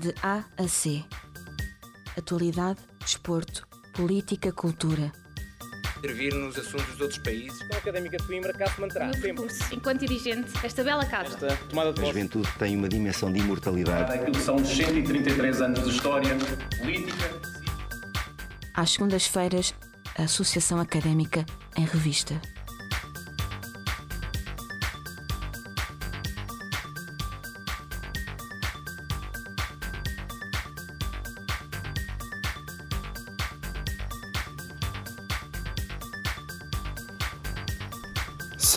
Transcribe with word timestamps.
De 0.00 0.14
A 0.22 0.44
a 0.56 0.66
C. 0.66 1.04
Atualidade, 2.16 2.80
desporto, 3.00 3.68
política, 3.92 4.50
cultura. 4.50 5.12
Intervir 5.98 6.34
nos 6.34 6.58
assuntos 6.58 6.96
de 6.96 7.02
outros 7.02 7.20
países. 7.22 7.60
A 7.70 7.76
Académica 7.76 8.16
de 8.16 8.26
Coimbra 8.26 8.54
cá 8.54 8.66
se 8.70 8.80
manterá 8.80 9.08
meu 9.08 9.20
percurso 9.20 9.62
enquanto 9.74 10.00
dirigente 10.00 10.50
desta 10.62 10.82
bela 10.82 11.04
casa. 11.04 11.34
Esta 11.34 11.54
tomada 11.68 11.92
de 11.92 12.00
A 12.00 12.06
juventude 12.06 12.48
tem 12.58 12.78
uma 12.78 12.88
dimensão 12.88 13.30
de 13.30 13.40
imortalidade. 13.40 14.14
Aquilo 14.14 14.32
que 14.32 14.42
são 14.42 14.64
133 14.64 15.60
anos 15.60 15.84
de 15.84 15.90
história 15.90 16.34
política. 16.78 17.38
Às 18.72 18.92
segundas-feiras, 18.92 19.74
a 20.16 20.22
Associação 20.22 20.80
Académica 20.80 21.44
em 21.76 21.84
Revista. 21.84 22.40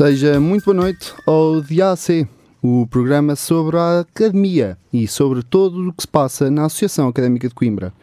Seja 0.05 0.37
muito 0.37 0.65
boa 0.65 0.75
noite 0.75 1.13
ao 1.25 1.61
DAC, 1.61 2.27
o 2.61 2.85
programa 2.87 3.37
sobre 3.37 3.77
a 3.77 4.01
academia 4.01 4.77
e 4.91 5.07
sobre 5.07 5.41
tudo 5.41 5.87
o 5.87 5.93
que 5.93 6.01
se 6.01 6.07
passa 6.09 6.51
na 6.51 6.65
Associação 6.65 7.07
Académica 7.07 7.47
de 7.47 7.55
Coimbra. 7.55 7.93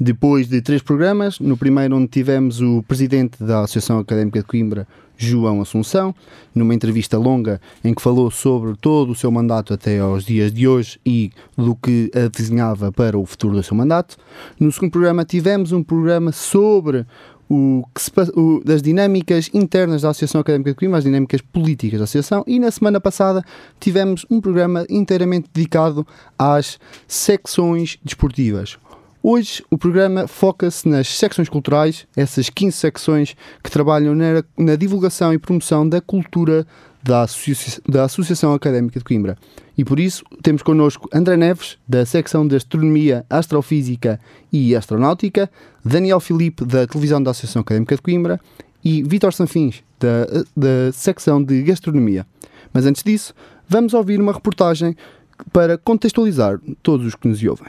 Depois 0.00 0.48
de 0.48 0.62
três 0.62 0.80
programas, 0.80 1.38
no 1.38 1.54
primeiro 1.54 1.96
onde 1.96 2.06
tivemos 2.06 2.62
o 2.62 2.82
presidente 2.84 3.44
da 3.44 3.60
Associação 3.60 3.98
Académica 3.98 4.40
de 4.40 4.46
Coimbra, 4.46 4.88
João 5.18 5.60
Assunção, 5.60 6.14
numa 6.54 6.74
entrevista 6.74 7.18
longa 7.18 7.60
em 7.84 7.92
que 7.92 8.00
falou 8.00 8.30
sobre 8.30 8.74
todo 8.76 9.10
o 9.10 9.14
seu 9.14 9.30
mandato 9.30 9.74
até 9.74 10.00
aos 10.00 10.24
dias 10.24 10.50
de 10.50 10.66
hoje 10.66 10.98
e 11.04 11.30
do 11.58 11.76
que 11.76 12.10
a 12.14 12.26
desenhava 12.28 12.90
para 12.90 13.18
o 13.18 13.26
futuro 13.26 13.54
do 13.56 13.62
seu 13.62 13.76
mandato. 13.76 14.16
No 14.58 14.72
segundo 14.72 14.92
programa 14.92 15.26
tivemos 15.26 15.72
um 15.72 15.82
programa 15.82 16.32
sobre 16.32 17.04
o 17.48 17.84
que 17.94 18.00
se 18.02 18.10
o- 18.34 18.62
das 18.64 18.80
dinâmicas 18.80 19.50
internas 19.52 20.02
da 20.02 20.10
Associação 20.10 20.40
Académica 20.40 20.70
de 20.70 20.76
Coimbra, 20.76 20.98
as 20.98 21.04
dinâmicas 21.04 21.40
políticas 21.40 21.98
da 21.98 22.04
Associação, 22.04 22.42
e 22.46 22.58
na 22.58 22.70
semana 22.70 23.00
passada 23.00 23.44
tivemos 23.78 24.24
um 24.30 24.40
programa 24.40 24.86
inteiramente 24.88 25.48
dedicado 25.52 26.06
às 26.38 26.78
secções 27.06 27.98
desportivas. 28.04 28.78
Hoje 29.22 29.64
o 29.70 29.78
programa 29.78 30.26
foca-se 30.28 30.86
nas 30.86 31.08
secções 31.08 31.48
culturais, 31.48 32.06
essas 32.14 32.50
15 32.50 32.76
secções 32.76 33.34
que 33.62 33.70
trabalham 33.70 34.14
na, 34.14 34.44
na 34.58 34.76
divulgação 34.76 35.32
e 35.32 35.38
promoção 35.38 35.88
da 35.88 36.00
cultura 36.00 36.66
da, 37.04 37.22
Associa- 37.22 37.82
da 37.86 38.04
Associação 38.04 38.54
Académica 38.54 38.98
de 38.98 39.04
Coimbra. 39.04 39.36
E 39.76 39.84
por 39.84 40.00
isso 40.00 40.24
temos 40.42 40.62
connosco 40.62 41.08
André 41.12 41.36
Neves, 41.36 41.76
da 41.86 42.06
secção 42.06 42.48
de 42.48 42.56
Astronomia, 42.56 43.26
Astrofísica 43.28 44.18
e 44.50 44.74
Astronáutica, 44.74 45.50
Daniel 45.84 46.18
Filipe, 46.18 46.64
da 46.64 46.86
televisão 46.86 47.22
da 47.22 47.32
Associação 47.32 47.60
Académica 47.60 47.94
de 47.94 48.02
Coimbra 48.02 48.40
e 48.82 49.02
Vítor 49.02 49.32
Sanfins, 49.34 49.82
da, 50.00 50.26
da 50.56 50.92
secção 50.92 51.42
de 51.42 51.62
Gastronomia. 51.62 52.26
Mas 52.72 52.86
antes 52.86 53.02
disso, 53.02 53.34
vamos 53.68 53.92
ouvir 53.94 54.20
uma 54.20 54.32
reportagem 54.32 54.96
para 55.52 55.76
contextualizar 55.76 56.58
todos 56.82 57.06
os 57.06 57.14
que 57.14 57.28
nos 57.28 57.42
ouvem. 57.42 57.68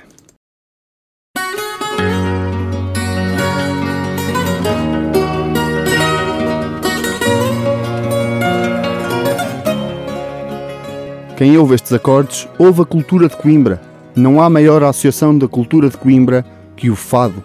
Quem 11.38 11.58
ouve 11.58 11.76
estes 11.76 11.92
acordes, 11.92 12.48
ouve 12.58 12.82
a 12.82 12.86
cultura 12.86 13.28
de 13.28 13.36
Coimbra. 13.36 13.82
Não 14.16 14.42
há 14.42 14.50
maior 14.50 14.82
associação 14.84 15.38
da 15.38 15.50
cultura 15.50 15.90
de 15.90 15.98
Coimbra 15.98 16.46
que 16.78 16.90
o 16.90 16.96
fado. 16.96 17.44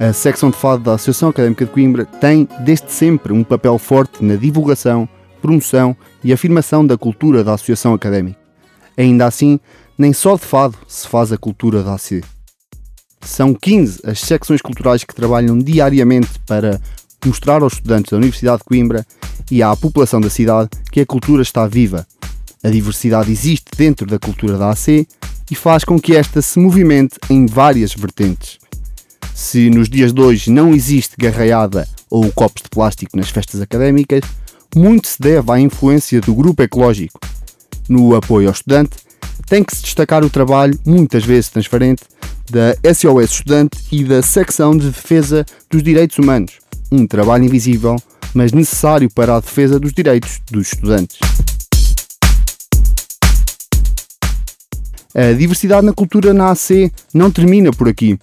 A 0.00 0.10
secção 0.14 0.48
de 0.48 0.56
fado 0.56 0.84
da 0.84 0.94
Associação 0.94 1.28
Académica 1.28 1.66
de 1.66 1.70
Coimbra 1.70 2.06
tem, 2.06 2.48
desde 2.64 2.90
sempre, 2.90 3.34
um 3.34 3.44
papel 3.44 3.76
forte 3.76 4.24
na 4.24 4.36
divulgação, 4.36 5.06
promoção 5.42 5.94
e 6.24 6.32
afirmação 6.32 6.86
da 6.86 6.96
cultura 6.96 7.44
da 7.44 7.52
Associação 7.52 7.92
Académica. 7.92 8.38
Ainda 8.96 9.26
assim, 9.26 9.60
nem 9.98 10.14
só 10.14 10.36
de 10.36 10.42
fado 10.42 10.78
se 10.88 11.06
faz 11.06 11.30
a 11.30 11.36
cultura 11.36 11.82
da 11.82 11.92
AC. 11.92 12.22
São 13.20 13.52
15 13.52 14.00
as 14.06 14.18
secções 14.18 14.62
culturais 14.62 15.04
que 15.04 15.14
trabalham 15.14 15.58
diariamente 15.58 16.38
para 16.46 16.80
mostrar 17.22 17.60
aos 17.60 17.74
estudantes 17.74 18.10
da 18.10 18.16
Universidade 18.16 18.58
de 18.58 18.64
Coimbra 18.64 19.06
e 19.50 19.62
à 19.62 19.76
população 19.76 20.22
da 20.22 20.30
cidade 20.30 20.70
que 20.90 21.00
a 21.00 21.06
cultura 21.06 21.42
está 21.42 21.66
viva. 21.66 22.06
A 22.66 22.68
diversidade 22.68 23.30
existe 23.30 23.70
dentro 23.76 24.08
da 24.08 24.18
cultura 24.18 24.58
da 24.58 24.70
AC 24.70 25.06
e 25.48 25.54
faz 25.54 25.84
com 25.84 26.00
que 26.00 26.16
esta 26.16 26.42
se 26.42 26.58
movimente 26.58 27.16
em 27.30 27.46
várias 27.46 27.94
vertentes. 27.94 28.58
Se 29.32 29.70
nos 29.70 29.88
dias 29.88 30.12
de 30.12 30.20
hoje 30.20 30.50
não 30.50 30.74
existe 30.74 31.14
garraiada 31.16 31.86
ou 32.10 32.32
copos 32.32 32.64
de 32.64 32.68
plástico 32.68 33.16
nas 33.16 33.30
festas 33.30 33.60
académicas, 33.60 34.22
muito 34.74 35.06
se 35.06 35.20
deve 35.20 35.52
à 35.52 35.60
influência 35.60 36.20
do 36.20 36.34
grupo 36.34 36.60
ecológico. 36.60 37.20
No 37.88 38.16
apoio 38.16 38.48
ao 38.48 38.52
estudante, 38.52 38.96
tem 39.46 39.62
que 39.62 39.76
se 39.76 39.82
destacar 39.82 40.24
o 40.24 40.30
trabalho, 40.30 40.76
muitas 40.84 41.24
vezes 41.24 41.50
transparente, 41.50 42.02
da 42.50 42.74
SOS 42.92 43.30
Estudante 43.30 43.78
e 43.92 44.02
da 44.02 44.22
Secção 44.22 44.76
de 44.76 44.90
Defesa 44.90 45.46
dos 45.70 45.84
Direitos 45.84 46.18
Humanos. 46.18 46.54
Um 46.90 47.06
trabalho 47.06 47.44
invisível, 47.44 47.94
mas 48.34 48.50
necessário 48.50 49.08
para 49.08 49.36
a 49.36 49.40
defesa 49.40 49.78
dos 49.78 49.92
direitos 49.92 50.40
dos 50.50 50.72
estudantes. 50.72 51.20
A 55.18 55.32
diversidade 55.32 55.86
na 55.86 55.94
cultura 55.94 56.34
na 56.34 56.50
AC 56.50 56.92
não 57.14 57.30
termina 57.30 57.70
por 57.70 57.88
aqui. 57.88 58.18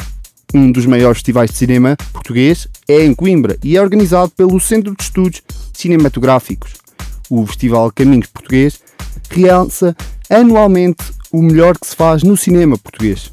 Um 0.54 0.72
dos 0.72 0.86
maiores 0.86 1.18
festivais 1.18 1.50
de 1.50 1.58
cinema 1.58 1.98
português 2.12 2.68
é 2.88 3.04
em 3.04 3.16
Coimbra 3.16 3.58
e 3.64 3.76
é 3.76 3.82
organizado 3.82 4.32
pelo 4.38 4.60
Centro 4.60 4.96
de 4.96 5.02
Estudos 5.02 5.42
Cinematográficos. 5.74 6.74
O 7.32 7.48
Festival 7.48 7.92
Caminhos 7.92 8.28
Português 8.28 8.80
realça 9.28 9.96
anualmente 10.30 11.04
o 11.32 11.42
melhor 11.42 11.76
que 11.80 11.88
se 11.88 11.96
faz 11.96 12.22
no 12.22 12.38
cinema 12.38 12.78
português. 12.78 13.32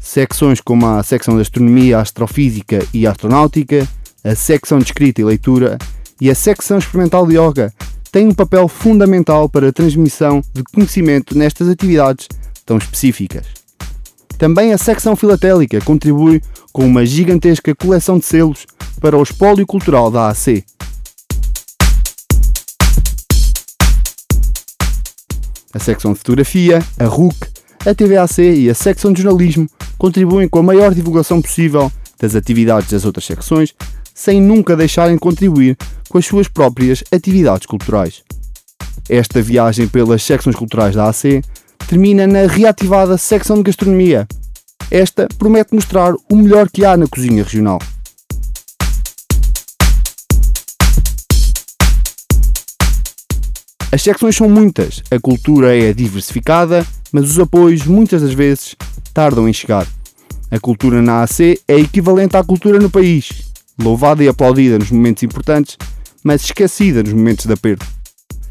Secções 0.00 0.60
como 0.60 0.84
a 0.84 1.02
secção 1.04 1.36
de 1.36 1.42
Astronomia, 1.42 2.00
Astrofísica 2.00 2.84
e 2.92 3.06
Astronáutica, 3.06 3.86
a 4.24 4.34
secção 4.34 4.80
de 4.80 4.86
Escrita 4.86 5.20
e 5.20 5.24
Leitura 5.24 5.78
e 6.20 6.28
a 6.28 6.34
secção 6.34 6.78
experimental 6.78 7.24
de 7.24 7.38
Yoga 7.38 7.72
têm 8.10 8.26
um 8.26 8.34
papel 8.34 8.66
fundamental 8.66 9.48
para 9.48 9.68
a 9.68 9.72
transmissão 9.72 10.42
de 10.52 10.64
conhecimento 10.64 11.38
nestas 11.38 11.68
atividades 11.68 12.26
tão 12.64 12.78
específicas. 12.78 13.46
Também 14.38 14.72
a 14.72 14.78
secção 14.78 15.14
filatélica 15.14 15.80
contribui 15.80 16.42
com 16.72 16.84
uma 16.84 17.06
gigantesca 17.06 17.74
coleção 17.74 18.18
de 18.18 18.24
selos 18.24 18.66
para 19.00 19.16
o 19.16 19.22
espólio 19.22 19.66
cultural 19.66 20.10
da 20.10 20.28
AC. 20.28 20.64
A 25.72 25.78
secção 25.78 26.12
de 26.12 26.18
fotografia, 26.18 26.80
a 26.98 27.04
RUC, 27.04 27.36
a 27.84 27.94
TVAC 27.94 28.40
e 28.40 28.70
a 28.70 28.74
secção 28.74 29.12
de 29.12 29.22
jornalismo 29.22 29.68
contribuem 29.98 30.48
com 30.48 30.58
a 30.58 30.62
maior 30.62 30.94
divulgação 30.94 31.42
possível 31.42 31.90
das 32.18 32.34
atividades 32.34 32.90
das 32.90 33.04
outras 33.04 33.24
secções, 33.24 33.74
sem 34.14 34.40
nunca 34.40 34.76
deixarem 34.76 35.14
de 35.14 35.20
contribuir 35.20 35.76
com 36.08 36.18
as 36.18 36.26
suas 36.26 36.48
próprias 36.48 37.02
atividades 37.12 37.66
culturais. 37.66 38.22
Esta 39.08 39.42
viagem 39.42 39.86
pelas 39.86 40.22
secções 40.22 40.56
culturais 40.56 40.94
da 40.94 41.08
AC 41.08 41.42
termina 41.88 42.26
na 42.26 42.46
reativada 42.46 43.18
secção 43.18 43.56
de 43.56 43.64
gastronomia. 43.64 44.26
Esta 44.90 45.28
promete 45.38 45.74
mostrar 45.74 46.14
o 46.30 46.36
melhor 46.36 46.68
que 46.70 46.84
há 46.84 46.96
na 46.96 47.06
cozinha 47.06 47.42
regional. 47.42 47.78
As 53.92 54.02
secções 54.02 54.34
são 54.34 54.48
muitas, 54.48 55.02
a 55.08 55.20
cultura 55.20 55.76
é 55.76 55.92
diversificada, 55.92 56.84
mas 57.12 57.30
os 57.30 57.38
apoios 57.38 57.86
muitas 57.86 58.22
das 58.22 58.32
vezes 58.32 58.74
tardam 59.12 59.48
em 59.48 59.52
chegar. 59.52 59.86
A 60.50 60.58
cultura 60.58 61.00
na 61.00 61.22
AC 61.22 61.60
é 61.68 61.78
equivalente 61.78 62.36
à 62.36 62.42
cultura 62.42 62.80
no 62.80 62.90
país, 62.90 63.52
louvada 63.80 64.24
e 64.24 64.28
aplaudida 64.28 64.78
nos 64.78 64.90
momentos 64.90 65.22
importantes, 65.22 65.76
mas 66.24 66.42
esquecida 66.42 67.04
nos 67.04 67.12
momentos 67.12 67.46
de 67.46 67.52
aperto. 67.52 67.86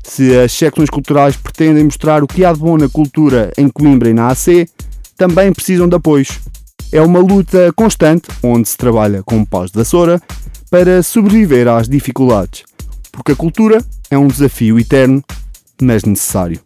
Se 0.04 0.38
as 0.38 0.52
secções 0.52 0.90
culturais 0.90 1.36
pretendem 1.36 1.84
mostrar 1.84 2.24
o 2.24 2.28
que 2.28 2.46
há 2.46 2.54
de 2.54 2.60
bom 2.60 2.78
na 2.78 2.90
cultura 2.90 3.52
em 3.58 3.70
Coimbra 3.70 4.10
e 4.10 4.14
na 4.14 4.28
AC, 4.28 4.68
também 5.18 5.52
precisam 5.54 5.88
de 5.88 5.96
apoios. 5.96 6.40
É 6.92 7.02
uma 7.02 7.20
luta 7.20 7.72
constante, 7.76 8.28
onde 8.44 8.68
se 8.68 8.78
trabalha 8.78 9.24
com 9.24 9.44
paus 9.44 9.72
de 9.72 9.78
vassoura, 9.78 10.22
para 10.70 11.02
sobreviver 11.02 11.68
às 11.68 11.88
dificuldades, 11.88 12.64
porque 13.12 13.32
a 13.32 13.36
cultura 13.36 13.84
é 14.10 14.18
um 14.18 14.28
desafio 14.28 14.80
eterno, 14.80 15.24
mas 15.82 16.04
necessário. 16.04 16.60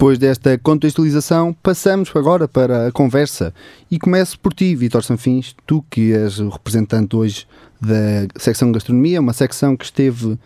Depois 0.00 0.18
desta 0.18 0.56
contextualização, 0.56 1.54
passamos 1.62 2.10
agora 2.14 2.48
para 2.48 2.86
a 2.86 2.90
conversa. 2.90 3.52
E 3.90 3.98
começo 3.98 4.40
por 4.40 4.54
ti, 4.54 4.74
Vitor 4.74 5.04
Sanfins, 5.04 5.54
tu 5.66 5.84
que 5.90 6.14
és 6.14 6.40
o 6.40 6.48
representante 6.48 7.14
hoje 7.14 7.46
da 7.78 8.26
secção 8.40 8.72
Gastronomia, 8.72 9.20
uma 9.20 9.34
secção 9.34 9.76
que 9.76 9.84
esteve 9.84 10.38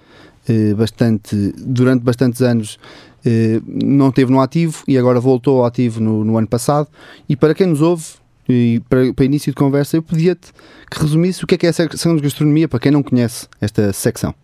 eh, 0.49 0.75
bastante, 0.75 1.55
durante 1.57 2.03
bastantes 2.03 2.43
anos 2.43 2.81
eh, 3.25 3.61
não 3.65 4.09
esteve 4.09 4.33
no 4.33 4.41
ativo 4.41 4.83
e 4.89 4.99
agora 4.99 5.21
voltou 5.21 5.61
ao 5.61 5.67
ativo 5.67 6.01
no, 6.01 6.25
no 6.25 6.37
ano 6.37 6.49
passado. 6.49 6.89
E 7.29 7.37
para 7.37 7.55
quem 7.55 7.69
nos 7.69 7.81
ouve, 7.81 8.07
e 8.49 8.83
para, 8.89 9.15
para 9.15 9.25
início 9.25 9.53
de 9.53 9.57
conversa, 9.57 9.97
eu 9.97 10.03
pedia-te 10.03 10.53
que 10.91 10.99
resumisse 10.99 11.45
o 11.45 11.47
que 11.47 11.55
é 11.55 11.59
que 11.59 11.67
é 11.67 11.71
a 11.71 11.73
secção 11.73 12.17
de 12.17 12.23
gastronomia 12.23 12.67
para 12.67 12.81
quem 12.81 12.91
não 12.91 13.05
conhece 13.05 13.47
esta 13.61 13.93
secção. 13.93 14.35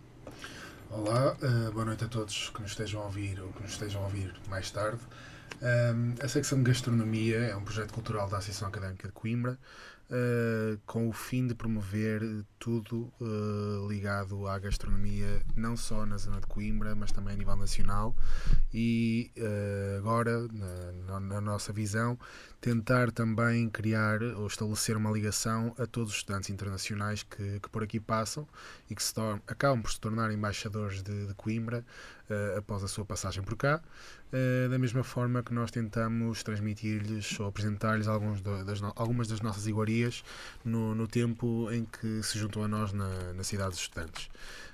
Olá, 1.03 1.35
uh, 1.41 1.71
boa 1.71 1.83
noite 1.83 2.03
a 2.03 2.07
todos 2.07 2.51
que 2.51 2.61
nos 2.61 2.71
estejam 2.71 3.01
a 3.01 3.05
ouvir 3.05 3.41
ou 3.41 3.51
que 3.53 3.63
nos 3.63 3.71
estejam 3.71 4.03
a 4.03 4.05
ouvir 4.05 4.35
mais 4.47 4.69
tarde. 4.69 4.99
Um, 5.59 6.13
a 6.23 6.27
secção 6.27 6.59
de 6.59 6.65
gastronomia 6.69 7.37
é 7.37 7.55
um 7.55 7.63
projeto 7.63 7.91
cultural 7.91 8.29
da 8.29 8.37
Associação 8.37 8.67
Académica 8.67 9.07
de 9.07 9.13
Coimbra 9.15 9.57
uh, 10.11 10.77
com 10.85 11.07
o 11.07 11.13
fim 11.13 11.47
de 11.47 11.55
promover 11.55 12.21
tudo 12.59 13.11
uh, 13.19 13.87
ligado 13.87 14.45
à 14.47 14.59
gastronomia, 14.59 15.41
não 15.55 15.75
só 15.77 16.05
na 16.05 16.17
zona 16.17 16.39
de 16.39 16.47
Coimbra, 16.47 16.93
mas 16.93 17.11
também 17.11 17.33
a 17.33 17.37
nível 17.37 17.55
nacional. 17.55 18.15
E 18.73 19.31
uh, 19.37 19.97
agora, 19.97 20.47
na, 21.07 21.19
na, 21.19 21.41
nossa 21.41 21.71
visão, 21.73 22.19
tentar 22.59 23.11
também 23.11 23.69
criar 23.69 24.21
ou 24.21 24.45
estabelecer 24.45 24.95
uma 24.97 25.09
ligação 25.09 25.73
a 25.79 25.85
todos 25.85 26.11
os 26.11 26.17
estudantes 26.17 26.49
internacionais 26.49 27.23
que, 27.23 27.59
que 27.59 27.69
por 27.69 27.81
aqui 27.81 27.99
passam 27.99 28.47
e 28.89 28.95
que 28.95 29.01
se 29.01 29.13
acabam 29.47 29.81
por 29.81 29.91
se 29.91 29.99
tornar 29.99 30.31
embaixadores 30.31 31.01
de, 31.01 31.27
de 31.27 31.33
Coimbra 31.33 31.83
após 32.57 32.81
a 32.81 32.87
sua 32.87 33.03
passagem 33.03 33.43
por 33.43 33.57
cá. 33.57 33.81
Uh, 34.31 34.69
da 34.69 34.79
mesma 34.79 35.03
forma 35.03 35.43
que 35.43 35.53
nós 35.53 35.71
tentamos 35.71 36.41
transmitir-lhes 36.41 37.37
ou 37.37 37.47
apresentar-lhes 37.47 38.07
algumas 38.07 39.27
das 39.27 39.41
nossas 39.41 39.67
iguarias 39.67 40.23
no, 40.63 40.95
no, 40.95 41.05
tempo 41.05 41.69
em 41.69 41.83
que 41.83 42.23
se 42.23 42.39
juntam 42.39 42.63
a 42.63 42.67
nós 42.67 42.93
na, 42.93 43.33
na 43.33 43.43
cidade 43.43 43.71
dos 43.71 43.79
estudantes. 43.79 44.29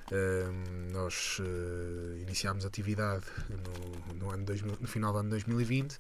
Uh, 0.10 0.94
nós 0.94 1.40
uh, 1.40 2.18
iniciámos 2.22 2.64
atividade 2.66 3.26
no, 3.50 4.14
no, 4.16 4.32
ano 4.32 4.46
2000, 4.46 4.78
no 4.80 4.88
final 4.88 5.12
do 5.12 5.20
ano 5.20 5.30
2020 5.32 5.98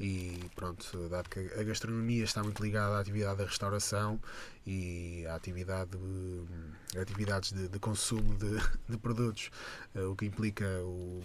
e 0.00 0.40
pronto, 0.56 1.10
dado 1.10 1.28
que 1.28 1.40
a 1.40 1.62
gastronomia 1.62 2.24
está 2.24 2.42
muito 2.42 2.62
ligada 2.62 2.96
à 2.96 3.00
atividade 3.00 3.36
da 3.36 3.44
restauração 3.44 4.18
e 4.66 5.26
à 5.26 5.34
atividade 5.34 5.90
de, 5.90 6.98
atividades 6.98 7.52
de, 7.52 7.68
de 7.68 7.78
consumo 7.78 8.34
de, 8.34 8.56
de 8.88 8.96
produtos, 8.96 9.50
uh, 9.94 10.10
o 10.10 10.16
que 10.16 10.24
implica 10.24 10.64
o 10.82 11.20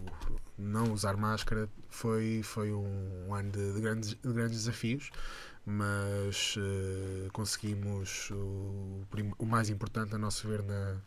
não 0.57 0.91
usar 0.91 1.15
máscara, 1.15 1.69
foi, 1.89 2.41
foi 2.43 2.73
um, 2.73 3.27
um 3.29 3.33
ano 3.33 3.51
de, 3.51 3.79
grandes, 3.79 4.09
de 4.09 4.33
grandes 4.33 4.57
desafios 4.57 5.09
mas 5.65 6.55
uh, 6.57 7.29
conseguimos 7.33 8.29
o, 8.31 9.03
o, 9.39 9.45
mais 9.45 9.69
importante, 9.69 10.13
a 10.13 10.17
nosso 10.17 10.47
ver, 10.47 10.61
na, 10.61 10.97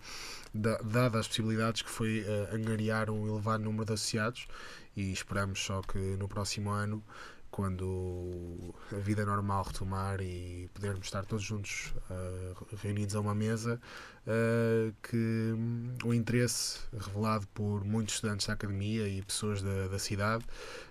da, 0.53 0.79
dadas 0.79 1.21
as 1.21 1.29
possibilidades, 1.29 1.83
que 1.83 1.91
foi 1.91 2.23
uh, 2.23 2.55
angariar 2.55 3.09
um 3.09 3.29
elevado 3.29 3.63
número 3.63 3.85
de 3.85 3.93
associados 3.93 4.49
e 4.97 5.13
esperamos 5.13 5.61
só 5.61 5.81
que 5.83 5.99
no 6.17 6.27
próximo 6.27 6.71
ano 6.71 7.05
quando 7.51 8.75
a 8.93 8.97
vida 8.97 9.25
normal 9.25 9.65
retomar 9.65 10.21
e 10.21 10.69
podermos 10.75 11.07
estar 11.07 11.25
todos 11.25 11.45
juntos 11.45 11.93
uh, 12.11 12.77
reunidos 12.77 13.15
a 13.17 13.21
uma 13.21 13.35
mesa, 13.35 13.81
uh, 14.27 14.95
que 15.03 15.53
um, 15.55 15.97
o 16.05 16.15
interesse 16.15 16.81
revelado 16.93 17.47
por 17.49 17.85
muitos 17.85 18.15
estudantes 18.17 18.47
da 18.47 18.53
academia 18.53 19.09
e 19.09 19.23
pessoas 19.23 19.63
da, 19.63 19.89
da 19.89 19.99
cidade, 19.99 20.45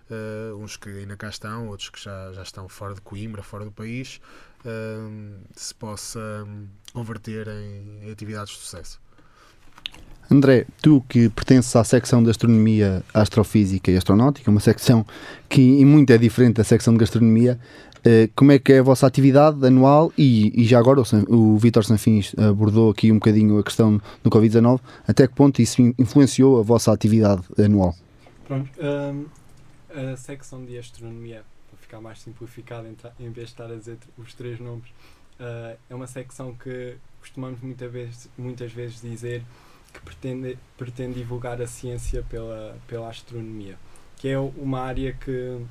uh, 0.10 0.56
uns 0.58 0.78
que 0.78 0.90
ainda 0.90 1.16
cá 1.16 1.30
estão, 1.30 1.68
outros 1.68 1.90
que 1.90 2.02
já, 2.02 2.34
já 2.34 2.44
estão 2.44 2.68
fora 2.68 2.94
de 2.94 3.02
Coimbra, 3.02 3.44
fora 3.44 3.64
do 3.64 3.72
país, 3.72 4.20
se 5.56 5.74
possa 5.76 6.20
um, 6.46 6.68
converter 6.92 7.48
em, 7.48 8.08
em 8.08 8.12
atividades 8.12 8.54
de 8.54 8.60
sucesso. 8.60 9.07
André, 10.30 10.66
tu 10.82 11.04
que 11.08 11.30
pertences 11.30 11.76
à 11.76 11.84
secção 11.84 12.22
de 12.22 12.30
Astronomia, 12.30 13.02
Astrofísica 13.14 13.90
e 13.90 13.98
Astronáutica, 13.98 14.52
uma 14.52 14.60
secção 14.60 15.06
que 15.48 15.62
em 15.62 15.86
muito 15.86 16.12
é 16.12 16.18
diferente 16.18 16.56
da 16.56 16.64
secção 16.64 16.94
de 16.94 17.00
Gastronomia, 17.00 17.58
eh, 18.04 18.30
como 18.36 18.52
é 18.52 18.60
que 18.60 18.74
é 18.74 18.80
a 18.80 18.84
vossa 18.84 19.08
atividade 19.08 19.66
anual 19.66 20.12
e, 20.18 20.62
e 20.62 20.66
já 20.66 20.80
agora 20.80 21.02
o, 21.02 21.34
o 21.34 21.58
Vítor 21.58 21.84
Sanfins 21.86 22.34
abordou 22.38 22.92
aqui 22.92 23.12
um 23.12 23.16
bocadinho 23.16 23.58
a 23.58 23.64
questão 23.64 24.02
do 24.24 24.30
Covid-19, 24.30 24.82
até 25.08 25.28
que 25.28 25.34
ponto 25.34 25.62
isso 25.62 25.82
influenciou 25.98 26.60
a 26.60 26.64
vossa 26.64 26.92
atividade 26.92 27.44
anual? 27.58 27.96
Pronto, 28.46 28.70
um, 28.80 29.26
a 29.94 30.16
secção 30.18 30.64
de 30.64 30.78
Astronomia, 30.78 31.44
para 31.70 31.80
ficar 31.80 32.02
mais 32.02 32.20
simplificado, 32.20 32.88
em 33.20 33.30
vez 33.30 33.48
de 33.48 33.54
estar 33.54 33.66
a 33.66 33.76
dizer 33.76 33.98
os 34.18 34.34
três 34.34 34.60
nomes, 34.60 34.90
uh, 35.40 35.78
é 35.90 35.96
uma 35.96 36.08
secção 36.08 36.54
que 36.54 36.96
costumamos 37.20 37.60
muita 37.62 37.88
vez, 37.88 38.30
muitas 38.38 38.72
vezes 38.72 39.02
dizer 39.02 39.44
que 39.98 40.02
pretende, 40.06 40.58
pretende 40.78 41.16
divulgar 41.16 41.62
a 41.62 41.68
ciência 41.68 42.24
pela, 42.24 42.78
pela 42.88 43.10
astronomia, 43.10 43.78
que 44.16 44.28
é 44.28 44.38
uma 44.38 44.82
área 44.82 45.14
que 45.14 45.66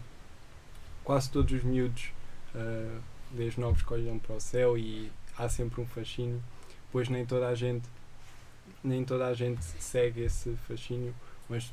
quase 1.05 1.31
todos 1.31 1.53
os 1.53 1.63
miúdos, 1.63 2.11
uh, 2.55 3.01
desde 3.31 3.61
novos, 3.61 3.85
olham 3.91 4.19
para 4.19 4.37
o 4.37 4.41
céu 4.41 4.77
e 4.77 5.11
há 5.39 5.49
sempre 5.49 5.81
um 5.81 5.87
fascínio, 5.87 6.43
pois 6.91 7.09
nem 7.09 7.25
toda 7.25 7.49
a 7.49 7.55
gente 7.55 7.89
nem 8.83 9.05
toda 9.05 9.27
a 9.27 9.35
gente 9.35 9.65
segue 9.65 10.23
esse 10.23 10.55
fascínio, 10.69 11.15
mas 11.49 11.73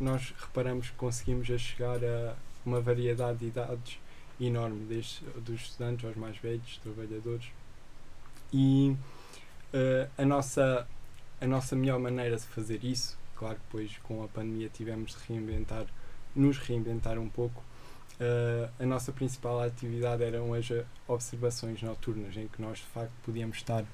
nós 0.00 0.34
reparamos 0.38 0.90
que 0.90 0.96
conseguimos 0.96 1.46
chegar 1.60 1.98
a 2.04 2.34
uma 2.64 2.80
variedade 2.80 3.38
de 3.38 3.46
idades 3.46 3.98
enorme, 4.40 4.84
desde 4.86 5.24
dos 5.36 5.62
estudantes 5.62 6.04
aos 6.04 6.16
mais 6.16 6.36
velhos, 6.38 6.80
trabalhadores. 6.82 7.46
E 8.52 8.96
uh, 9.72 10.10
a 10.16 10.24
nossa 10.24 10.86
a 11.40 11.46
nossa 11.46 11.76
melhor 11.76 11.98
maneira 11.98 12.36
de 12.36 12.42
fazer 12.42 12.84
isso, 12.84 13.16
claro 13.36 13.56
que 13.56 13.62
depois 13.62 13.98
com 14.02 14.24
a 14.24 14.28
pandemia 14.28 14.68
tivemos 14.68 15.12
de 15.12 15.32
reinventar, 15.32 15.86
nos 16.34 16.58
reinventar 16.58 17.18
um 17.18 17.28
pouco. 17.28 17.62
Uh, 18.20 18.68
a 18.80 18.84
nossa 18.84 19.12
principal 19.12 19.60
atividade 19.60 20.24
eram 20.24 20.52
as 20.52 20.68
observações 21.06 21.80
noturnas, 21.80 22.36
em 22.36 22.48
que 22.48 22.60
nós 22.60 22.78
de 22.78 22.86
facto 22.86 23.12
podíamos 23.24 23.58
estar 23.58 23.84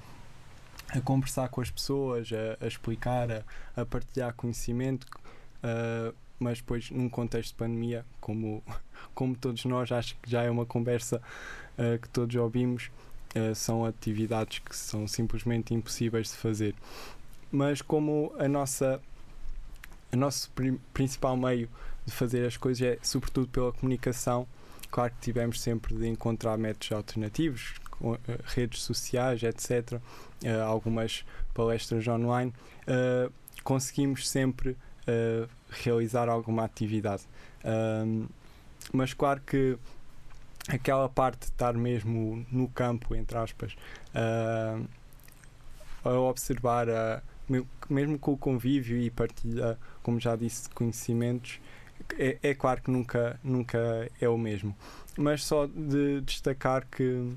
a 0.88 1.00
conversar 1.02 1.48
com 1.50 1.60
as 1.60 1.70
pessoas, 1.70 2.30
a, 2.32 2.64
a 2.64 2.66
explicar, 2.66 3.30
a, 3.30 3.42
a, 3.76 3.84
partilhar 3.84 4.32
conhecimento, 4.32 5.06
uh, 5.62 6.14
mas 6.38 6.58
depois 6.58 6.90
num 6.90 7.10
contexto 7.10 7.50
de 7.50 7.56
pandemia, 7.56 8.06
como, 8.18 8.64
como 9.14 9.36
todos 9.36 9.62
nós, 9.66 9.92
acho 9.92 10.16
que 10.22 10.30
já 10.30 10.42
é 10.42 10.50
uma 10.50 10.64
conversa 10.64 11.20
uh, 11.76 11.98
que 12.00 12.08
todos 12.08 12.34
ouvimos, 12.36 12.90
são 13.56 13.84
atividades 13.84 14.60
que 14.60 14.76
são 14.76 15.08
simplesmente 15.08 15.74
impossíveis 15.74 16.28
de 16.28 16.34
fazer 16.34 16.72
mas 17.54 17.80
como 17.80 18.34
a 18.36 18.48
nossa 18.48 19.00
o 20.12 20.16
nosso 20.16 20.50
principal 20.92 21.36
meio 21.36 21.70
de 22.04 22.12
fazer 22.12 22.44
as 22.44 22.56
coisas 22.56 22.82
é 22.82 22.98
sobretudo 23.00 23.46
pela 23.46 23.72
comunicação 23.72 24.46
claro 24.90 25.12
que 25.12 25.20
tivemos 25.20 25.60
sempre 25.60 25.94
de 25.94 26.08
encontrar 26.08 26.58
métodos 26.58 26.90
alternativos 26.90 27.74
uh, 28.00 28.18
redes 28.46 28.82
sociais 28.82 29.40
etc 29.44 29.92
uh, 29.92 30.62
algumas 30.66 31.24
palestras 31.54 32.06
online 32.08 32.52
uh, 32.88 33.32
conseguimos 33.62 34.28
sempre 34.28 34.76
realizar 35.68 36.30
alguma 36.30 36.64
atividade. 36.64 37.24
Mas 38.90 39.12
claro 39.12 39.38
que 39.42 39.76
aquela 40.66 41.10
parte 41.10 41.40
de 41.40 41.44
estar 41.46 41.74
mesmo 41.74 42.46
no 42.50 42.68
campo 42.68 43.14
entre 43.14 43.36
aspas 43.36 43.76
a 46.02 46.10
observar 46.10 46.88
a 46.88 47.22
mesmo 47.88 48.18
com 48.18 48.32
o 48.32 48.36
convívio 48.36 48.96
e 48.96 49.10
partilha, 49.10 49.78
como 50.02 50.18
já 50.20 50.36
disse, 50.36 50.68
conhecimentos, 50.70 51.60
é, 52.18 52.38
é, 52.42 52.54
claro 52.54 52.82
que 52.82 52.90
nunca, 52.90 53.38
nunca 53.42 54.10
é 54.20 54.28
o 54.28 54.36
mesmo. 54.36 54.76
Mas 55.16 55.44
só 55.44 55.66
de 55.66 56.20
destacar 56.22 56.86
que, 56.86 57.32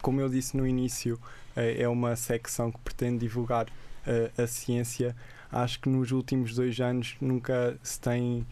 como 0.00 0.20
eu 0.20 0.28
disse 0.28 0.56
no 0.56 0.66
início, 0.66 1.18
é, 1.56 1.82
é 1.82 1.88
uma 1.88 2.16
secção 2.16 2.70
que 2.70 2.78
pretende 2.78 3.18
divulgar 3.18 3.66
a, 4.06 4.42
a 4.42 4.46
ciência. 4.46 5.14
Acho 5.50 5.80
que 5.80 5.88
nos 5.88 6.12
últimos 6.12 6.54
dois 6.54 6.78
anos 6.80 7.16
nunca 7.20 7.78
se 7.82 8.00
tem 8.00 8.46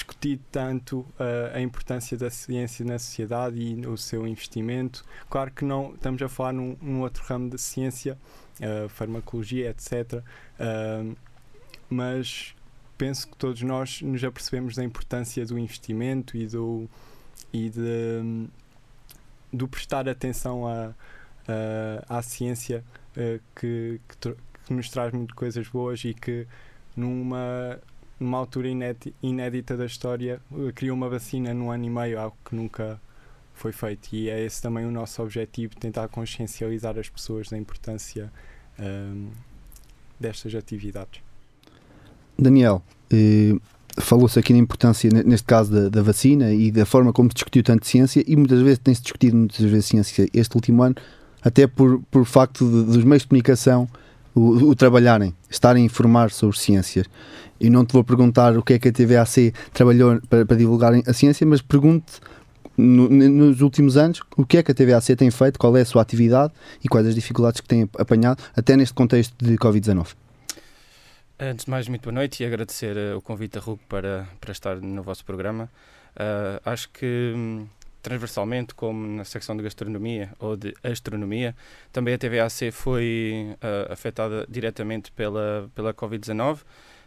discutido 0.00 0.42
tanto 0.50 1.00
uh, 1.00 1.54
a 1.54 1.60
importância 1.60 2.16
da 2.16 2.30
ciência 2.30 2.84
na 2.84 2.98
sociedade 2.98 3.60
e 3.60 3.86
o 3.86 3.96
seu 3.96 4.26
investimento. 4.26 5.04
Claro 5.28 5.50
que 5.50 5.64
não 5.64 5.94
estamos 5.94 6.20
a 6.22 6.28
falar 6.28 6.52
num, 6.52 6.76
num 6.80 7.00
outro 7.02 7.22
ramo 7.24 7.50
de 7.50 7.58
ciência, 7.58 8.16
uh, 8.60 8.88
farmacologia, 8.88 9.70
etc. 9.70 10.22
Uh, 10.58 11.16
mas 11.88 12.54
penso 12.96 13.28
que 13.28 13.36
todos 13.36 13.60
nós 13.62 14.00
nos 14.00 14.24
apercebemos 14.24 14.74
da 14.74 14.84
importância 14.84 15.44
do 15.44 15.58
investimento 15.58 16.36
e 16.36 16.46
do 16.46 16.88
e 17.52 17.68
de 17.68 18.48
do 19.52 19.66
prestar 19.66 20.08
atenção 20.08 20.68
à, 20.68 20.94
à, 22.08 22.18
à 22.18 22.22
ciência 22.22 22.84
que, 23.56 24.00
que, 24.08 24.18
que, 24.18 24.72
nos 24.72 24.88
traz 24.90 25.12
muito 25.12 25.34
coisas 25.34 25.66
boas 25.66 26.04
e 26.04 26.14
que 26.14 26.46
numa 26.94 27.80
numa 28.20 28.36
altura 28.38 28.68
inédita, 29.22 29.76
da 29.76 29.86
história, 29.86 30.40
uh, 30.52 30.70
criou 30.74 30.94
uma 30.94 31.08
vacina 31.08 31.52
num 31.54 31.70
ano 31.70 31.84
e 31.84 31.90
meio, 31.90 32.20
algo 32.20 32.36
que 32.44 32.54
nunca 32.54 33.00
foi 33.54 33.72
feito. 33.72 34.12
E 34.12 34.28
é 34.28 34.44
esse 34.44 34.60
também 34.60 34.84
o 34.84 34.90
nosso 34.90 35.22
objetivo, 35.22 35.74
tentar 35.76 36.06
consciencializar 36.08 36.98
as 36.98 37.08
pessoas 37.08 37.48
da 37.48 37.56
importância 37.58 38.30
um, 38.78 39.28
destas 40.18 40.54
atividades. 40.54 41.22
Daniel, 42.38 42.82
eh, 43.10 43.54
falou-se 43.98 44.38
aqui 44.38 44.52
da 44.52 44.58
importância, 44.58 45.10
ne- 45.10 45.22
neste 45.22 45.46
caso, 45.46 45.70
da, 45.72 45.88
da 45.88 46.02
vacina 46.02 46.52
e 46.52 46.70
da 46.70 46.86
forma 46.86 47.12
como 47.12 47.28
se 47.30 47.34
discutiu 47.34 47.62
tanto 47.62 47.86
ciência 47.86 48.24
e 48.26 48.36
muitas 48.36 48.60
vezes 48.62 48.78
tem-se 48.78 49.02
discutido 49.02 49.36
muitas 49.36 49.60
vezes 49.60 49.86
ciência 49.86 50.26
este 50.32 50.54
último 50.56 50.82
ano, 50.82 50.94
até 51.42 51.66
por, 51.66 52.02
por 52.10 52.24
facto 52.24 52.64
de- 52.64 52.92
dos 52.92 53.04
meios 53.04 53.22
de 53.22 53.28
comunicação 53.28 53.88
o, 54.40 54.70
o 54.70 54.74
trabalharem, 54.74 55.34
estarem 55.50 55.82
a 55.82 55.86
informar 55.86 56.30
sobre 56.30 56.58
ciências. 56.58 57.06
E 57.60 57.68
não 57.68 57.84
te 57.84 57.92
vou 57.92 58.02
perguntar 58.02 58.56
o 58.56 58.62
que 58.62 58.74
é 58.74 58.78
que 58.78 58.88
a 58.88 58.92
TVAC 58.92 59.52
trabalhou 59.72 60.20
para, 60.28 60.46
para 60.46 60.56
divulgar 60.56 60.92
a 61.06 61.12
ciência, 61.12 61.46
mas 61.46 61.60
pergunto 61.60 62.20
no- 62.76 63.08
nos 63.10 63.60
últimos 63.60 63.96
anos 63.96 64.20
o 64.36 64.46
que 64.46 64.56
é 64.58 64.62
que 64.62 64.72
a 64.72 64.74
TVAC 64.74 65.14
tem 65.14 65.30
feito, 65.30 65.58
qual 65.58 65.76
é 65.76 65.82
a 65.82 65.84
sua 65.84 66.00
atividade 66.00 66.52
e 66.82 66.88
quais 66.88 67.06
as 67.06 67.14
dificuldades 67.14 67.60
que 67.60 67.68
tem 67.68 67.88
apanhado, 67.98 68.42
até 68.56 68.76
neste 68.76 68.94
contexto 68.94 69.34
de 69.44 69.56
Covid-19. 69.58 70.06
Antes 71.38 71.64
de 71.64 71.70
mais, 71.70 71.88
muito 71.88 72.02
boa 72.02 72.12
noite 72.14 72.42
e 72.42 72.46
agradecer 72.46 72.96
eh, 72.96 73.14
o 73.14 73.20
convite 73.22 73.54
da 73.54 73.60
RUC 73.60 73.80
para, 73.88 74.26
para 74.40 74.52
estar 74.52 74.76
no 74.76 75.02
vosso 75.02 75.24
programa. 75.24 75.70
Ah, 76.16 76.60
acho 76.64 76.90
que, 76.90 77.32
hum, 77.34 77.66
transversalmente, 78.02 78.74
como 78.74 79.06
na 79.16 79.24
secção 79.24 79.56
de 79.56 79.62
gastronomia 79.62 80.30
ou 80.38 80.56
de 80.56 80.74
astronomia, 80.82 81.54
também 81.92 82.14
a 82.14 82.18
TVAC 82.18 82.70
foi 82.72 83.56
ah, 83.60 83.92
afetada 83.92 84.46
diretamente 84.48 85.10
pela, 85.12 85.70
pela 85.74 85.92
Covid-19. 85.94 86.60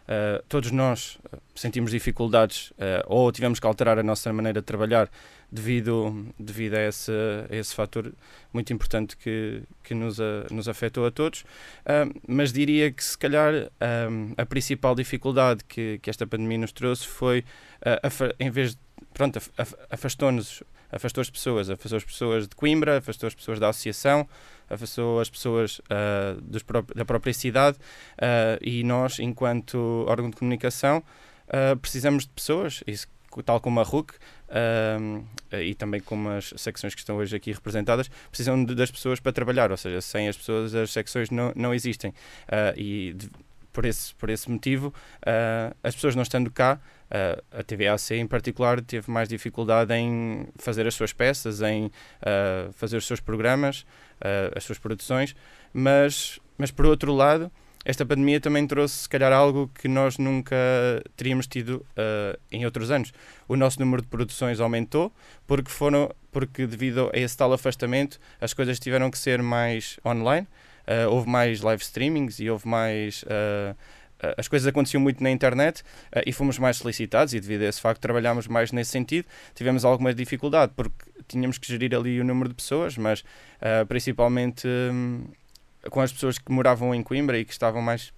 Ah, 0.06 0.42
todos 0.48 0.70
nós 0.70 1.18
ah, 1.32 1.38
sentimos 1.54 1.90
dificuldades 1.90 2.72
ah, 2.78 3.04
ou 3.06 3.30
tivemos 3.32 3.58
que 3.58 3.66
alterar 3.66 3.98
a 3.98 4.02
nossa 4.02 4.32
maneira 4.32 4.60
de 4.60 4.64
trabalhar 4.66 5.08
devido, 5.50 6.26
devido 6.38 6.74
a, 6.74 6.80
esse, 6.88 7.12
esse 7.50 7.74
fator 7.74 8.12
muito 8.52 8.72
importante 8.72 9.16
que, 9.16 9.62
que 9.84 9.94
nos, 9.94 10.20
a- 10.20 10.46
nos 10.50 10.68
afetou 10.68 11.06
a 11.06 11.10
todos. 11.10 11.44
Ah, 11.86 12.06
mas 12.28 12.52
diria 12.52 12.90
que 12.92 13.02
se 13.02 13.16
calhar 13.16 13.70
ah, 13.80 14.08
a 14.36 14.44
principal 14.46 14.94
dificuldade 14.94 15.64
que, 15.64 15.98
que 16.02 16.10
esta 16.10 16.26
pandemia 16.26 16.58
nos 16.58 16.72
trouxe 16.72 17.06
foi, 17.06 17.44
em 18.38 18.50
vez 18.50 18.72
de, 18.74 18.78
pronto, 19.14 19.38
af- 19.38 19.50
af- 19.56 19.74
afastou-nos, 19.90 20.62
afastou 20.94 21.20
as 21.22 21.30
pessoas, 21.30 21.68
afastou 21.70 21.96
as 21.96 22.04
pessoas 22.04 22.48
de 22.48 22.54
Coimbra, 22.54 22.98
afastou 22.98 23.26
as 23.26 23.34
pessoas 23.34 23.58
da 23.58 23.68
associação, 23.68 24.28
afastou 24.68 25.20
as 25.20 25.28
pessoas 25.28 25.80
ah, 25.90 26.36
dos 26.40 26.62
da 26.94 27.04
própria 27.04 27.32
cidade. 27.34 27.76
Ah, 28.18 28.58
e 28.60 28.82
nós, 28.84 29.18
enquanto 29.18 30.04
órgão 30.08 30.30
de 30.30 30.36
comunicação, 30.36 31.02
ah, 31.48 31.76
precisamos 31.80 32.24
de 32.24 32.30
pessoas, 32.30 32.82
isso, 32.86 33.06
tal 33.44 33.60
como 33.60 33.80
a 33.80 33.82
RUC, 33.82 34.14
e 35.60 35.74
também 35.74 36.00
como 36.00 36.28
as 36.28 36.52
secções 36.56 36.94
que 36.94 37.00
estão 37.00 37.16
hoje 37.16 37.34
aqui 37.34 37.50
representadas, 37.52 38.08
precisam 38.30 38.64
de- 38.64 38.74
das 38.74 38.90
pessoas 38.90 39.18
para 39.18 39.32
trabalhar, 39.32 39.72
ou 39.72 39.76
seja, 39.76 40.00
sem 40.00 40.28
as 40.28 40.36
pessoas 40.36 40.72
as 40.74 40.92
secções 40.92 41.30
não, 41.30 41.52
não 41.56 41.74
existem. 41.74 42.14
E 42.76 43.12
de- 43.16 43.28
por, 43.74 43.84
esse, 43.84 44.14
por 44.14 44.30
esse 44.30 44.50
motivo, 44.50 44.94
ah, 45.26 45.74
as 45.82 45.94
pessoas 45.94 46.14
não 46.14 46.22
estando 46.22 46.50
cá, 46.50 46.80
ah, 47.10 47.42
a 47.50 47.62
TVAC 47.62 48.14
em 48.14 48.26
particular 48.26 48.80
teve 48.80 49.10
mais 49.10 49.28
dificuldade 49.28 49.92
em 49.92 50.46
fazer 50.56 50.86
as 50.86 50.94
suas 50.94 51.12
peças, 51.12 51.60
em 51.60 51.90
ah, 52.22 52.70
fazer 52.72 52.96
os 52.96 53.06
seus 53.06 53.20
programas, 53.20 53.84
as 54.54 54.64
suas 54.64 54.78
produções, 54.78 55.36
mas, 55.70 56.40
mas 56.56 56.70
por 56.70 56.86
outro 56.86 57.12
lado, 57.12 57.52
esta 57.84 58.06
pandemia 58.06 58.40
também 58.40 58.66
trouxe, 58.66 59.02
se 59.02 59.08
calhar, 59.08 59.30
algo 59.30 59.70
que 59.74 59.86
nós 59.86 60.16
nunca 60.16 60.56
teríamos 61.14 61.46
tido 61.46 61.84
em 62.50 62.64
outros 62.64 62.90
anos. 62.90 63.12
O 63.46 63.54
nosso 63.56 63.78
número 63.80 64.00
de 64.00 64.08
produções 64.08 64.60
aumentou, 64.60 65.12
porque 65.46 65.70
foram 65.70 66.08
porque 66.32 66.66
devido 66.66 67.10
a 67.14 67.18
esse 67.18 67.36
tal 67.36 67.52
afastamento 67.52 68.18
as 68.40 68.54
coisas 68.54 68.80
tiveram 68.80 69.10
que 69.10 69.18
ser 69.18 69.42
mais 69.42 70.00
online 70.06 70.48
Uh, 70.86 71.08
houve 71.10 71.28
mais 71.28 71.62
live 71.62 71.82
streamings 71.82 72.38
e 72.40 72.50
houve 72.50 72.68
mais 72.68 73.22
uh, 73.22 73.74
as 74.36 74.48
coisas 74.48 74.66
aconteciam 74.66 75.00
muito 75.00 75.22
na 75.22 75.30
internet 75.30 75.82
e 76.26 76.32
fomos 76.32 76.58
mais 76.58 76.76
solicitados 76.76 77.34
e 77.34 77.40
devido 77.40 77.62
a 77.62 77.66
esse 77.66 77.80
facto 77.80 78.00
trabalhámos 78.00 78.46
mais 78.46 78.70
nesse 78.70 78.90
sentido 78.90 79.26
tivemos 79.54 79.84
alguma 79.84 80.14
dificuldade 80.14 80.72
porque 80.76 81.04
tínhamos 81.26 81.58
que 81.58 81.66
gerir 81.66 81.94
ali 81.94 82.20
o 82.20 82.24
número 82.24 82.48
de 82.48 82.54
pessoas 82.54 82.96
mas 82.96 83.20
uh, 83.20 83.84
principalmente 83.86 84.66
hum, 84.66 85.24
com 85.90 86.00
as 86.00 86.12
pessoas 86.12 86.38
que 86.38 86.50
moravam 86.52 86.94
em 86.94 87.02
Coimbra 87.02 87.38
e 87.38 87.44
que 87.44 87.52
estavam 87.52 87.82
mais 87.82 88.12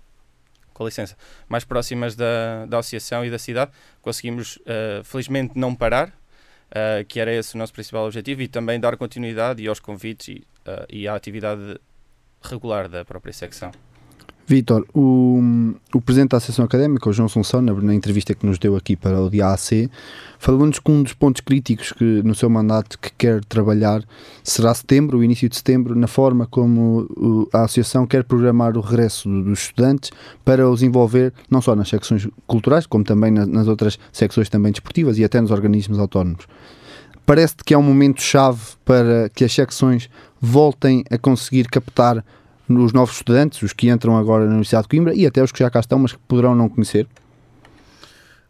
com 0.73 0.85
licença, 0.85 1.17
mais 1.49 1.65
próximas 1.65 2.15
da, 2.15 2.67
da 2.67 2.79
associação 2.79 3.25
e 3.25 3.31
da 3.31 3.39
cidade, 3.39 3.71
conseguimos 4.03 4.57
uh, 4.57 5.03
felizmente 5.05 5.59
não 5.59 5.75
parar, 5.75 6.13
que 7.09 7.21
era 7.21 7.33
esse 7.33 7.55
o 7.55 7.59
nosso 7.59 7.73
principal 7.73 8.05
objetivo, 8.05 8.43
e 8.43 8.49
também 8.49 8.79
dar 8.79 8.97
continuidade 8.97 9.63
e 9.63 9.69
aos 9.69 9.79
convites 9.79 10.29
e, 10.29 10.45
e 10.91 11.09
à 11.09 11.15
atividade 11.15 11.79
regular 12.51 12.89
da 12.89 13.05
própria 13.05 13.33
secção. 13.33 13.71
Vítor, 14.49 14.87
o, 14.95 15.43
o 15.93 16.01
Presidente 16.01 16.31
da 16.31 16.37
Associação 16.37 16.65
Académica, 16.65 17.09
o 17.11 17.13
João 17.13 17.27
Assunção, 17.27 17.61
na, 17.61 17.73
na 17.75 17.93
entrevista 17.93 18.33
que 18.33 18.47
nos 18.47 18.61
deu 18.61 18.77
aqui 18.77 18.95
para 18.95 19.21
o 19.21 19.29
DAAC, 19.29 19.91
falou-nos 20.39 20.79
que 20.79 20.89
um 20.89 21.03
dos 21.03 21.15
pontos 21.15 21.41
críticos 21.41 21.91
que 21.91 22.23
no 22.23 22.33
seu 22.33 22.49
mandato 22.49 22.97
que 22.97 23.11
quer 23.19 23.45
trabalhar 23.45 24.05
será 24.45 24.73
setembro, 24.73 25.19
o 25.19 25.25
início 25.25 25.49
de 25.49 25.57
setembro, 25.57 25.97
na 25.97 26.07
forma 26.07 26.47
como 26.47 27.09
o, 27.17 27.49
a 27.53 27.65
Associação 27.65 28.07
quer 28.07 28.23
programar 28.23 28.77
o 28.77 28.81
regresso 28.81 29.29
do- 29.29 29.43
dos 29.43 29.63
estudantes 29.63 30.13
para 30.45 30.71
os 30.71 30.81
envolver 30.81 31.33
não 31.51 31.61
só 31.61 31.75
nas 31.75 31.89
secções 31.89 32.29
culturais, 32.47 32.87
como 32.87 33.03
também 33.03 33.33
na- 33.33 33.47
nas 33.47 33.67
outras 33.67 33.99
secções 34.13 34.49
também 34.49 34.71
desportivas 34.71 35.19
e 35.19 35.25
até 35.25 35.41
nos 35.41 35.51
organismos 35.51 35.99
autónomos. 35.99 36.47
Parece-te 37.27 37.65
que 37.65 37.75
é 37.75 37.79
um 37.79 37.83
momento-chave 37.83 38.77
para 38.85 39.29
que 39.31 39.45
as 39.45 39.53
secções 39.53 40.09
voltem 40.41 41.05
a 41.11 41.19
conseguir 41.19 41.69
captar 41.69 42.25
os 42.69 42.93
novos 42.93 43.17
estudantes, 43.17 43.61
os 43.63 43.73
que 43.73 43.91
entram 43.91 44.17
agora 44.17 44.45
na 44.45 44.51
Universidade 44.51 44.85
de 44.85 44.89
Coimbra 44.89 45.15
e 45.15 45.27
até 45.27 45.43
os 45.43 45.51
que 45.51 45.59
já 45.59 45.69
cá 45.69 45.81
estão, 45.81 45.99
mas 45.99 46.13
que 46.13 46.19
poderão 46.21 46.55
não 46.55 46.69
conhecer? 46.69 47.09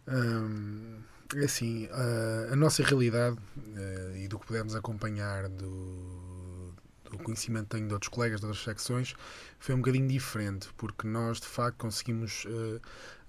Hum, 0.06 0.98
é 1.34 1.44
assim, 1.44 1.88
a, 1.90 2.52
a 2.52 2.56
nossa 2.56 2.82
realidade 2.82 3.36
eh, 3.76 4.24
e 4.24 4.28
do 4.28 4.38
que 4.38 4.46
pudemos 4.46 4.74
acompanhar 4.74 5.48
do, 5.48 6.72
do 7.10 7.18
conhecimento 7.18 7.64
que 7.64 7.76
tenho 7.76 7.88
de 7.88 7.94
outros 7.94 8.08
colegas 8.08 8.40
de 8.40 8.46
outras 8.46 8.62
secções 8.62 9.14
foi 9.58 9.74
um 9.74 9.78
bocadinho 9.78 10.06
diferente, 10.06 10.68
porque 10.76 11.06
nós 11.06 11.40
de 11.40 11.46
facto 11.46 11.78
conseguimos 11.78 12.46
eh, 12.46 12.80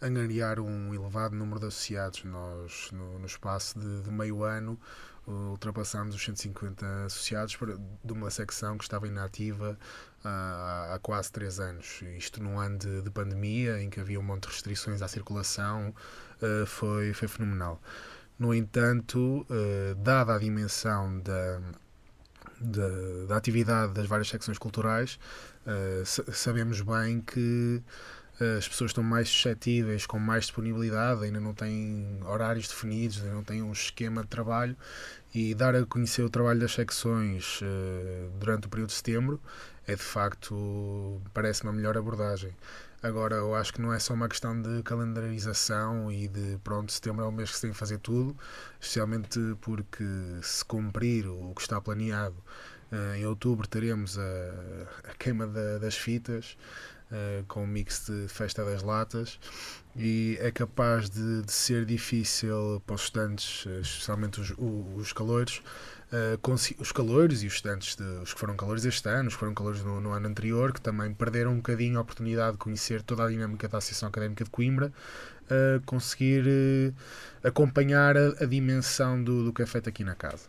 angariar 0.02 0.60
um 0.60 0.94
elevado 0.94 1.36
número 1.36 1.60
de 1.60 1.68
associados. 1.68 2.24
Nós, 2.24 2.90
no, 2.92 3.20
no 3.20 3.26
espaço 3.26 3.80
de, 3.80 4.02
de 4.04 4.12
meio 4.12 4.44
ano, 4.44 4.80
ultrapassamos 5.28 6.16
os 6.16 6.24
150 6.24 7.06
associados 7.06 7.58
de 8.04 8.14
uma 8.14 8.30
secção 8.30 8.78
que 8.78 8.84
estava 8.84 9.08
inativa 9.08 9.78
há, 10.24 10.94
há 10.96 11.00
quase 11.00 11.32
3 11.32 11.60
anos. 11.60 12.02
Isto 12.18 12.42
num 12.42 12.60
ano 12.60 12.78
de, 12.78 13.02
de 13.02 13.10
pandemia, 13.10 13.82
em 13.82 13.90
que 13.90 14.00
havia 14.00 14.20
um 14.20 14.24
monte 14.24 14.44
de 14.44 14.50
restrições 14.50 15.02
à 15.02 15.08
circulação, 15.08 15.94
uh, 16.42 16.66
foi, 16.66 17.14
foi 17.14 17.28
fenomenal. 17.28 17.82
No 18.40 18.54
entanto, 18.54 19.46
uh, 19.50 19.96
dada 19.96 20.36
a 20.36 20.40
dimensão 20.40 21.20
da, 21.20 21.62
da, 22.62 23.26
da, 23.28 23.38
atividade 23.38 23.94
das 23.94 24.08
várias 24.08 24.30
secções 24.30 24.58
culturais, 24.58 25.20
sabemos 26.32 26.80
bem 26.80 27.20
que 27.20 27.84
as 28.58 28.68
pessoas 28.68 28.92
estão 28.92 29.04
mais 29.04 29.30
suscetíveis, 29.30 30.06
com 30.06 30.20
mais 30.20 30.46
disponibilidade, 30.46 31.24
ainda 31.24 31.40
não 31.40 31.54
têm 31.54 32.20
horários 32.24 32.68
definidos, 32.68 33.18
ainda 33.20 33.34
não 33.34 33.44
têm 33.44 33.64
um 33.64 33.72
esquema 33.72 34.22
de 34.22 34.28
trabalho 34.28 34.76
e 35.34 35.56
dar 35.56 35.76
a 35.76 35.86
conhecer 35.86 36.24
o 36.24 36.30
trabalho 36.30 36.60
das 36.60 36.72
secções 36.74 37.62
durante 38.40 38.68
o 38.68 38.70
período 38.70 38.90
de 38.90 38.96
setembro 38.96 39.42
é 39.88 39.96
de 39.96 40.04
facto, 40.04 41.22
parece-me 41.34 41.70
a 41.70 41.74
melhor 41.74 41.98
abordagem. 41.98 42.54
Agora, 43.02 43.36
eu 43.36 43.56
acho 43.56 43.74
que 43.74 43.82
não 43.82 43.94
é 43.94 44.00
só 44.00 44.14
uma 44.14 44.28
questão 44.28 44.62
de 44.62 44.84
calendarização 44.84 46.12
e 46.12 46.28
de 46.28 46.58
pronto, 46.64 46.92
setembro 46.92 47.24
é 47.24 47.28
o 47.28 47.32
mês 47.32 47.50
que 47.52 47.56
se 47.56 47.62
tem 47.62 47.72
que 47.72 47.78
fazer 47.78 47.98
tudo, 48.00 48.36
especialmente 48.82 49.40
porque 49.62 50.04
se 50.42 50.66
cumprir 50.66 51.26
o 51.28 51.54
que 51.56 51.62
está 51.62 51.80
planeado, 51.80 52.36
em 53.16 53.26
outubro 53.26 53.68
teremos 53.68 54.18
a, 54.18 55.12
a 55.12 55.14
queima 55.18 55.48
da, 55.48 55.78
das 55.78 55.96
fitas. 55.96 56.58
Uh, 57.10 57.42
com 57.48 57.64
um 57.64 57.68
mix 57.68 58.06
de 58.06 58.28
festa 58.28 58.66
das 58.66 58.84
latas 58.84 59.40
e 59.96 60.38
é 60.42 60.52
capaz 60.52 61.10
de, 61.10 61.42
de 61.42 61.52
ser 61.54 61.86
difícil 61.86 62.84
para 62.86 62.96
os 62.96 63.04
estudantes, 63.04 63.66
especialmente 63.82 64.42
os, 64.42 64.54
os 64.58 65.14
calores, 65.14 65.62
uh, 66.12 66.82
os 66.82 66.92
calores 66.92 67.42
e 67.44 67.48
os 67.48 67.54
estudantes, 67.54 67.96
de, 67.96 68.04
os 68.22 68.34
que 68.34 68.40
foram 68.40 68.58
calores 68.58 68.84
este 68.84 69.08
ano, 69.08 69.30
os 69.30 69.36
que 69.36 69.40
foram 69.40 69.54
calores 69.54 69.82
no, 69.84 70.02
no, 70.02 70.12
ano 70.12 70.28
anterior, 70.28 70.74
que 70.74 70.82
também 70.82 71.14
perderam 71.14 71.54
um 71.54 71.56
bocadinho 71.56 71.98
a 71.98 72.02
oportunidade 72.02 72.52
de 72.52 72.58
conhecer 72.58 73.02
toda 73.02 73.24
a 73.24 73.30
dinâmica 73.30 73.70
da 73.70 73.78
Associação 73.78 74.10
Académica 74.10 74.44
de 74.44 74.50
Coimbra, 74.50 74.92
uh, 75.44 75.82
conseguir 75.86 76.94
acompanhar 77.42 78.18
a, 78.18 78.44
a 78.44 78.46
dimensão 78.46 79.24
do, 79.24 79.46
do, 79.46 79.54
que 79.54 79.62
é 79.62 79.66
feito 79.66 79.88
aqui 79.88 80.04
na 80.04 80.14
casa. 80.14 80.48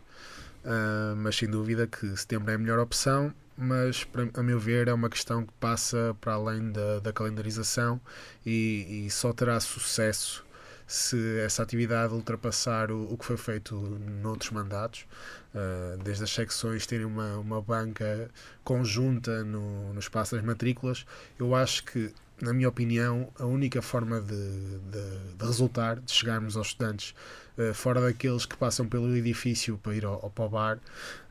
mas 1.17 1.37
sem 1.37 1.49
dúvida 1.49 1.87
que 1.87 2.17
setembro 2.17 2.51
é 2.51 2.55
a 2.55 2.57
melhor 2.57 2.79
opção 2.79 3.33
mas 3.59 4.07
a 4.33 4.41
meu 4.41 4.59
ver 4.59 4.87
é 4.87 4.93
uma 4.93 5.09
questão 5.09 5.45
que 5.45 5.51
passa 5.59 6.15
para 6.21 6.33
além 6.33 6.71
da, 6.71 6.99
da 6.99 7.11
calendarização 7.11 7.99
e, 8.45 9.05
e, 9.05 9.09
só 9.11 9.33
terá 9.33 9.59
sucesso 9.59 10.45
se 10.87 11.39
essa 11.41 11.61
atividade 11.61 12.13
ultrapassar 12.13 12.89
o, 12.89 13.13
o 13.13 13.17
que 13.17 13.25
foi 13.25 13.37
feito 13.37 13.75
noutros 14.23 14.49
mandatos, 14.51 15.05
uh, 15.53 16.01
desde 16.01 16.23
as 16.23 16.31
secções 16.31 16.87
terem 16.87 17.05
uma, 17.05 17.37
uma 17.37 17.61
banca 17.61 18.29
conjunta 18.63 19.43
no, 19.43 19.93
no 19.93 19.99
espaço 19.99 20.35
das 20.35 20.43
matrículas, 20.43 21.05
eu 21.37 21.53
acho 21.53 21.83
que 21.83 22.11
na 22.41 22.53
minha 22.53 22.69
opinião, 22.69 23.29
a 23.37 23.45
única 23.45 23.81
forma 23.81 24.21
de, 24.21 24.35
de, 24.35 25.35
de 25.37 25.45
resultar, 25.45 25.99
de 25.99 26.11
chegarmos 26.11 26.55
aos 26.55 26.67
estudantes 26.67 27.13
uh, 27.57 27.73
fora 27.73 28.01
daqueles 28.01 28.45
que 28.45 28.55
passam 28.55 28.87
pelo 28.87 29.15
edifício 29.15 29.77
para 29.77 29.93
ir 29.93 30.05
ao, 30.05 30.13
ao 30.23 30.29
para 30.29 30.45
o 30.45 30.49
bar, 30.49 30.79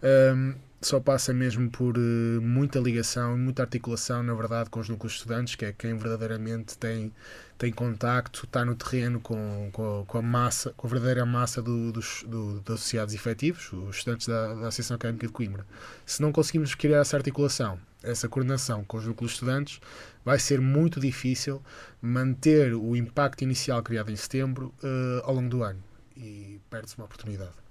um, 0.02 0.54
só 0.80 1.00
passa 1.00 1.34
mesmo 1.34 1.68
por 1.70 1.98
uh, 1.98 2.40
muita 2.40 2.78
ligação 2.78 3.36
e 3.36 3.38
muita 3.38 3.62
articulação, 3.62 4.22
na 4.22 4.34
verdade, 4.34 4.70
com 4.70 4.78
os 4.78 4.88
núcleos 4.88 5.14
estudantes, 5.14 5.56
que 5.56 5.64
é 5.64 5.72
quem 5.72 5.96
verdadeiramente 5.96 6.78
tem, 6.78 7.12
tem 7.56 7.72
contacto, 7.72 8.44
está 8.44 8.64
no 8.64 8.76
terreno 8.76 9.20
com, 9.20 9.70
com, 9.72 10.04
com 10.06 10.18
a 10.18 10.22
massa, 10.22 10.72
com 10.76 10.86
a 10.86 10.90
verdadeira 10.90 11.26
massa 11.26 11.60
do, 11.60 11.90
dos, 11.90 12.24
do, 12.26 12.60
dos 12.60 12.74
associados 12.76 13.12
efetivos, 13.14 13.72
os 13.72 13.96
estudantes 13.96 14.28
da, 14.28 14.54
da 14.54 14.68
Associação 14.68 14.94
Académica 14.94 15.26
de 15.26 15.32
Coimbra. 15.32 15.66
Se 16.06 16.22
não 16.22 16.30
conseguimos 16.30 16.74
criar 16.74 17.00
essa 17.00 17.16
articulação, 17.16 17.78
essa 18.02 18.28
coordenação 18.28 18.84
com 18.84 18.98
os 18.98 19.04
núcleos 19.04 19.32
estudantes, 19.32 19.80
vai 20.24 20.38
ser 20.38 20.60
muito 20.60 21.00
difícil 21.00 21.60
manter 22.00 22.72
o 22.74 22.94
impacto 22.94 23.42
inicial 23.42 23.82
criado 23.82 24.12
em 24.12 24.16
setembro 24.16 24.72
uh, 24.82 25.24
ao 25.24 25.34
longo 25.34 25.48
do 25.48 25.62
ano 25.64 25.82
e 26.16 26.60
perde-se 26.70 26.96
uma 26.96 27.06
oportunidade. 27.06 27.67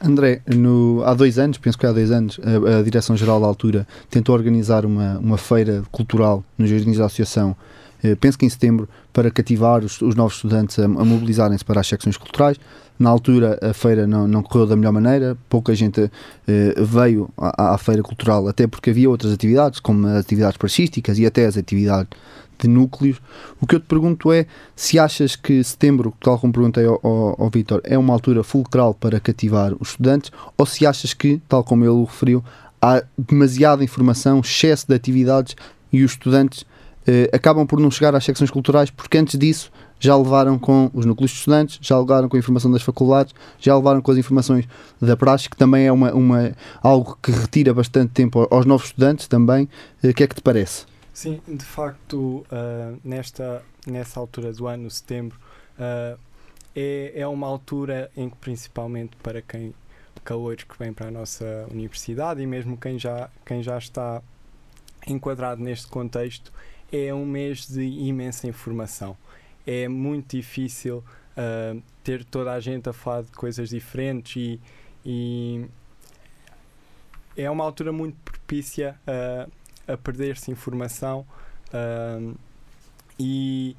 André, 0.00 0.42
no, 0.46 1.02
há 1.04 1.14
dois 1.14 1.38
anos, 1.38 1.58
penso 1.58 1.78
que 1.78 1.86
há 1.86 1.92
dois 1.92 2.10
anos, 2.10 2.38
a, 2.42 2.78
a 2.78 2.82
Direção-Geral 2.82 3.40
da 3.40 3.46
altura 3.46 3.86
tentou 4.10 4.34
organizar 4.34 4.84
uma, 4.84 5.18
uma 5.18 5.38
feira 5.38 5.82
cultural 5.90 6.44
nos 6.58 6.68
jardins 6.68 6.98
da 6.98 7.06
Associação, 7.06 7.56
eh, 8.02 8.14
penso 8.14 8.38
que 8.38 8.44
em 8.44 8.48
setembro, 8.48 8.88
para 9.12 9.30
cativar 9.30 9.82
os, 9.82 10.00
os 10.02 10.14
novos 10.14 10.34
estudantes 10.34 10.78
a, 10.78 10.84
a 10.84 10.88
mobilizarem-se 10.88 11.64
para 11.64 11.80
as 11.80 11.86
secções 11.86 12.16
culturais. 12.16 12.58
Na 12.98 13.10
altura 13.10 13.58
a 13.60 13.74
feira 13.74 14.06
não, 14.06 14.26
não 14.26 14.42
correu 14.42 14.66
da 14.66 14.74
melhor 14.74 14.92
maneira, 14.92 15.36
pouca 15.50 15.74
gente 15.74 16.10
eh, 16.48 16.74
veio 16.78 17.28
à, 17.36 17.74
à, 17.74 17.78
feira 17.78 18.02
cultural, 18.02 18.48
até 18.48 18.66
porque 18.66 18.90
havia 18.90 19.08
outras 19.08 19.32
atividades, 19.32 19.80
como 19.80 20.06
as 20.06 20.24
atividades 20.24 20.56
parcísticas 20.56 21.18
e 21.18 21.26
até 21.26 21.46
as 21.46 21.56
atividades 21.56 22.08
de 22.58 22.68
núcleos. 22.68 23.20
O 23.60 23.66
que 23.66 23.76
eu 23.76 23.80
te 23.80 23.86
pergunto 23.86 24.32
é 24.32 24.46
se 24.74 24.98
achas 24.98 25.36
que 25.36 25.62
setembro, 25.62 26.14
tal 26.20 26.38
como 26.38 26.52
perguntei 26.52 26.84
ao, 26.84 27.00
ao, 27.02 27.42
ao 27.42 27.50
Vitor, 27.50 27.80
é 27.84 27.96
uma 27.96 28.12
altura 28.12 28.42
fulcral 28.42 28.94
para 28.94 29.20
cativar 29.20 29.72
os 29.80 29.90
estudantes, 29.90 30.30
ou 30.56 30.66
se 30.66 30.86
achas 30.86 31.14
que, 31.14 31.40
tal 31.48 31.62
como 31.62 31.84
ele 31.84 31.90
o 31.90 32.04
referiu, 32.04 32.44
há 32.80 33.02
demasiada 33.16 33.84
informação, 33.84 34.40
excesso 34.40 34.86
de 34.88 34.94
atividades 34.94 35.56
e 35.92 36.04
os 36.04 36.12
estudantes 36.12 36.64
eh, 37.06 37.30
acabam 37.32 37.66
por 37.66 37.78
não 37.80 37.90
chegar 37.90 38.14
às 38.14 38.24
secções 38.24 38.50
culturais 38.50 38.90
porque 38.90 39.16
antes 39.16 39.38
disso 39.38 39.70
já 39.98 40.16
levaram 40.16 40.58
com 40.58 40.90
os 40.92 41.06
núcleos 41.06 41.30
de 41.30 41.38
estudantes, 41.38 41.78
já 41.80 41.98
levaram 41.98 42.28
com 42.28 42.36
a 42.36 42.38
informação 42.38 42.70
das 42.70 42.82
faculdades, 42.82 43.34
já 43.58 43.74
levaram 43.74 44.02
com 44.02 44.10
as 44.10 44.18
informações 44.18 44.68
da 45.00 45.16
praxe, 45.16 45.48
que 45.48 45.56
também 45.56 45.86
é 45.86 45.92
uma, 45.92 46.12
uma, 46.12 46.52
algo 46.82 47.16
que 47.22 47.30
retira 47.30 47.72
bastante 47.72 48.12
tempo 48.12 48.46
aos 48.50 48.66
novos 48.66 48.86
estudantes 48.86 49.26
também. 49.26 49.68
O 50.04 50.12
que 50.12 50.24
é 50.24 50.26
que 50.26 50.34
te 50.34 50.42
parece? 50.42 50.84
Sim, 51.16 51.40
de 51.48 51.64
facto, 51.64 52.44
uh, 52.52 53.00
nesta, 53.02 53.64
nessa 53.86 54.20
altura 54.20 54.52
do 54.52 54.66
ano, 54.66 54.90
setembro, 54.90 55.40
uh, 55.78 56.20
é, 56.74 57.12
é 57.14 57.26
uma 57.26 57.46
altura 57.46 58.10
em 58.14 58.28
que, 58.28 58.36
principalmente 58.36 59.16
para 59.22 59.40
quem 59.40 59.72
calores 60.22 60.64
que 60.64 60.78
vem 60.78 60.92
para 60.92 61.08
a 61.08 61.10
nossa 61.10 61.66
universidade 61.70 62.42
e 62.42 62.46
mesmo 62.46 62.76
quem 62.76 62.98
já, 62.98 63.30
quem 63.46 63.62
já 63.62 63.78
está 63.78 64.22
enquadrado 65.06 65.62
neste 65.62 65.86
contexto, 65.86 66.52
é 66.92 67.14
um 67.14 67.24
mês 67.24 67.66
de 67.66 67.80
imensa 67.82 68.46
informação. 68.46 69.16
É 69.66 69.88
muito 69.88 70.36
difícil 70.36 70.98
uh, 70.98 71.82
ter 72.04 72.26
toda 72.26 72.52
a 72.52 72.60
gente 72.60 72.90
a 72.90 72.92
falar 72.92 73.22
de 73.22 73.30
coisas 73.30 73.70
diferentes 73.70 74.36
e, 74.36 74.60
e 75.02 75.66
é 77.34 77.50
uma 77.50 77.64
altura 77.64 77.90
muito 77.90 78.18
propícia 78.22 79.00
uh, 79.08 79.50
a 79.86 79.96
perder-se 79.96 80.50
informação 80.50 81.26
e, 83.18 83.76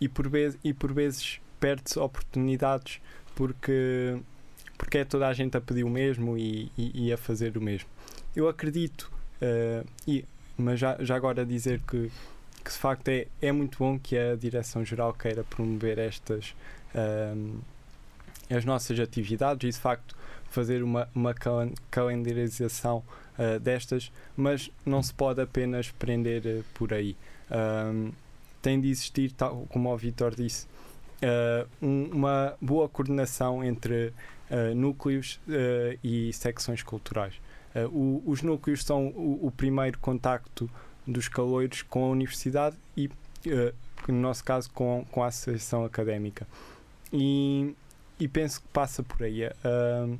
e, 0.00 0.08
por 0.08 0.28
vez, 0.28 0.56
e 0.62 0.72
por 0.72 0.92
vezes 0.92 1.40
perde-se 1.60 1.98
oportunidades 1.98 3.00
porque, 3.34 4.18
porque 4.76 4.98
é 4.98 5.04
toda 5.04 5.28
a 5.28 5.32
gente 5.32 5.56
a 5.56 5.60
pedir 5.60 5.84
o 5.84 5.90
mesmo 5.90 6.36
e, 6.36 6.70
e, 6.76 7.06
e 7.06 7.12
a 7.12 7.16
fazer 7.16 7.56
o 7.56 7.60
mesmo. 7.60 7.88
Eu 8.34 8.48
acredito, 8.48 9.10
uh, 9.42 9.86
e, 10.06 10.24
mas 10.56 10.80
já, 10.80 10.96
já 11.00 11.16
agora 11.16 11.44
dizer 11.44 11.80
que 11.86 12.10
que 12.68 12.72
de 12.72 12.78
facto 12.78 13.08
é, 13.08 13.26
é 13.40 13.50
muito 13.50 13.78
bom 13.78 13.98
que 13.98 14.16
a 14.18 14.36
Direção-Geral 14.36 15.14
queira 15.14 15.42
promover 15.42 15.98
estas 15.98 16.54
as 18.50 18.64
nossas 18.64 18.98
atividades 18.98 19.68
e 19.68 19.72
de 19.72 19.78
facto 19.78 20.16
fazer 20.50 20.82
uma, 20.82 21.08
uma 21.14 21.34
calendarização 21.90 23.04
uh, 23.38 23.60
destas, 23.60 24.10
mas 24.36 24.70
não 24.84 25.02
se 25.02 25.12
pode 25.12 25.40
apenas 25.40 25.90
prender 25.90 26.42
uh, 26.46 26.64
por 26.74 26.92
aí. 26.92 27.16
Tem 28.60 28.80
de 28.80 28.90
existir, 28.90 29.32
tal 29.32 29.66
como 29.70 29.92
o 29.92 29.96
Vitor 29.96 30.34
disse, 30.34 30.66
uh, 31.22 31.68
um, 31.80 32.10
uma 32.12 32.54
boa 32.60 32.88
coordenação 32.88 33.64
entre 33.64 34.12
núcleos 34.74 35.38
e 36.02 36.32
secções 36.32 36.82
culturais. 36.82 37.34
O, 37.92 38.22
os 38.24 38.40
núcleos 38.40 38.82
são 38.82 39.08
o, 39.08 39.46
o 39.46 39.50
primeiro 39.50 39.98
contacto 39.98 40.70
dos 41.06 41.28
caloiros 41.28 41.82
com 41.82 42.02
a 42.04 42.08
universidade 42.08 42.74
e, 42.96 43.10
no 44.08 44.20
nosso 44.20 44.42
caso, 44.42 44.70
com, 44.70 45.04
com 45.12 45.22
a 45.22 45.26
associação 45.26 45.84
académica. 45.84 46.46
E, 47.12 47.74
e 48.18 48.26
penso 48.26 48.60
que 48.60 48.68
passa 48.68 49.02
por 49.02 49.22
aí 49.22 49.46
uh, 49.46 50.18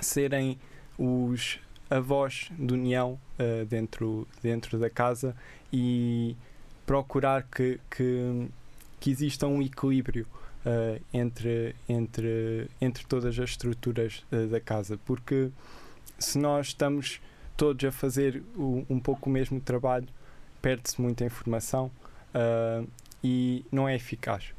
serem 0.00 0.58
os 0.98 1.58
avós 1.88 2.50
de 2.58 2.74
união 2.74 3.18
uh, 3.38 3.64
dentro, 3.64 4.26
dentro 4.42 4.78
da 4.78 4.90
casa 4.90 5.34
e 5.72 6.36
procurar 6.84 7.44
que, 7.44 7.80
que, 7.90 8.48
que 9.00 9.10
exista 9.10 9.46
um 9.46 9.62
equilíbrio 9.62 10.26
uh, 10.64 11.02
entre, 11.12 11.74
entre, 11.88 12.68
entre 12.80 13.06
todas 13.06 13.38
as 13.38 13.50
estruturas 13.50 14.24
da 14.50 14.60
casa, 14.60 14.98
porque 15.04 15.50
se 16.18 16.38
nós 16.38 16.68
estamos 16.68 17.20
todos 17.56 17.82
a 17.84 17.92
fazer 17.92 18.42
o, 18.54 18.84
um 18.88 19.00
pouco 19.00 19.30
o 19.30 19.32
mesmo 19.32 19.60
trabalho, 19.60 20.08
perde-se 20.60 21.00
muita 21.00 21.24
informação 21.24 21.90
e 23.22 23.64
não 23.72 23.88
é 23.88 23.94
eficaz. 23.94 24.52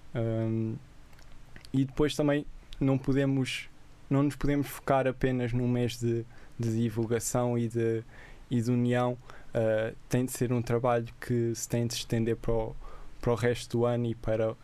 E 1.77 1.85
depois 1.85 2.15
também 2.15 2.45
não 2.79 2.97
podemos 2.97 3.69
não 4.09 4.23
nos 4.23 4.35
podemos 4.35 4.67
focar 4.67 5.05
apenas 5.05 5.51
num 5.53 5.67
mês 5.67 5.99
de, 5.99 6.25
de 6.57 6.81
divulgação 6.81 7.57
e 7.57 7.67
de, 7.67 8.03
e 8.49 8.61
de 8.61 8.71
união. 8.71 9.17
Uh, 9.49 9.93
tem 10.07 10.23
de 10.25 10.31
ser 10.31 10.53
um 10.53 10.61
trabalho 10.61 11.07
que 11.19 11.53
se 11.53 11.67
tem 11.67 11.85
de 11.85 11.93
estender 11.93 12.37
para 12.37 12.53
o, 12.53 12.75
para 13.19 13.33
o 13.33 13.35
resto 13.35 13.77
do 13.79 13.85
ano 13.85 14.05
e 14.05 14.15
para 14.15 14.55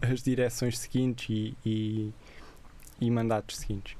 as 0.00 0.22
direções 0.22 0.78
seguintes 0.78 1.28
e, 1.28 1.56
e, 1.66 2.12
e 3.00 3.10
mandatos 3.10 3.56
seguintes. 3.56 3.96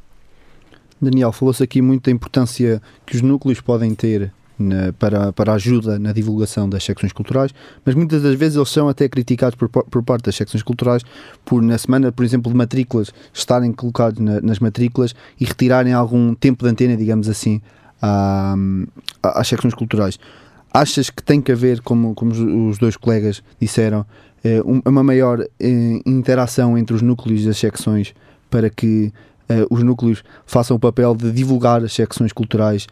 Daniel, 1.01 1.33
falou-se 1.33 1.65
aqui 1.65 1.83
muito 1.83 2.05
da 2.05 2.13
importância 2.13 2.81
que 3.05 3.17
os 3.17 3.23
núcleos 3.23 3.61
podem 3.61 3.93
ter 3.97 4.33
na, 4.59 4.93
para, 4.93 5.33
para 5.33 5.53
ajuda 5.55 5.99
na 5.99 6.13
divulgação 6.13 6.69
das 6.69 6.85
secções 6.85 7.13
culturais, 7.13 7.53
mas 7.85 7.95
muitas 7.95 8.23
das 8.23 8.35
vezes 8.35 8.57
eles 8.57 8.69
são 8.69 8.89
até 8.89 9.09
criticados 9.09 9.55
por, 9.57 9.69
por 9.69 10.03
parte 10.03 10.25
das 10.25 10.37
secções 10.37 10.63
culturais 10.63 11.03
por, 11.45 11.63
na 11.63 11.79
semana, 11.79 12.13
por 12.13 12.25
exemplo, 12.25 12.51
de 12.51 12.57
matrículas, 12.57 13.13
estarem 13.33 13.73
colocados 13.73 14.19
na, 14.21 14.41
nas 14.41 14.59
matrículas 14.59 15.15
e 15.41 15.45
retirarem 15.45 15.93
algum 15.93 16.35
tempo 16.35 16.65
de 16.65 16.71
antena, 16.71 16.97
digamos 16.97 17.29
assim, 17.29 17.61
à, 18.01 18.55
às 19.23 19.49
secções 19.49 19.75
culturais. 19.75 20.19
Achas 20.73 21.11
que 21.11 21.23
tem 21.23 21.41
que 21.41 21.53
haver, 21.53 21.81
como, 21.83 22.15
como 22.15 22.33
os 22.69 22.79
dois 22.79 22.97
colegas 22.97 23.43
disseram, 23.61 24.07
eh, 24.43 24.61
uma 24.65 25.03
maior 25.03 25.41
eh, 25.61 26.01
interação 26.07 26.79
entre 26.79 26.97
os 26.97 27.03
núcleos 27.03 27.45
das 27.45 27.59
secções 27.59 28.15
para 28.51 28.69
que 28.69 29.13
uh, 29.49 29.67
os 29.71 29.83
núcleos 29.83 30.23
façam 30.45 30.77
o 30.77 30.81
papel 30.81 31.15
de 31.15 31.33
divulgar 31.33 31.83
as 31.83 31.93
secções 31.93 32.33
culturais 32.33 32.87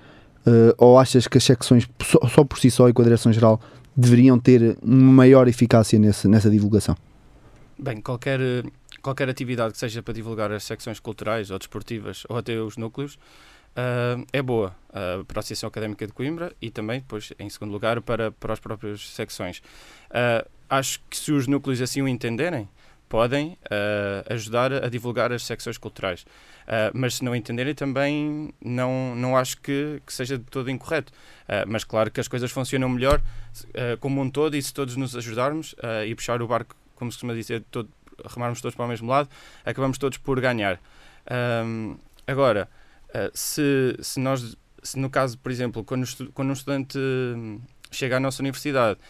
uh, 0.47 0.75
ou 0.79 0.99
achas 0.99 1.27
que 1.27 1.39
as 1.39 1.45
secções 1.45 1.89
só, 2.03 2.19
só, 2.29 2.45
por 2.45 2.59
si 2.59 2.71
só 2.71 2.89
e 2.89 2.93
com 2.93 3.03
a 3.03 3.05
direção-geral 3.05 3.61
deveriam 3.97 4.39
ter 4.39 4.77
maior 4.83 5.49
eficácia 5.49 5.99
nesse, 5.99 6.29
nessa 6.29 6.51
divulgação? 6.51 6.97
Bem, 7.79 8.01
qualquer, 8.01 8.41
qualquer 9.03 9.29
atividade 9.29 9.73
que 9.73 9.79
seja 9.79 10.03
para 10.03 10.15
divulgar 10.15 10.53
as 10.53 10.65
secções 10.65 11.01
culturais 11.01 11.51
ou 11.51 11.59
desportivas 11.59 12.25
ou 12.29 12.37
até 12.37 12.59
os 12.61 12.77
núcleos 12.77 13.15
uh, 13.15 14.25
é 14.33 14.43
boa 14.43 14.75
uh, 14.91 15.25
para 15.25 15.39
a 15.39 15.41
Associação 15.41 15.69
Académica 15.69 16.07
de 16.07 16.13
Coimbra 16.13 16.53
e 16.61 16.71
também, 16.71 17.01
depois, 17.01 17.33
em 17.39 17.49
segundo 17.49 17.73
lugar, 17.73 18.01
para, 18.01 18.31
para 18.31 18.53
as 18.53 18.61
próprias 18.61 19.09
secções. 19.09 19.63
acho 20.69 21.01
que 21.09 21.17
se 21.17 21.33
os 21.33 21.47
núcleos 21.47 21.81
assim 21.81 22.03
o 22.03 22.09
entenderem, 22.09 22.69
podem 23.11 23.59
uh, 23.65 24.33
ajudar 24.33 24.73
a 24.73 24.89
divulgar 24.89 25.33
as 25.33 25.43
secções 25.43 25.77
culturais. 25.77 26.23
Uh, 26.23 26.95
mas 26.95 27.17
se 27.17 27.25
não 27.25 27.35
entenderem 27.35 27.75
também, 27.75 28.55
não, 28.65 29.17
não 29.17 29.37
acho 29.37 29.61
que, 29.61 30.01
que 30.07 30.13
seja 30.13 30.39
de 30.39 30.45
todo 30.45 30.71
incorreto. 30.71 31.13
Uh, 31.43 31.67
mas 31.67 31.83
claro 31.83 32.09
que 32.09 32.21
as 32.21 32.29
coisas 32.29 32.53
funcionam 32.53 32.89
melhor 32.89 33.21
como 33.99 34.23
um 34.23 34.31
todo 34.31 34.57
e 34.57 34.63
se 34.63 34.73
todos 34.73 34.95
nos 34.95 35.17
ajudarmos 35.17 35.75
e 36.07 36.15
puxar 36.15 36.41
o 36.41 36.47
barco, 36.47 36.77
como 36.95 37.11
se 37.11 37.17
costuma 37.17 37.35
dizer, 37.35 37.65
todo, 37.69 37.91
remarmos 38.33 38.61
todos 38.61 38.77
para 38.77 38.85
o 38.85 38.89
mesmo 38.89 39.11
lado, 39.11 39.29
acabamos 39.65 39.99
todos 39.99 40.19
por 40.19 40.41
ganhar. 40.41 40.81
Um, 41.67 41.97
agora, 42.29 42.69
se, 43.35 43.97
se 44.01 44.21
nós, 44.21 44.57
se 44.85 44.97
no 45.01 45.11
caso, 45.11 45.37
por 45.37 45.51
exemplo, 45.51 45.83
quando, 45.83 46.07
quando 46.33 46.51
um 46.51 46.53
estudante 46.53 46.97
hum, 46.97 47.61
chega 47.91 48.19
à 48.19 48.21
nossa 48.21 48.41
universidade, 48.41 49.01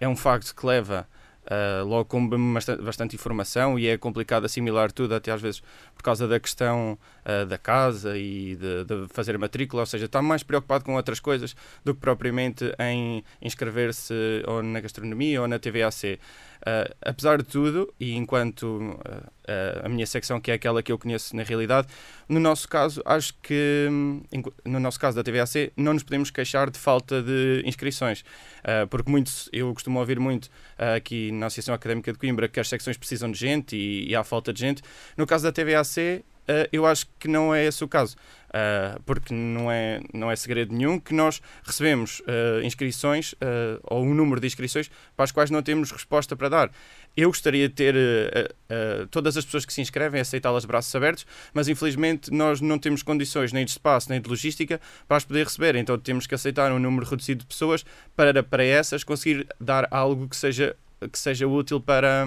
é 0.00 0.08
um 0.08 0.16
facto 0.16 0.54
que 0.54 0.64
leva 0.64 1.06
Uh, 1.42 1.84
logo 1.84 2.04
com 2.04 2.28
bastante, 2.54 2.82
bastante, 2.82 3.16
informação 3.16 3.76
e 3.76 3.88
é 3.88 3.98
complicado 3.98 4.44
assimilar 4.44 4.92
tudo, 4.92 5.12
até 5.12 5.32
às 5.32 5.42
vezes 5.42 5.60
por 5.92 6.02
causa 6.02 6.28
da 6.28 6.38
questão 6.38 6.96
uh, 7.24 7.46
da 7.46 7.58
casa 7.58 8.16
e 8.16 8.56
de, 8.56 8.84
de, 8.84 9.08
fazer 9.08 9.34
a 9.34 9.38
matrícula, 9.38 9.82
ou 9.82 9.86
seja, 9.86 10.06
está 10.06 10.20
mais 10.22 10.42
preocupado 10.42 10.84
com 10.84 10.94
outras 10.94 11.20
coisas 11.20 11.54
do 11.84 11.94
que 11.94 12.00
propriamente 12.00 12.72
em 12.78 13.24
inscrever-se 13.40 14.14
ou 14.46 14.62
na 14.62 14.80
gastronomia 14.80 15.40
ou 15.40 15.48
na 15.48 15.58
TVAC. 15.58 16.18
Uh, 16.62 16.94
apesar 17.04 17.38
de 17.38 17.44
tudo, 17.44 17.92
e 17.98 18.14
enquanto 18.14 18.64
uh, 18.66 19.84
a 19.84 19.88
minha 19.88 20.06
secção, 20.06 20.40
que 20.40 20.48
é 20.48 20.54
aquela 20.54 20.80
que 20.80 20.92
eu 20.92 20.98
conheço 20.98 21.34
na 21.34 21.42
realidade, 21.42 21.88
no 22.28 22.38
nosso 22.38 22.68
caso, 22.68 23.02
acho 23.04 23.34
que, 23.42 23.88
hum, 23.90 24.22
no 24.64 24.78
nosso 24.78 24.98
caso 25.00 25.16
da 25.16 25.24
TVAC, 25.24 25.72
não 25.76 25.92
nos 25.92 26.04
podemos 26.04 26.30
queixar 26.30 26.70
de 26.70 26.78
falta 26.78 27.20
de 27.20 27.62
inscrições, 27.66 28.24
porque 28.88 29.10
muitos, 29.10 29.50
eu 29.52 29.74
costumo 29.74 29.98
ouvir 29.98 30.20
muito 30.20 30.48
aqui 30.78 31.32
na 31.32 31.46
Associação 31.46 31.74
Académica 31.74 32.12
de 32.12 32.18
Coimbra 32.18 32.48
que 32.48 32.60
as 32.60 32.68
secções 32.68 32.96
precisam 32.96 33.30
de 33.30 33.38
gente 33.38 33.76
e, 33.76 34.08
e 34.08 34.14
há 34.14 34.22
falta 34.22 34.52
de 34.52 34.60
gente. 34.60 34.82
No 35.16 35.26
caso 35.26 35.42
da 35.42 35.52
TVAC, 35.52 36.24
Uh, 36.42 36.66
eu 36.72 36.84
acho 36.84 37.06
que 37.20 37.28
não 37.28 37.54
é 37.54 37.64
esse 37.64 37.84
o 37.84 37.88
caso, 37.88 38.16
uh, 38.48 39.00
porque 39.06 39.32
não 39.32 39.70
é, 39.70 40.00
não 40.12 40.28
é 40.28 40.34
segredo 40.34 40.74
nenhum 40.74 40.98
que 40.98 41.14
nós 41.14 41.40
recebemos 41.62 42.20
uh, 42.20 42.64
inscrições 42.64 43.34
ou 43.84 44.02
um 44.02 44.12
número 44.12 44.40
de 44.40 44.46
inscrições 44.48 44.90
para 45.16 45.24
as 45.24 45.30
quais 45.30 45.50
não 45.50 45.62
temos 45.62 45.92
resposta 45.92 46.34
para 46.34 46.48
dar. 46.48 46.70
Eu 47.16 47.28
gostaria 47.28 47.68
de 47.68 47.74
ter 47.74 47.94
todas 49.10 49.36
as 49.36 49.44
pessoas 49.44 49.66
que 49.66 49.72
se 49.72 49.82
inscrevem, 49.82 50.20
aceitá-las 50.20 50.64
braços 50.64 50.94
abertos, 50.94 51.26
mas 51.52 51.68
infelizmente 51.68 52.30
nós 52.32 52.60
não 52.60 52.78
temos 52.78 53.02
condições 53.02 53.52
nem 53.52 53.64
de 53.64 53.72
espaço 53.72 54.08
nem 54.08 54.20
de 54.20 54.28
logística 54.28 54.80
para 55.06 55.18
as 55.18 55.24
poder 55.24 55.44
receber, 55.44 55.76
então 55.76 55.98
temos 55.98 56.26
que 56.26 56.34
aceitar 56.34 56.72
um 56.72 56.78
número 56.78 57.04
reduzido 57.06 57.40
de 57.40 57.46
pessoas 57.46 57.84
para, 58.16 58.42
para 58.42 58.64
essas 58.64 59.04
conseguir 59.04 59.46
dar 59.60 59.86
algo 59.90 60.26
que 60.26 60.36
seja, 60.36 60.74
que 61.12 61.18
seja 61.18 61.46
útil 61.46 61.80
para, 61.80 62.26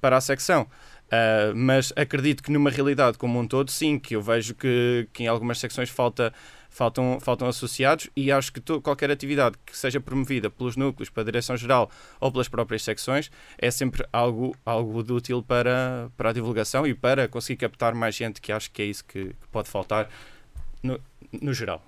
para 0.00 0.16
a 0.16 0.20
secção. 0.20 0.66
Uh, 1.12 1.54
mas 1.54 1.92
acredito 1.94 2.42
que 2.42 2.50
numa 2.50 2.70
realidade 2.70 3.18
como 3.18 3.38
um 3.38 3.46
todo, 3.46 3.70
sim, 3.70 3.98
que 3.98 4.16
eu 4.16 4.22
vejo 4.22 4.54
que, 4.54 5.06
que 5.12 5.24
em 5.24 5.26
algumas 5.26 5.58
secções 5.58 5.90
falta, 5.90 6.32
faltam, 6.70 7.18
faltam 7.20 7.46
associados 7.46 8.08
e 8.16 8.32
acho 8.32 8.50
que 8.50 8.60
to, 8.62 8.80
qualquer 8.80 9.10
atividade 9.10 9.56
que 9.66 9.76
seja 9.76 10.00
promovida 10.00 10.48
pelos 10.48 10.74
núcleos, 10.74 11.10
pela 11.10 11.26
direção-geral 11.26 11.90
ou 12.18 12.32
pelas 12.32 12.48
próprias 12.48 12.82
secções 12.82 13.30
é 13.58 13.70
sempre 13.70 14.06
algo, 14.10 14.56
algo 14.64 15.02
de 15.02 15.12
útil 15.12 15.42
para, 15.42 16.10
para 16.16 16.30
a 16.30 16.32
divulgação 16.32 16.86
e 16.86 16.94
para 16.94 17.28
conseguir 17.28 17.58
captar 17.58 17.94
mais 17.94 18.14
gente, 18.14 18.40
que 18.40 18.50
acho 18.50 18.70
que 18.70 18.80
é 18.80 18.86
isso 18.86 19.04
que, 19.04 19.26
que 19.26 19.48
pode 19.50 19.68
faltar 19.68 20.08
no, 20.82 20.98
no 21.42 21.52
geral. 21.52 21.84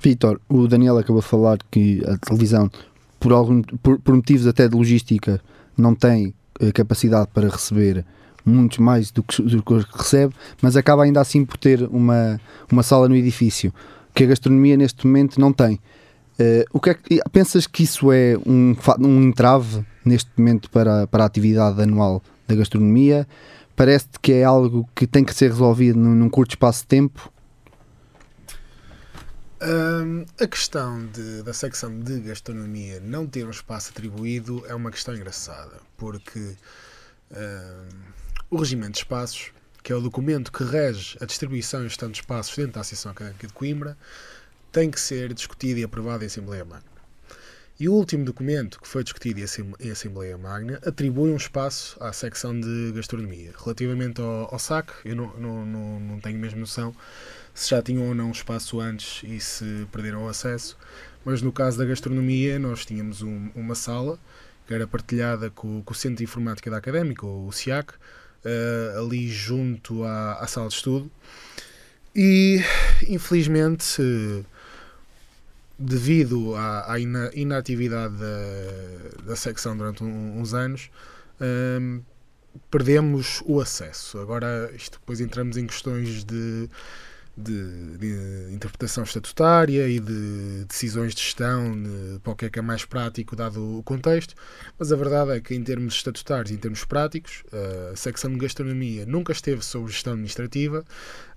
Vitor, 0.00 0.40
o 0.48 0.66
Daniel 0.66 0.96
acabou 0.96 1.20
de 1.20 1.28
falar 1.28 1.58
que 1.70 2.02
a 2.06 2.16
televisão, 2.16 2.70
por, 3.20 3.32
algum, 3.32 3.60
por, 3.60 4.00
por 4.00 4.16
motivos 4.16 4.46
até 4.46 4.66
de 4.66 4.74
logística, 4.74 5.38
não 5.76 5.94
tem 5.94 6.34
eh, 6.60 6.72
capacidade 6.72 7.28
para 7.32 7.48
receber 7.50 8.06
muito 8.44 8.82
mais 8.82 9.10
do 9.10 9.22
que, 9.22 9.42
do 9.42 9.62
que 9.62 9.74
recebe, 9.92 10.34
mas 10.60 10.76
acaba 10.76 11.04
ainda 11.04 11.20
assim 11.20 11.44
por 11.44 11.56
ter 11.56 11.82
uma, 11.84 12.40
uma 12.70 12.82
sala 12.82 13.08
no 13.08 13.16
edifício 13.16 13.72
que 14.14 14.24
a 14.24 14.26
gastronomia 14.26 14.76
neste 14.76 15.06
momento 15.06 15.40
não 15.40 15.52
tem. 15.52 15.80
Uh, 16.40 16.64
o 16.72 16.80
que 16.80 16.90
é 16.90 16.94
que, 16.94 17.20
pensas 17.30 17.66
que 17.66 17.82
isso 17.82 18.10
é 18.10 18.36
um, 18.46 18.74
um 19.00 19.22
entrave 19.22 19.84
neste 20.04 20.30
momento 20.36 20.70
para, 20.70 21.06
para 21.06 21.24
a 21.24 21.26
atividade 21.26 21.80
anual 21.80 22.22
da 22.46 22.54
gastronomia? 22.54 23.26
Parece-te 23.76 24.18
que 24.20 24.32
é 24.32 24.44
algo 24.44 24.88
que 24.94 25.06
tem 25.06 25.24
que 25.24 25.34
ser 25.34 25.50
resolvido 25.50 25.98
num, 25.98 26.14
num 26.14 26.28
curto 26.28 26.50
espaço 26.50 26.82
de 26.82 26.88
tempo? 26.88 27.32
A 30.40 30.46
questão 30.48 31.06
de, 31.06 31.42
da 31.44 31.52
secção 31.52 32.00
de 32.00 32.18
gastronomia 32.20 32.98
não 32.98 33.28
ter 33.28 33.46
um 33.46 33.50
espaço 33.50 33.90
atribuído 33.90 34.64
é 34.66 34.74
uma 34.74 34.90
questão 34.90 35.14
engraçada, 35.14 35.76
porque 35.96 36.56
o 38.52 38.58
Regimento 38.58 38.92
de 38.92 38.98
Espaços, 38.98 39.50
que 39.82 39.90
é 39.90 39.96
o 39.96 40.00
documento 40.02 40.52
que 40.52 40.62
rege 40.62 41.16
a 41.22 41.24
distribuição 41.24 41.80
e 41.80 41.88
gestão 41.88 42.10
de 42.10 42.20
espaços 42.20 42.54
dentro 42.54 42.72
da 42.72 42.82
Associação 42.82 43.10
Académica 43.10 43.46
de 43.46 43.52
Coimbra, 43.54 43.96
tem 44.70 44.90
que 44.90 45.00
ser 45.00 45.32
discutido 45.32 45.80
e 45.80 45.84
aprovado 45.84 46.22
em 46.22 46.26
Assembleia 46.26 46.62
Magna. 46.62 46.84
E 47.80 47.88
o 47.88 47.94
último 47.94 48.26
documento 48.26 48.78
que 48.78 48.86
foi 48.86 49.02
discutido 49.02 49.40
em 49.80 49.90
Assembleia 49.90 50.36
Magna 50.36 50.78
atribui 50.84 51.30
um 51.30 51.36
espaço 51.36 51.96
à 51.98 52.12
secção 52.12 52.60
de 52.60 52.92
gastronomia. 52.94 53.54
Relativamente 53.58 54.20
ao, 54.20 54.52
ao 54.52 54.58
SAC, 54.58 54.92
eu 55.02 55.16
não, 55.16 55.34
não, 55.38 55.64
não, 55.64 56.00
não 56.00 56.20
tenho 56.20 56.38
mesmo 56.38 56.60
noção 56.60 56.94
se 57.54 57.70
já 57.70 57.80
tinham 57.80 58.06
ou 58.06 58.14
não 58.14 58.30
espaço 58.30 58.80
antes 58.80 59.22
e 59.26 59.40
se 59.40 59.88
perderam 59.90 60.26
o 60.26 60.28
acesso, 60.28 60.76
mas 61.24 61.40
no 61.40 61.52
caso 61.52 61.78
da 61.78 61.86
gastronomia, 61.86 62.58
nós 62.58 62.84
tínhamos 62.84 63.22
um, 63.22 63.48
uma 63.54 63.74
sala 63.74 64.18
que 64.66 64.74
era 64.74 64.86
partilhada 64.86 65.48
com, 65.48 65.82
com, 65.82 65.92
o 65.92 65.96
Centro 65.96 66.18
de 66.18 66.24
Informática 66.24 66.70
da 66.70 66.76
Académica, 66.76 67.26
o 67.26 67.50
CIAC, 67.50 67.94
uh, 68.44 68.98
ali 68.98 69.28
junto 69.28 70.04
à, 70.04 70.34
à, 70.34 70.46
sala 70.46 70.68
de 70.68 70.74
estudo. 70.74 71.10
E 72.14 72.60
infelizmente, 73.08 74.02
devido 75.78 76.54
à, 76.54 76.92
à 76.92 76.98
inatividade 76.98 78.14
da, 78.16 79.24
da 79.24 79.36
secção 79.36 79.76
durante 79.76 80.04
um, 80.04 80.40
uns 80.40 80.52
anos, 80.52 80.90
uh, 81.40 82.02
perdemos 82.70 83.42
o 83.46 83.60
acesso. 83.60 84.18
Agora, 84.18 84.70
isto 84.74 84.98
depois 84.98 85.20
entramos 85.20 85.56
em 85.56 85.66
questões 85.66 86.24
de 86.24 86.68
de, 87.36 87.96
de, 87.96 88.52
interpretação 88.52 89.04
estatutária 89.04 89.88
e 89.88 89.98
de 89.98 90.64
decisões 90.66 91.14
de 91.14 91.22
gestão 91.22 91.72
de, 91.72 92.18
para 92.20 92.32
o 92.32 92.36
que 92.36 92.44
é 92.46 92.50
que 92.50 92.58
é 92.58 92.62
mais 92.62 92.84
prático 92.84 93.34
dado 93.34 93.78
o 93.78 93.82
contexto, 93.82 94.34
mas 94.78 94.92
a 94.92 94.96
verdade 94.96 95.32
é 95.32 95.40
que 95.40 95.54
em 95.54 95.64
termos 95.64 95.94
estatutários 95.94 96.50
e 96.50 96.54
em 96.54 96.58
termos 96.58 96.84
práticos, 96.84 97.42
a 97.92 97.96
secção 97.96 98.30
de 98.32 98.38
gastronomia 98.38 99.06
nunca 99.06 99.32
esteve 99.32 99.64
sob 99.64 99.90
gestão 99.90 100.12
administrativa. 100.12 100.84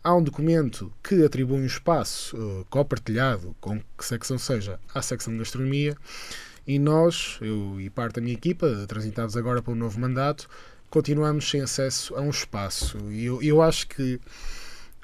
Há 0.03 0.13
um 0.13 0.21
documento 0.21 0.91
que 1.01 1.23
atribui 1.23 1.61
um 1.61 1.65
espaço 1.65 2.37
uh, 2.37 2.65
copartilhado, 2.69 3.55
com 3.59 3.79
que 3.97 4.05
secção 4.05 4.37
seja, 4.37 4.79
à 4.93 5.01
secção 5.01 5.33
de 5.33 5.39
gastronomia, 5.39 5.95
e 6.67 6.77
nós, 6.77 7.37
eu 7.41 7.79
e 7.79 7.89
parte 7.89 8.15
da 8.15 8.21
minha 8.21 8.33
equipa, 8.33 8.85
transitados 8.87 9.37
agora 9.37 9.61
para 9.61 9.73
um 9.73 9.75
novo 9.75 9.99
mandato, 9.99 10.47
continuamos 10.89 11.49
sem 11.49 11.61
acesso 11.61 12.15
a 12.15 12.21
um 12.21 12.29
espaço. 12.29 12.97
E 13.11 13.25
eu, 13.25 13.41
eu 13.41 13.61
acho 13.61 13.87
que 13.87 14.19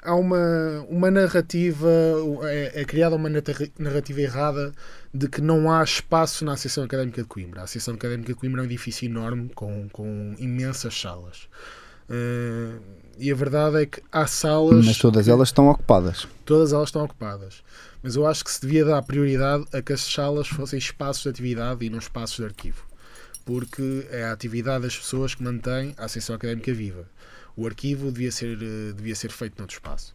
há 0.02 0.14
uma, 0.14 0.84
uma 0.88 1.10
narrativa, 1.10 1.88
é, 2.44 2.82
é, 2.82 2.84
criada 2.84 3.14
uma 3.14 3.30
narrativa 3.78 4.20
errada 4.20 4.72
de 5.14 5.28
que 5.28 5.40
não 5.40 5.70
há 5.70 5.82
espaço 5.82 6.44
na 6.44 6.52
Associação 6.52 6.84
Académica 6.84 7.22
de 7.22 7.28
Coimbra. 7.28 7.60
A 7.60 7.64
Associação 7.64 7.94
Académica 7.94 8.32
de 8.32 8.38
Coimbra 8.38 8.60
é 8.60 8.64
um 8.64 8.66
edifício 8.66 9.06
enorme 9.06 9.50
com, 9.54 9.88
com 9.90 10.34
imensas 10.38 11.00
salas. 11.00 11.48
Uh, 12.10 12.80
e 13.16 13.30
a 13.30 13.34
verdade 13.34 13.82
é 13.82 13.86
que 13.86 14.02
há 14.10 14.26
salas. 14.26 14.84
Mas 14.84 14.98
todas 14.98 15.28
elas 15.28 15.48
estão 15.48 15.68
ocupadas. 15.68 16.26
Todas 16.44 16.72
elas 16.72 16.88
estão 16.88 17.04
ocupadas. 17.04 17.62
Mas 18.02 18.16
eu 18.16 18.26
acho 18.26 18.44
que 18.44 18.50
se 18.50 18.60
devia 18.60 18.84
dar 18.84 19.02
prioridade 19.02 19.64
a 19.72 19.80
que 19.80 19.92
as 19.92 20.00
salas 20.00 20.48
fossem 20.48 20.78
espaços 20.78 21.22
de 21.22 21.28
atividade 21.28 21.84
e 21.84 21.90
não 21.90 21.98
espaços 21.98 22.36
de 22.36 22.44
arquivo. 22.44 22.84
Porque 23.44 24.06
é 24.10 24.24
a 24.24 24.32
atividade 24.32 24.82
das 24.82 24.96
pessoas 24.96 25.34
que 25.34 25.42
mantém 25.42 25.94
a 25.96 26.04
Associação 26.04 26.34
Académica 26.34 26.72
viva 26.72 27.06
o 27.56 27.66
arquivo 27.66 28.10
devia 28.10 28.32
ser, 28.32 28.58
eh, 28.60 28.92
devia 28.92 29.14
ser 29.14 29.30
feito 29.30 29.58
noutro 29.58 29.76
espaço. 29.76 30.14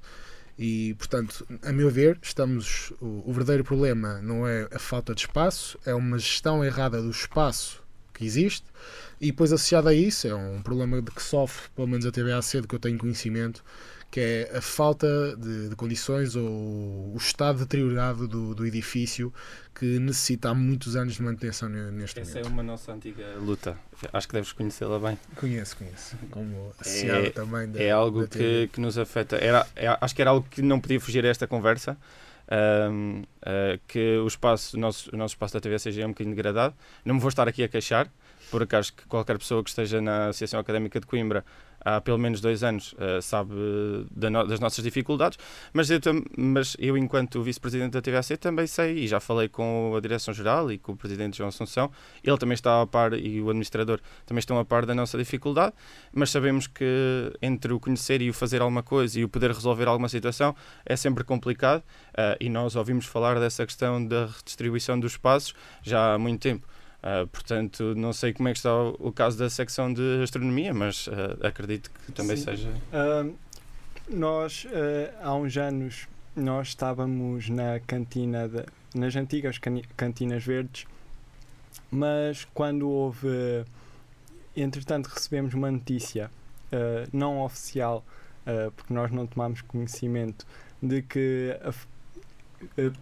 E, 0.57 0.95
portanto, 0.95 1.45
a 1.61 1.71
meu 1.71 1.89
ver, 1.89 2.17
estamos. 2.21 2.91
O, 2.99 3.23
o, 3.29 3.33
verdadeiro 3.33 3.63
problema 3.63 4.19
não 4.21 4.47
é 4.47 4.67
a 4.71 4.79
falta 4.79 5.13
de 5.13 5.21
espaço, 5.21 5.77
é 5.85 5.93
uma 5.93 6.17
gestão 6.17 6.65
errada 6.65 7.01
do 7.01 7.11
espaço 7.11 7.83
que 8.11 8.25
existe, 8.25 8.65
e 9.21 9.27
depois 9.27 9.53
associado 9.53 9.87
a 9.89 9.93
isso, 9.93 10.27
é 10.27 10.33
um 10.33 10.61
problema 10.63 10.99
de 10.99 11.11
que 11.11 11.21
sofre, 11.21 11.69
pelo 11.75 11.87
menos 11.87 12.05
a 12.07 12.11
TBAC, 12.11 12.61
do 12.61 12.67
que 12.67 12.73
eu 12.73 12.79
tenho 12.79 12.97
conhecimento, 12.97 13.63
que 14.09 14.19
é 14.19 14.57
a 14.57 14.61
falta 14.61 15.35
de, 15.35 15.69
de 15.69 15.75
condições 15.75 16.35
ou 16.35 16.43
o 16.43 17.15
estado 17.17 17.59
deteriorado 17.59 18.27
do, 18.27 18.55
do, 18.55 18.65
edifício 18.65 19.33
que 19.75 19.99
necessita 19.99 20.49
há 20.49 20.53
muitos 20.53 20.95
anos 20.95 21.15
de 21.15 21.21
manutenção 21.21 21.67
neste 21.69 22.19
Essa 22.19 22.31
momento. 22.31 22.39
Essa 22.39 22.49
é 22.49 22.51
uma 22.51 22.63
nossa 22.63 22.93
antiga 22.93 23.35
luta. 23.37 23.77
Acho 24.13 24.27
que 24.27 24.33
deves 24.33 24.53
conhecê-la 24.53 24.97
bem. 24.97 25.19
Conheço, 25.35 25.77
conheço. 25.77 26.15
Como 26.31 26.71
associado 26.79 27.25
é, 27.25 27.29
também 27.31 27.69
da, 27.69 27.81
É 27.81 27.91
algo 27.91 28.27
que, 28.27 28.69
que 28.71 28.79
nos 28.79 28.97
afeta. 28.97 29.35
Era, 29.35 29.67
é, 29.75 29.87
acho 29.99 30.15
que 30.15 30.21
era 30.21 30.31
algo 30.31 30.47
que 30.49 30.61
não 30.61 30.79
podia 30.79 30.99
fugir 30.99 31.25
a 31.25 31.29
esta 31.29 31.45
conversa. 31.45 31.97
Um, 32.49 33.23
uh, 33.23 33.27
ah, 33.41 33.79
que 33.85 34.17
o 34.19 34.25
espaço, 34.25 34.77
o 34.77 34.79
nosso, 34.79 35.13
o 35.13 35.17
nosso 35.17 35.33
espaço 35.33 35.53
da 35.53 35.59
TVCG 35.59 36.01
é 36.01 36.05
um 36.05 36.09
bocadinho 36.09 36.33
degradado. 36.33 36.73
Não 37.03 37.15
me 37.15 37.19
vou 37.19 37.27
estar 37.27 37.45
aqui 37.45 37.61
a 37.61 37.67
queixar, 37.67 38.09
porque 38.49 38.75
acho 38.75 38.93
que 38.93 39.05
qualquer 39.05 39.37
pessoa 39.37 39.61
que 39.61 39.69
esteja 39.69 39.99
na 39.99 40.29
Associação 40.29 40.59
Académica 40.59 40.97
de 40.97 41.05
Coimbra 41.05 41.43
há 41.81 42.01
pelo 42.01 42.17
menos 42.17 42.41
dois 42.41 42.63
anos 42.63 42.93
uh, 42.93 43.21
sabe 43.21 43.53
da 44.11 44.29
no 44.29 44.47
das 44.47 44.59
nossas 44.59 44.83
dificuldades, 44.83 45.37
mas 45.73 45.89
eu, 45.89 45.99
mas 46.37 46.75
eu 46.79 46.97
enquanto 46.97 47.41
vice-presidente 47.41 47.93
da 47.93 48.01
TVAC 48.01 48.37
também 48.37 48.67
sei 48.67 48.99
e 48.99 49.07
já 49.07 49.19
falei 49.19 49.47
com 49.47 49.93
a 49.95 49.99
Direção-Geral 49.99 50.71
e 50.71 50.77
com 50.77 50.93
o 50.93 50.95
presidente 50.95 51.37
João 51.37 51.49
Assunção, 51.49 51.91
ele 52.23 52.37
também 52.37 52.53
está 52.53 52.81
a 52.81 52.87
par 52.87 53.13
e 53.13 53.41
o 53.41 53.49
administrador 53.49 53.99
também 54.25 54.39
estão 54.39 54.57
a 54.59 54.65
par 54.65 54.85
da 54.85 54.95
nossa 54.95 55.17
dificuldade, 55.17 55.73
mas 56.13 56.29
sabemos 56.29 56.67
que 56.67 57.31
entre 57.41 57.73
o 57.73 57.79
conhecer 57.79 58.21
e 58.21 58.29
o 58.29 58.33
fazer 58.33 58.61
alguma 58.61 58.83
coisa 58.83 59.19
e 59.19 59.23
o 59.23 59.29
poder 59.29 59.51
resolver 59.51 59.87
alguma 59.87 60.09
situação 60.09 60.55
é 60.85 60.95
sempre 60.95 61.23
complicado 61.23 61.81
uh, 61.81 62.37
e 62.39 62.49
nós 62.49 62.75
ouvimos 62.75 63.05
falar 63.05 63.39
dessa 63.39 63.65
questão 63.65 64.05
da 64.05 64.25
redistribuição 64.25 64.99
dos 64.99 65.13
espaços 65.13 65.53
já 65.83 66.13
há 66.13 66.17
muito 66.17 66.41
tempo. 66.41 66.67
Uh, 66.97 67.27
portanto, 67.27 67.93
não 67.95 68.11
sei 68.11 68.33
como 68.33 68.49
é 68.49 68.51
que 68.51 68.57
está 68.57 68.73
o, 68.73 68.95
o 68.99 69.11
caso 69.11 69.37
da 69.37 69.49
secção 69.49 69.93
de 69.93 70.21
astronomia, 70.23 70.73
mas 70.73 71.07
uh, 71.07 71.11
acredito 71.45 71.91
que 72.05 72.11
também 72.11 72.35
Sim. 72.35 72.43
seja. 72.43 72.69
Uh, 72.91 73.35
nós, 74.09 74.65
há 75.21 75.35
uns 75.35 75.57
anos, 75.57 76.07
nós 76.33 76.69
estávamos 76.69 77.49
na 77.49 77.79
cantina, 77.81 78.47
de, 78.47 78.65
nas 78.95 79.15
antigas 79.17 79.59
cantinas 79.97 80.45
verdes, 80.45 80.87
mas 81.91 82.47
quando 82.53 82.89
houve. 82.89 83.65
Entretanto, 84.55 85.07
recebemos 85.07 85.53
uma 85.53 85.69
notícia 85.69 86.31
não 87.11 87.43
oficial, 87.43 88.03
porque 88.77 88.93
nós 88.93 89.11
não 89.11 89.27
tomámos 89.27 89.61
conhecimento, 89.61 90.47
de 90.81 91.01
que 91.01 91.53
a, 91.61 91.73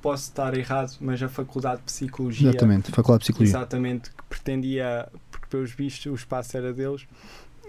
posso 0.01 0.23
estar 0.23 0.57
errado, 0.57 0.97
mas 0.99 1.21
a 1.21 1.29
Faculdade 1.29 1.77
de 1.77 1.85
Psicologia. 1.85 2.49
Exatamente, 2.49 2.91
Faculdade 2.91 3.23
de 3.23 3.25
Psicologia. 3.25 3.57
Exatamente, 3.57 4.09
que 4.11 4.23
pretendia, 4.23 5.07
porque 5.31 5.47
pelos 5.47 5.71
vistos 5.71 6.11
o 6.11 6.15
espaço 6.15 6.57
era 6.57 6.73
deles, 6.73 7.07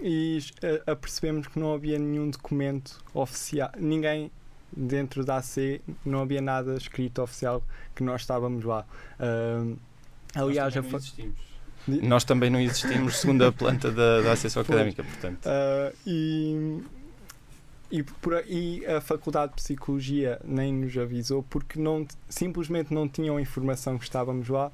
e 0.01 0.39
uh, 0.63 0.91
apercebemos 0.91 1.47
que 1.47 1.59
não 1.59 1.73
havia 1.73 1.97
nenhum 1.97 2.29
documento 2.29 3.03
oficial, 3.13 3.71
ninguém 3.77 4.31
dentro 4.75 5.23
da 5.23 5.37
AC, 5.37 5.81
não 6.05 6.21
havia 6.21 6.41
nada 6.41 6.75
escrito 6.75 7.21
oficial 7.21 7.63
que 7.95 8.03
nós 8.03 8.21
estávamos 8.21 8.63
lá. 8.63 8.85
Uh, 9.19 9.77
aliás, 10.35 10.75
nós 10.75 11.11
também, 11.11 11.33
a 12.03 12.05
nós 12.05 12.23
também 12.23 12.49
não 12.49 12.59
existimos, 12.59 13.17
segundo 13.17 13.43
a 13.45 13.51
planta 13.51 13.89
da, 13.89 14.21
da 14.21 14.33
Associação 14.33 14.61
Académica, 14.61 15.03
portanto. 15.03 15.45
Uh, 15.45 15.95
e 16.05 16.83
e, 17.89 18.03
por, 18.03 18.43
e 18.47 18.85
a 18.85 18.99
Faculdade 18.99 19.53
de 19.53 19.61
Psicologia 19.61 20.39
nem 20.43 20.73
nos 20.73 20.97
avisou 20.97 21.43
porque 21.43 21.79
não, 21.79 22.05
simplesmente 22.27 22.93
não 22.93 23.07
tinham 23.07 23.37
a 23.37 23.41
informação 23.41 23.97
que 23.97 24.03
estávamos 24.03 24.49
lá. 24.49 24.71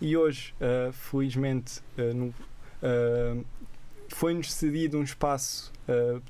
E 0.00 0.16
hoje, 0.16 0.54
uh, 0.60 0.92
felizmente, 0.92 1.80
uh, 1.96 2.14
no, 2.14 2.26
uh, 2.26 3.44
foi-nos 4.08 4.52
cedido 4.52 4.98
um 4.98 5.02
espaço 5.02 5.72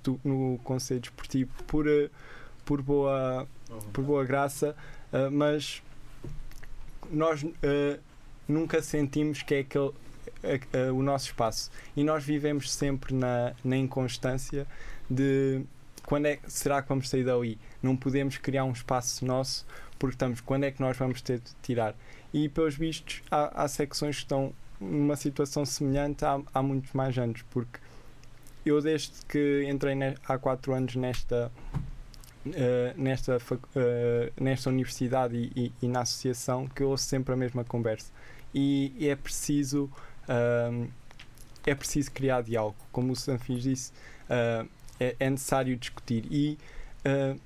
do, 0.03 0.21
no 0.23 0.59
Conselho 0.63 1.01
Desportivo 1.01 1.51
por, 1.67 1.87
por, 2.65 2.83
boa, 2.83 3.49
por 3.93 4.05
boa 4.05 4.25
graça, 4.25 4.77
mas 5.33 5.83
nós 7.11 7.45
nunca 8.47 8.83
sentimos 8.83 9.43
que 9.43 9.55
é 9.55 9.59
aquele, 9.61 9.93
o 10.95 11.03
nosso 11.03 11.27
espaço. 11.27 11.71
E 11.97 12.05
nós 12.05 12.23
vivemos 12.25 12.71
sempre 12.71 13.15
na, 13.15 13.55
na 13.65 13.77
inconstância 13.77 14.67
de 15.09 15.63
quando 16.07 16.27
é 16.27 16.39
será 16.47 16.81
que 16.81 16.89
vamos 16.89 17.09
sair 17.09 17.25
dali? 17.25 17.59
Não 17.83 17.97
podemos 17.97 18.39
criar 18.39 18.65
um 18.65 18.73
espaço 18.73 19.27
nosso 19.27 19.67
porque 19.99 20.15
estamos, 20.15 20.41
quando 20.41 20.65
é 20.65 20.71
que 20.71 20.81
nós 20.81 20.97
vamos 20.97 21.21
ter 21.21 21.41
de 21.41 21.51
tirar? 21.63 21.95
E 22.33 22.49
pelos 22.49 22.77
vistos 22.77 23.23
há, 23.31 23.65
há 23.65 23.69
secções 23.69 24.17
que 24.17 24.23
estão 24.23 24.53
numa 24.81 25.17
situação 25.17 25.65
semelhante 25.65 26.25
há, 26.25 26.41
há 26.53 26.63
muitos 26.63 26.93
mais 26.93 27.17
anos, 27.19 27.43
porque 27.51 27.81
eu 28.65 28.81
desde 28.81 29.13
que 29.27 29.67
entrei 29.69 29.95
ne, 29.95 30.15
há 30.27 30.39
quatro 30.39 30.73
anos 30.73 30.97
nesta 30.97 31.51
uh, 32.47 33.01
nesta, 33.01 33.37
uh, 33.39 34.43
nesta 34.43 34.71
universidade 34.71 35.37
e, 35.37 35.53
e, 35.57 35.73
e, 35.83 35.89
na 35.89 36.01
associação 36.01 36.67
que 36.67 36.83
eu 36.83 36.91
ouço 36.91 37.05
sempre 37.05 37.33
a 37.33 37.37
mesma 37.37 37.65
conversa 37.65 38.13
e, 38.55 38.93
e 38.99 39.09
é 39.09 39.17
preciso 39.17 39.85
uh, 40.29 40.89
é 41.65 41.75
preciso 41.75 42.11
criar 42.13 42.43
diálogo 42.43 42.77
como 42.93 43.13
o 43.13 43.17
Sanfis 43.17 43.63
disse 43.63 43.93
é, 45.01 45.17
é 45.19 45.31
necessário 45.31 45.77
discutir 45.77 46.25
e 46.31 46.59
uh, 47.05 47.39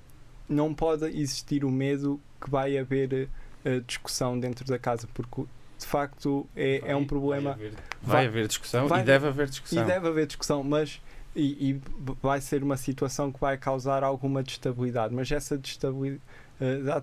não 0.48 0.74
pode 0.74 1.04
existir 1.06 1.64
o 1.64 1.70
medo 1.70 2.20
que 2.40 2.50
vai 2.50 2.76
haver 2.78 3.28
uh, 3.64 3.80
discussão 3.82 4.38
dentro 4.38 4.64
da 4.66 4.78
casa, 4.78 5.08
porque 5.12 5.42
de 5.78 5.86
facto 5.86 6.46
é, 6.54 6.80
vai, 6.80 6.90
é 6.90 6.96
um 6.96 7.06
problema. 7.06 7.52
Vai 7.52 7.66
haver, 7.66 7.72
vai 7.72 8.16
vai, 8.16 8.26
haver 8.26 8.48
discussão 8.48 8.86
e 8.86 9.02
deve 9.02 9.26
haver 9.26 9.48
discussão. 9.48 9.82
E 9.82 9.86
deve 9.86 10.08
haver 10.08 10.26
discussão, 10.26 10.62
mas 10.62 11.00
e, 11.34 11.70
e, 11.70 11.80
vai 12.22 12.40
ser 12.40 12.62
uma 12.62 12.76
situação 12.76 13.30
que 13.30 13.40
vai 13.40 13.56
causar 13.56 14.02
alguma 14.02 14.42
destabilidade, 14.42 15.14
mas 15.14 15.30
essa 15.30 15.56
destabilidade 15.56 16.20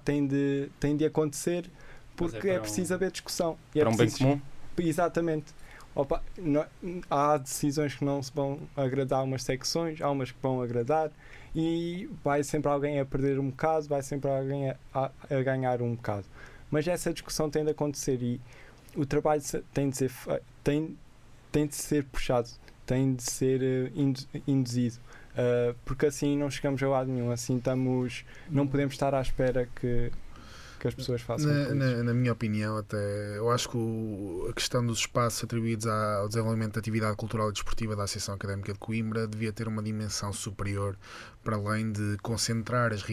tem 0.03 0.27
de, 0.27 0.69
tem 0.79 0.97
de 0.97 1.05
acontecer 1.05 1.65
é 1.65 1.69
porque 2.15 2.49
é, 2.49 2.55
é 2.55 2.59
preciso 2.59 2.93
um, 2.93 2.95
haver 2.95 3.11
discussão. 3.11 3.57
E 3.73 3.79
é 3.79 3.83
para 3.83 3.93
um 3.93 3.95
bem 3.95 4.09
comum? 4.09 4.41
Exatamente. 4.77 5.53
Opa, 5.95 6.21
não, 6.37 6.65
há 7.09 7.37
decisões 7.37 7.95
que 7.95 8.05
não 8.05 8.21
se 8.21 8.31
vão 8.33 8.59
agradar 8.75 9.23
umas 9.23 9.43
secções, 9.43 9.99
há 9.99 10.09
umas 10.11 10.31
que 10.31 10.37
vão 10.41 10.61
agradar 10.61 11.11
e 11.55 12.07
vai 12.23 12.43
sempre 12.43 12.69
alguém 12.69 12.99
a 12.99 13.05
perder 13.05 13.39
um 13.39 13.49
bocado, 13.49 13.87
vai 13.87 14.03
sempre 14.03 14.29
alguém 14.29 14.69
a, 14.69 14.75
a, 14.93 15.11
a 15.31 15.41
ganhar 15.41 15.81
um 15.81 15.95
bocado. 15.95 16.25
Mas 16.69 16.87
essa 16.87 17.11
discussão 17.11 17.49
tem 17.49 17.63
de 17.63 17.71
acontecer 17.71 18.21
e 18.21 18.39
o 18.95 19.05
trabalho 19.05 19.41
tem 19.73 19.89
de 19.89 19.97
ser, 19.97 20.11
tem, 20.63 20.97
tem 21.51 21.67
de 21.67 21.75
ser 21.75 22.03
puxado, 22.05 22.49
tem 22.85 23.13
de 23.13 23.23
ser 23.23 23.61
uh, 23.61 24.41
induzido. 24.47 24.97
Uh, 25.33 25.75
porque 25.85 26.07
assim 26.07 26.35
não 26.37 26.49
chegamos 26.49 26.81
a 26.81 26.87
lado 26.87 27.11
nenhum, 27.11 27.31
assim 27.31 27.57
estamos, 27.57 28.25
não 28.49 28.67
podemos 28.67 28.95
estar 28.95 29.13
à 29.13 29.21
espera 29.21 29.69
que, 29.75 30.11
que 30.79 30.87
as 30.87 30.95
pessoas 30.95 31.21
façam. 31.21 31.51
Na, 31.51 31.73
na, 31.73 32.03
na, 32.03 32.13
minha 32.13 32.31
opinião, 32.31 32.77
até 32.77 33.37
eu 33.37 33.49
acho 33.51 33.69
que 33.69 33.77
o, 33.77 34.47
a 34.49 34.53
questão 34.53 34.85
dos 34.85 34.99
espaços 34.99 35.43
atribuídos 35.43 35.87
ao 35.87 36.27
desenvolvimento 36.27 36.73
da 36.73 36.79
atividade 36.79 37.15
cultural 37.15 37.49
e 37.49 37.53
desportiva 37.53 37.95
da 37.95 38.03
Associação 38.03 38.35
Académica 38.35 38.73
de 38.73 38.79
Coimbra 38.79 39.27
devia 39.27 39.51
ter 39.51 39.67
uma 39.67 39.81
dimensão 39.81 40.31
superior, 40.31 40.97
para 41.47 41.55
além 41.55 41.93
de 41.93 42.17
concentrar 42.21 42.91
as, 42.91 43.03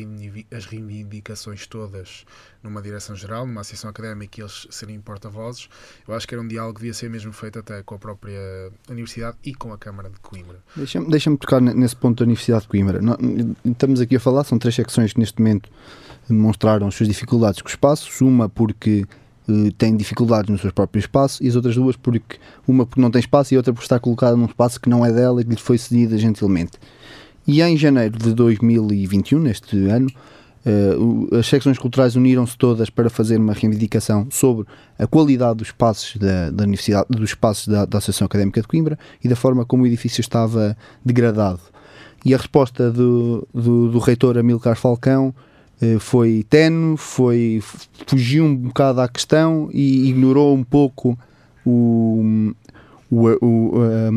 reivindicações 0.67 1.69
todas 1.69 2.25
numa 2.65 2.83
direção-geral, 2.83 3.47
numa 3.47 3.61
associação 3.61 3.89
académica 3.91 4.41
e 4.41 4.43
eles 4.43 4.67
serem 4.71 5.01
porta-vozes. 5.01 5.69
Eu 6.09 6.15
acho 6.17 6.27
que 6.27 6.35
era 6.35 6.43
um 6.43 6.49
diálogo 6.49 6.75
que 6.75 6.81
devia 6.81 6.95
ser 6.95 7.09
mesmo 7.09 7.33
feito 7.33 7.61
até 7.61 7.81
com 7.85 7.95
a 7.95 7.99
própria 7.99 8.73
Universidade 8.91 9.37
e 9.45 9.55
com 9.55 9.73
a 9.73 9.79
Câmara 9.79 10.11
de 10.11 10.19
Coimbra. 10.19 10.59
Deixa-me 10.75 11.09
deixa 11.09 11.31
tocar 11.37 11.61
nesse 11.61 11.95
ponto 11.95 12.19
da 12.19 12.25
Universidade 12.25 12.63
de 12.63 12.69
Coimbra. 12.71 13.01
Estamos 13.65 14.01
aqui 14.01 14.17
a 14.17 14.21
falar, 14.21 14.43
são 14.43 14.59
três 14.59 14.75
secções 14.75 15.13
que 15.13 15.21
neste 15.21 15.41
momento 15.41 15.71
demonstraram 16.29 16.89
as 16.89 16.97
suas 16.97 17.09
dificuldades 17.09 17.63
com 17.63 17.69
os 17.69 17.73
espaços, 17.75 18.21
uma 18.21 18.49
porque 18.49 19.07
uh, 19.49 19.73
tem 19.79 19.97
dificuldades 19.97 20.51
no 20.51 20.59
seu 20.59 20.73
próprio 20.73 20.99
espaço 20.99 21.41
e 21.41 21.47
as 21.47 21.55
outras 21.55 21.77
duas 21.77 21.95
porque 21.95 22.41
uma 22.67 22.85
porque 22.85 23.01
não 23.01 23.13
tem 23.13 23.21
espaço 23.21 23.55
e 23.55 23.57
outra 23.57 23.73
por 23.73 23.83
estar 23.83 24.01
colocada 24.01 24.37
num 24.37 24.47
espaço 24.47 24.81
que 24.81 24.89
não 24.89 25.07
é 25.07 25.13
dela 25.13 25.41
e 25.41 25.45
que 25.45 25.51
lhe 25.51 25.57
foi 25.57 25.79
cedida 25.79 26.19
gentilmente. 26.19 26.73
E 27.47 27.61
em 27.61 27.77
janeiro 27.77 28.19
de 28.19 28.33
2021, 28.33 29.39
neste 29.39 29.89
ano, 29.89 30.09
uh, 30.65 31.37
as 31.37 31.47
secções 31.47 31.79
culturais 31.79 32.17
uniram-se 32.17 32.57
todas 32.57 32.89
para 32.89 33.11
fazer 33.11 33.37
uma 33.37 33.53
reivindicação 33.53 34.27
sobre 34.31 34.67
a 34.99 35.07
qualidade 35.07 35.59
dos 35.59 35.69
espaços 35.69 36.17
da, 36.17 36.51
da 36.51 36.65
Universidade, 36.65 37.07
dos 37.11 37.31
espaços 37.31 37.69
da, 37.69 37.85
da 37.85 37.99
Associação 37.99 38.27
Académica 38.27 38.61
de 38.61 38.67
Coimbra 38.67 38.99
e 39.23 39.29
da 39.29 39.37
forma 39.37 39.65
como 39.65 39.83
o 39.83 39.87
edifício 39.87 40.21
estava 40.21 40.77
degradado. 41.05 41.61
E 42.25 42.33
a 42.33 42.39
resposta 42.39 42.91
do, 42.91 43.47
do, 43.53 43.91
do 43.91 43.99
reitor 43.99 44.39
Amilcar 44.39 44.77
Falcão 44.77 45.35
eh, 45.81 45.99
foi 45.99 46.45
tenue, 46.49 46.97
foi, 46.97 47.63
fugiu 48.07 48.45
um 48.45 48.57
bocado 48.57 49.03
à 49.03 49.09
questão 49.09 49.69
e 49.73 50.09
ignorou 50.09 50.55
um 50.55 50.65
pouco 50.65 51.19
o, 51.67 52.55
o, 53.11 53.29
o, 53.45 53.73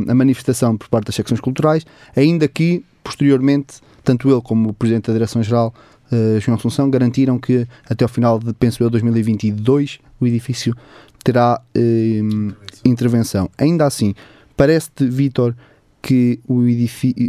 a 0.07 0.15
manifestação 0.15 0.77
por 0.77 0.87
parte 0.87 1.07
das 1.07 1.15
secções 1.15 1.41
culturais, 1.41 1.85
ainda 2.15 2.47
que 2.47 2.85
posteriormente, 3.07 3.75
tanto 4.03 4.29
ele 4.29 4.41
como 4.41 4.69
o 4.69 4.73
Presidente 4.73 5.07
da 5.07 5.13
Direção-Geral, 5.13 5.73
uh, 6.11 6.39
João 6.41 6.57
Assunção, 6.57 6.89
garantiram 6.89 7.39
que 7.39 7.65
até 7.89 8.03
ao 8.03 8.09
final 8.09 8.37
de, 8.37 8.53
penso 8.53 8.83
eu, 8.83 8.89
2022, 8.89 9.99
o 10.19 10.27
edifício 10.27 10.75
terá 11.23 11.61
uh, 11.75 12.55
intervenção. 12.83 13.49
Ainda 13.57 13.85
assim, 13.85 14.13
parece-te, 14.57 15.05
Vítor, 15.05 15.55
que, 16.01 16.39
o 16.47 16.63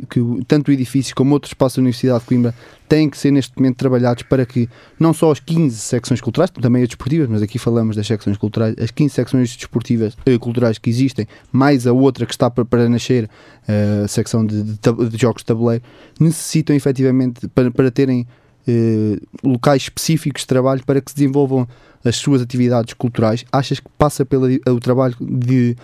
que 0.08 0.44
tanto 0.46 0.68
o 0.68 0.72
edifício 0.72 1.14
como 1.14 1.34
outros 1.34 1.50
espaços 1.50 1.76
da 1.76 1.80
Universidade 1.80 2.20
de 2.20 2.26
Coimbra 2.26 2.54
têm 2.88 3.08
que 3.10 3.18
ser 3.18 3.30
neste 3.30 3.56
momento 3.56 3.76
trabalhados 3.76 4.22
para 4.22 4.46
que 4.46 4.68
não 4.98 5.12
só 5.12 5.30
as 5.30 5.40
15 5.40 5.76
secções 5.76 6.20
culturais, 6.20 6.50
também 6.50 6.82
as 6.82 6.88
desportivas, 6.88 7.28
mas 7.28 7.42
aqui 7.42 7.58
falamos 7.58 7.96
das 7.96 8.06
secções 8.06 8.36
culturais, 8.36 8.74
as 8.78 8.90
15 8.90 9.14
secções 9.14 9.56
desportivas 9.56 10.16
eh, 10.24 10.38
culturais 10.38 10.78
que 10.78 10.88
existem, 10.88 11.26
mais 11.52 11.86
a 11.86 11.92
outra 11.92 12.24
que 12.24 12.32
está 12.32 12.48
para, 12.50 12.64
para 12.64 12.88
nascer, 12.88 13.28
eh, 13.66 14.02
a 14.04 14.08
secção 14.08 14.44
de, 14.46 14.62
de, 14.62 15.08
de, 15.10 15.18
jogos 15.18 15.42
de 15.42 15.46
tabuleiro, 15.46 15.84
necessitam 16.18 16.74
efetivamente 16.74 17.46
para, 17.48 17.70
para 17.70 17.90
terem 17.90 18.26
eh, 18.66 19.18
locais 19.42 19.82
específicos 19.82 20.42
de 20.42 20.46
trabalho 20.46 20.82
para 20.84 21.00
que 21.00 21.10
se 21.10 21.16
desenvolvam 21.16 21.66
as 22.04 22.16
suas 22.16 22.42
atividades 22.42 22.94
culturais. 22.94 23.44
Achas 23.50 23.80
que 23.80 23.88
passa 23.96 24.24
pelo 24.24 24.46
o 24.46 24.80
trabalho 24.80 25.16
de 25.20 25.70
eh, 25.70 25.76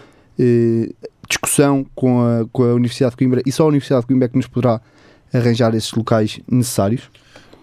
discussão 1.29 1.87
com 1.95 2.23
a, 2.23 2.47
com 2.53 2.63
a 2.65 2.75
Universidade 2.75 3.13
de 3.13 3.17
Coimbra 3.17 3.43
e 3.45 3.53
só 3.53 3.65
a 3.65 3.67
Universidade 3.67 4.03
de 4.03 4.07
Coimbra 4.09 4.27
é 4.27 4.29
que 4.29 4.37
nos 4.37 4.47
poderá 4.47 4.81
arranjar 5.33 5.75
esses 5.75 5.93
locais 5.93 6.41
necessários? 6.49 7.11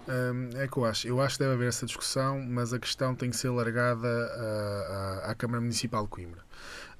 Hum, 0.08 0.50
é 0.56 0.66
que 0.66 0.76
eu 0.76 0.84
acho. 0.84 1.06
Eu 1.06 1.20
acho 1.20 1.36
que 1.36 1.44
deve 1.44 1.54
haver 1.54 1.68
essa 1.68 1.86
discussão, 1.86 2.40
mas 2.40 2.72
a 2.72 2.78
questão 2.78 3.14
tem 3.14 3.30
que 3.30 3.36
ser 3.36 3.50
largada 3.50 4.08
à, 4.08 5.22
à, 5.26 5.30
à 5.30 5.34
Câmara 5.34 5.60
Municipal 5.60 6.02
de 6.02 6.08
Coimbra. 6.08 6.42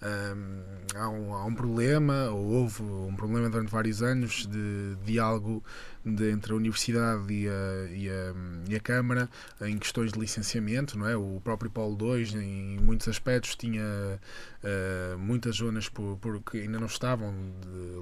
Hum, 0.03 0.63
há, 0.95 1.09
um, 1.09 1.35
há 1.35 1.45
um 1.45 1.55
problema, 1.55 2.31
ou 2.31 2.45
houve 2.45 2.83
um 2.83 3.15
problema 3.15 3.51
durante 3.51 3.71
vários 3.71 4.03
anos 4.03 4.47
de 4.47 4.97
diálogo 5.05 5.63
de, 6.05 6.31
entre 6.31 6.53
a 6.53 6.57
Universidade 6.57 7.33
e 7.33 7.49
a, 7.49 7.53
e, 7.91 8.09
a, 8.09 8.35
e 8.69 8.77
a 8.77 8.81
Câmara 8.81 9.29
em 9.61 9.79
questões 9.79 10.12
de 10.12 10.19
licenciamento, 10.19 10.99
não 10.99 11.09
é? 11.09 11.17
O 11.17 11.41
próprio 11.43 11.71
Polo 11.71 11.97
2, 11.97 12.35
em 12.35 12.79
muitos 12.81 13.09
aspectos, 13.09 13.55
tinha 13.55 13.83
uh, 13.83 15.19
muitas 15.19 15.57
zonas 15.57 15.88
por, 15.88 16.17
por, 16.19 16.43
que 16.43 16.59
ainda 16.59 16.79
não 16.79 16.87
estavam 16.87 17.35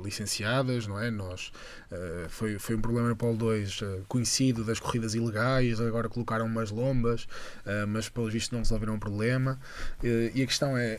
licenciadas, 0.03 0.87
não 0.87 0.99
é? 0.99 1.11
Nós, 1.11 1.53
uh, 1.91 2.29
foi, 2.29 2.59
foi 2.59 2.77
um 2.77 2.81
problema 2.81 3.09
no 3.09 3.17
Polo 3.17 3.37
2 3.37 3.83
uh, 3.83 4.05
conhecido 4.09 4.65
das 4.65 4.81
corridas 4.81 5.15
ilegais, 5.15 5.81
agora 5.81 6.09
colocaram 6.09 6.47
umas 6.47 6.71
lombas, 6.71 7.27
mas 7.89 8.09
pelo 8.09 8.31
visto 8.31 8.53
não 8.53 8.61
resolveram 8.61 8.95
o 8.95 8.99
problema. 8.99 9.59
e 10.03 10.43
a 10.43 10.47
questão 10.47 10.77
é, 10.77 10.99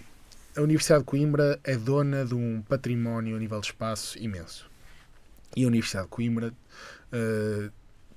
a 0.55 0.61
Universidade 0.61 1.01
de 1.01 1.05
Coimbra 1.05 1.59
é 1.63 1.75
dona 1.75 2.25
de 2.25 2.35
um 2.35 2.61
património 2.61 3.35
a 3.35 3.39
nível 3.39 3.59
de 3.59 3.67
espaço 3.67 4.17
imenso. 4.19 4.70
E 5.55 5.63
a 5.63 5.67
Universidade 5.67 6.05
de 6.05 6.11
Coimbra 6.11 6.49
uh, 6.49 7.71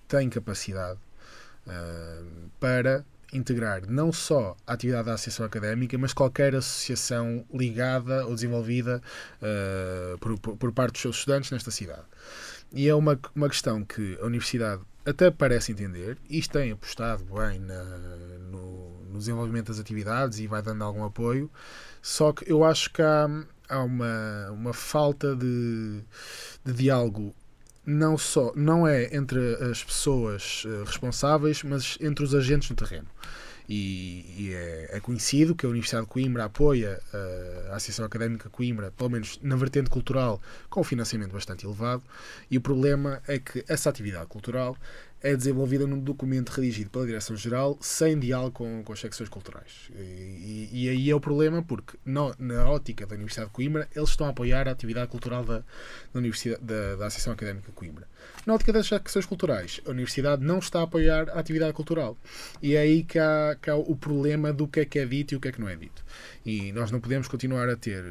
tem 0.08 0.28
capacidade 0.28 0.98
uh, 1.66 2.50
para 2.60 3.04
integrar 3.32 3.82
não 3.88 4.12
só 4.12 4.56
a 4.66 4.74
atividade 4.74 5.06
da 5.06 5.14
associação 5.14 5.44
académica, 5.44 5.98
mas 5.98 6.12
qualquer 6.12 6.54
associação 6.54 7.44
ligada 7.52 8.24
ou 8.26 8.34
desenvolvida 8.34 9.02
uh, 9.42 10.18
por, 10.18 10.38
por, 10.38 10.72
parte 10.72 10.92
dos 10.92 11.02
seus 11.02 11.16
estudantes 11.16 11.50
nesta 11.50 11.70
cidade. 11.70 12.04
E 12.72 12.88
é 12.88 12.94
uma, 12.94 13.18
uma 13.34 13.48
questão 13.48 13.84
que 13.84 14.16
a 14.20 14.26
Universidade 14.26 14.82
até 15.04 15.30
parece 15.30 15.72
entender, 15.72 16.16
isto 16.30 16.52
tem 16.52 16.72
apostado 16.72 17.24
bem 17.24 17.58
na, 17.58 17.84
no, 18.50 19.02
no 19.10 19.18
desenvolvimento 19.18 19.66
das 19.66 19.78
atividades 19.78 20.38
e 20.38 20.46
vai 20.46 20.62
dando 20.62 20.82
algum 20.82 21.04
apoio, 21.04 21.50
só 22.00 22.32
que 22.32 22.50
eu 22.50 22.64
acho 22.64 22.90
que 22.90 23.02
há, 23.02 23.28
há 23.68 23.80
uma, 23.80 24.50
uma 24.50 24.72
falta 24.72 25.36
de, 25.36 26.02
de 26.64 26.72
diálogo 26.72 27.34
não 27.86 28.16
só 28.16 28.52
não 28.56 28.86
é 28.86 29.14
entre 29.14 29.54
as 29.70 29.84
pessoas 29.84 30.64
uh, 30.64 30.84
responsáveis, 30.84 31.62
mas 31.62 31.98
entre 32.00 32.24
os 32.24 32.34
agentes 32.34 32.70
no 32.70 32.76
terreno. 32.76 33.06
E, 33.68 34.26
e 34.36 34.52
é, 34.52 34.96
é, 34.96 35.00
conhecido 35.00 35.54
que 35.54 35.64
a 35.64 35.68
Universidade 35.68 36.04
de 36.04 36.10
Coimbra 36.10 36.44
apoia 36.44 37.00
uh, 37.12 37.72
a 37.72 37.76
Associação 37.76 38.04
Académica 38.04 38.50
Coimbra, 38.50 38.90
pelo 38.90 39.10
menos 39.10 39.38
na 39.42 39.56
vertente 39.56 39.88
cultural, 39.88 40.40
com 40.68 40.80
um 40.80 40.84
financiamento 40.84 41.32
bastante 41.32 41.64
elevado. 41.64 42.02
E 42.50 42.58
o 42.58 42.60
problema 42.60 43.22
é 43.26 43.38
que 43.38 43.64
essa 43.66 43.88
atividade 43.88 44.26
cultural 44.26 44.76
é 45.24 45.34
desenvolvida 45.34 45.86
num 45.86 45.98
documento 45.98 46.50
redigido 46.50 46.90
pela 46.90 47.06
Direção-Geral 47.06 47.78
sem 47.80 48.18
diálogo 48.18 48.52
com, 48.52 48.84
com 48.84 48.92
as 48.92 49.00
secções 49.00 49.30
culturais. 49.30 49.90
E, 49.96 50.68
e, 50.70 50.88
aí 50.90 51.10
é 51.10 51.14
o 51.14 51.20
problema, 51.20 51.62
porque 51.62 51.96
no, 52.04 52.34
na 52.38 52.68
ótica 52.68 53.06
da 53.06 53.14
Universidade 53.14 53.48
de 53.48 53.54
Coimbra, 53.54 53.88
eles 53.96 54.10
estão 54.10 54.26
a 54.26 54.30
apoiar 54.30 54.68
a 54.68 54.72
atividade 54.72 55.10
cultural 55.10 55.42
da, 55.42 55.60
da, 55.60 55.64
Universidade, 56.18 56.62
da, 56.62 56.96
da 56.96 57.06
Associação 57.06 57.32
Académica 57.32 57.68
de 57.68 57.72
Coimbra. 57.72 58.06
Na 58.46 58.54
ótica 58.54 58.72
das 58.72 58.86
secções 58.86 59.24
culturais, 59.24 59.80
a 59.86 59.90
Universidade 59.90 60.44
não 60.44 60.58
está 60.58 60.80
a 60.80 60.82
apoiar 60.82 61.30
a 61.30 61.38
atividade 61.38 61.72
cultural. 61.72 62.16
E 62.62 62.74
é 62.74 62.80
aí 62.80 63.02
que 63.02 63.18
há, 63.18 63.56
que 63.60 63.70
há 63.70 63.76
o 63.76 63.96
problema 63.96 64.52
do 64.52 64.68
que 64.68 64.80
é 64.80 64.84
que 64.84 64.98
é 64.98 65.06
dito 65.06 65.32
e 65.32 65.36
o 65.36 65.40
que 65.40 65.48
é 65.48 65.52
que 65.52 65.60
não 65.60 65.68
é 65.68 65.76
dito. 65.76 66.04
E 66.44 66.70
nós 66.72 66.90
não 66.90 67.00
podemos 67.00 67.26
continuar 67.26 67.68
a 67.68 67.76
ter 67.76 68.04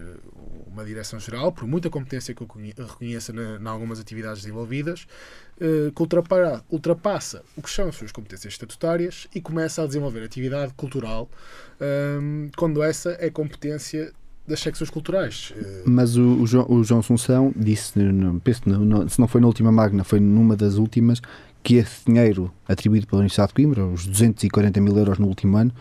uma 0.66 0.84
direção-geral, 0.84 1.52
por 1.52 1.68
muita 1.68 1.90
competência 1.90 2.34
que 2.34 2.42
eu 2.42 2.48
reconheça 2.48 3.32
em 3.32 3.68
algumas 3.68 4.00
atividades 4.00 4.42
desenvolvidas, 4.42 5.06
eh, 5.62 5.92
que 5.96 6.02
ultrapassa, 6.02 6.66
ultrapassa 6.70 7.44
o 7.56 7.62
que 7.62 7.70
são 7.70 7.88
as 7.88 7.96
suas 7.96 8.12
competências 8.12 8.54
estatutárias 8.54 9.28
e 9.36 9.40
começa 9.40 9.84
a 9.84 9.86
desenvolver 9.86 10.24
atividade 10.24 10.74
cultural 10.74 11.30
ehm, 11.80 12.50
quando 12.58 12.82
essa 12.82 13.16
é 13.20 13.30
competência 13.30 14.12
das 14.48 14.60
secções 14.60 14.90
culturais. 14.90 15.54
Eh, 15.56 15.84
Mas 15.86 16.16
o, 16.18 16.42
o, 16.42 16.48
João, 16.48 16.66
o 16.70 16.84
João 16.84 17.00
Assunção 17.00 17.54
disse, 17.56 17.98
não, 18.00 18.40
penso, 18.40 18.62
não, 18.68 19.08
se 19.08 19.20
não 19.20 19.28
foi 19.28 19.42
na 19.42 19.48
última 19.48 19.72
magna, 19.72 20.04
foi 20.04 20.20
numa 20.20 20.56
das 20.56 20.76
últimas, 20.76 21.22
que 21.62 21.76
esse 21.76 22.06
dinheiro 22.06 22.52
atribuído 22.68 23.08
pela 23.08 23.20
Universidade 23.20 23.50
de 23.50 23.54
Coimbra, 23.56 23.86
os 23.86 24.06
240 24.06 24.82
mil 24.82 24.98
euros 24.98 25.18
no 25.18 25.28
último 25.28 25.56
ano, 25.58 25.72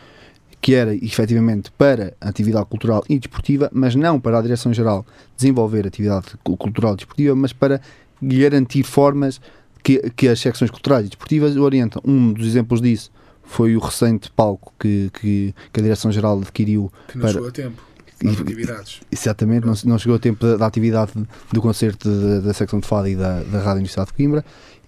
que 0.61 0.75
era 0.75 0.95
efetivamente 0.95 1.73
para 1.73 2.15
atividade 2.21 2.67
cultural 2.67 3.03
e 3.09 3.19
desportiva, 3.19 3.69
mas 3.73 3.97
não 3.97 4.21
para 4.21 4.39
a 4.39 4.43
Direção-Geral 4.43 5.05
desenvolver 5.37 5.85
atividade 5.89 6.27
cultural 6.45 6.93
e 6.93 6.97
desportiva, 6.97 7.35
mas 7.35 7.53
para 7.53 7.81
garantir 8.23 8.85
formas 8.85 9.41
que, 9.83 9.99
que 10.11 10.29
as 10.29 10.39
secções 10.39 10.71
culturais 10.71 11.05
e 11.05 11.09
desportivas 11.09 11.57
orientam. 11.57 12.01
Um 12.05 12.33
dos 12.33 12.47
exemplos 12.47 12.81
disso 12.81 13.11
foi 13.43 13.77
o 13.77 13.81
recente 13.81 14.31
palco 14.31 14.73
que, 14.79 15.11
que, 15.13 15.55
que 15.73 15.81
a 15.81 15.83
Direção-Geral 15.83 16.39
adquiriu. 16.39 16.93
Que 17.09 17.17
não 17.17 17.23
para... 17.23 17.33
chegou 17.33 17.49
a 17.49 17.53
tempo. 17.53 17.83
Atividades. 18.31 19.01
Exatamente, 19.11 19.67
não, 19.67 19.75
não, 19.85 19.99
chegou 19.99 20.17
a 20.17 20.19
tempo 20.19 20.45
da, 20.45 20.57
da 20.57 20.67
atividade 20.67 21.13
do 21.53 21.63
concerto 21.63 22.09
da, 22.09 22.41
da 22.41 22.55
secção 22.55 22.81
de 22.81 22.87
fado 22.87 23.09
e 23.09 23.17
da, 23.17 23.43
da 23.43 23.59
Rádio 23.59 23.79
Universidade 23.79 24.09
de 24.09 24.15
Coimbra. 24.15 24.45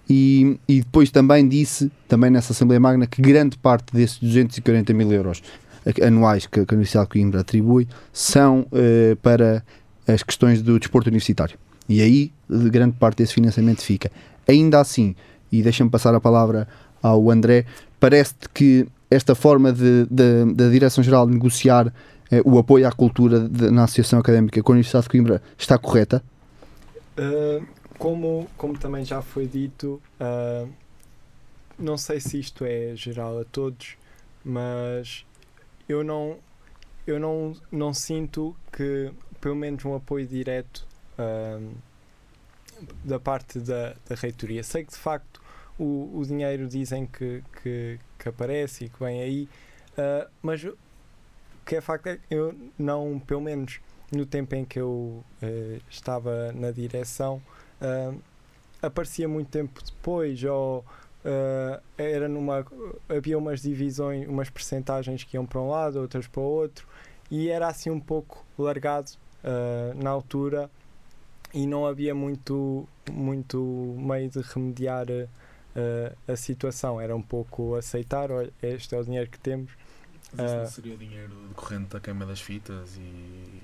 E, 0.09 0.59
e, 0.67 0.81
depois 0.81 1.09
também 1.09 1.47
disse, 1.47 1.91
também 2.07 2.29
nessa 2.29 2.53
Assembleia 2.53 2.79
Magna, 2.79 3.07
que 3.07 3.21
grande 3.21 3.57
parte 3.57 3.93
desses 3.93 4.19
240 4.19 4.93
mil 4.93 5.11
euros 5.11 5.41
anuais 6.05 6.45
que, 6.45 6.65
que 6.65 6.73
a 6.73 6.75
Universidade 6.75 7.07
de 7.07 7.11
Coimbra 7.11 7.41
atribui 7.41 7.87
são 8.13 8.67
uh, 8.71 9.15
para 9.17 9.63
as 10.07 10.21
questões 10.21 10.61
do 10.61 10.79
desporto 10.79 11.07
universitário. 11.09 11.57
E 11.89 12.01
aí 12.01 12.31
grande 12.49 12.95
parte 12.97 13.17
desse 13.17 13.33
financiamento 13.33 13.81
fica. 13.81 14.11
Ainda 14.47 14.79
assim, 14.79 15.15
e 15.51 15.61
deixa-me 15.61 15.89
passar 15.89 16.13
a 16.13 16.19
palavra 16.19 16.67
ao 17.01 17.29
André, 17.29 17.65
parece-te 17.99 18.49
que 18.53 18.87
esta 19.09 19.35
forma 19.35 19.71
da 19.71 20.69
Direção-Geral 20.69 21.27
negociar 21.27 21.87
eh, 21.87 21.91
o 22.43 22.57
apoio 22.57 22.87
à 22.87 22.91
cultura 22.91 23.47
de, 23.47 23.69
na 23.69 23.83
Associação 23.83 24.19
Académica 24.19 24.61
com 24.61 24.71
a 24.71 24.73
Universidade 24.73 25.03
de 25.03 25.09
Coimbra 25.09 25.41
está 25.57 25.77
correta? 25.77 26.23
Uh, 27.17 27.65
como, 27.97 28.47
como 28.57 28.77
também 28.77 29.05
já 29.05 29.21
foi 29.21 29.47
dito, 29.47 30.01
uh, 30.19 30.69
não 31.79 31.97
sei 31.97 32.19
se 32.19 32.39
isto 32.39 32.65
é 32.65 32.95
geral 32.95 33.39
a 33.39 33.45
todos, 33.45 33.95
mas 34.43 35.25
eu 35.87 36.03
não, 36.03 36.37
eu 37.07 37.19
não, 37.19 37.55
não 37.71 37.93
sinto 37.93 38.55
que 38.71 39.11
pelo 39.39 39.55
menos 39.55 39.85
um 39.85 39.95
apoio 39.95 40.27
direto 40.27 40.85
uh, 41.17 41.73
da 43.03 43.19
parte 43.19 43.59
da, 43.59 43.95
da 44.09 44.15
reitoria. 44.15 44.63
Sei 44.63 44.83
que 44.83 44.91
de 44.91 44.97
facto 44.97 45.41
o, 45.79 46.11
o 46.13 46.25
dinheiro 46.25 46.67
dizem 46.67 47.05
que, 47.05 47.41
que, 47.61 47.99
que 48.19 48.29
aparece 48.29 48.85
e 48.85 48.89
que 48.89 48.99
vem 48.99 49.21
aí, 49.21 49.49
mas 50.41 50.65
que 51.65 51.75
é 51.75 51.81
facto 51.81 52.07
é 52.07 52.19
eu 52.29 52.53
não, 52.77 53.19
pelo 53.19 53.41
menos 53.41 53.79
no 54.11 54.25
tempo 54.25 54.55
em 54.55 54.63
que 54.63 54.79
eu 54.79 55.23
uh, 55.41 55.81
estava 55.89 56.51
na 56.53 56.71
direção, 56.71 57.41
uh, 57.81 58.17
aparecia 58.81 59.27
muito 59.27 59.49
tempo 59.49 59.81
depois 59.83 60.43
ou 60.43 60.85
era 61.97 62.29
numa 62.29 62.63
havia 63.09 63.35
umas 63.35 63.63
divisões, 63.63 64.27
umas 64.27 64.47
percentagens 64.47 65.23
que 65.23 65.35
iam 65.35 65.43
para 65.43 65.59
um 65.59 65.69
lado, 65.69 65.99
outras 65.99 66.27
para 66.27 66.39
o 66.39 66.43
outro 66.43 66.87
e 67.31 67.49
era 67.49 67.67
assim 67.67 67.89
um 67.89 67.99
pouco 67.99 68.45
largado 68.59 69.11
na 69.95 70.11
altura 70.11 70.69
e 71.51 71.65
não 71.65 71.87
havia 71.87 72.13
muito, 72.13 72.87
muito 73.11 73.57
meio 73.97 74.29
de 74.29 74.39
remediar 74.41 75.07
a 76.27 76.35
situação. 76.35 77.01
Era 77.01 77.15
um 77.15 77.23
pouco 77.23 77.73
aceitar, 77.73 78.29
olha, 78.31 78.53
este 78.61 78.93
é 78.93 78.99
o 78.99 79.03
dinheiro 79.03 79.27
que 79.27 79.39
temos. 79.39 79.71
Uh, 80.39 80.57
não 80.59 80.65
seria 80.67 80.97
dinheiro 80.97 81.35
decorrente 81.49 81.89
da 81.89 81.99
queima 81.99 82.25
das 82.25 82.41
fitas 82.41 82.97
e 82.97 83.61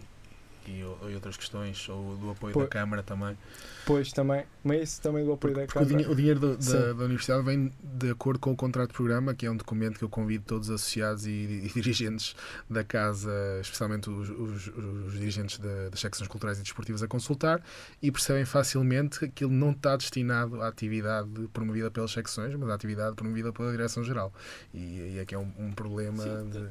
e, 0.67 0.79
e 0.79 1.15
outras 1.15 1.37
questões, 1.37 1.87
ou 1.89 2.15
do 2.17 2.31
apoio 2.31 2.53
pois, 2.53 2.65
da 2.65 2.69
Câmara 2.69 3.03
também. 3.03 3.37
Pois, 3.85 4.11
também, 4.11 4.45
mas 4.63 4.81
esse 4.81 5.01
também 5.01 5.25
do 5.25 5.33
apoio 5.33 5.53
porque, 5.53 5.67
da 5.67 5.85
Câmara. 5.85 6.11
O, 6.11 6.15
dinheiro 6.15 6.39
do, 6.39 6.57
da, 6.57 6.93
da, 6.93 7.05
Universidade 7.05 7.43
vem 7.43 7.71
de 7.81 8.11
acordo 8.11 8.39
com 8.39 8.51
o 8.51 8.55
contrato 8.55 8.89
de 8.89 8.95
programa, 8.95 9.33
que 9.33 9.45
é 9.45 9.51
um 9.51 9.55
documento 9.55 9.97
que 9.97 10.03
eu 10.03 10.09
convido 10.09 10.43
todos 10.45 10.69
os 10.69 10.75
associados 10.75 11.25
e, 11.25 11.29
e 11.29 11.71
dirigentes 11.73 12.35
da 12.69 12.83
Casa, 12.83 13.31
especialmente 13.61 14.09
os, 14.09 14.29
os, 14.29 14.67
os 14.67 15.13
dirigentes 15.13 15.57
da, 15.57 15.89
das 15.89 15.99
secções 15.99 16.27
culturais 16.27 16.59
e 16.59 16.61
desportivas, 16.61 17.01
a 17.01 17.07
consultar 17.07 17.61
e 18.01 18.11
percebem 18.11 18.45
facilmente 18.45 19.19
que 19.19 19.25
aquilo 19.25 19.51
não 19.51 19.71
está 19.71 19.95
destinado 19.95 20.61
à 20.61 20.67
atividade 20.67 21.29
promovida 21.53 21.89
pelas 21.89 22.11
secções, 22.11 22.53
mas 22.55 22.69
à 22.69 22.73
atividade 22.73 23.15
promovida 23.15 23.51
pela 23.51 23.71
Direção-Geral. 23.71 24.33
E, 24.73 25.15
e 25.15 25.19
aqui 25.19 25.35
é 25.35 25.37
um, 25.37 25.51
um 25.57 25.71
problema 25.71 26.23
Sim, 26.23 26.49
de 26.49 26.69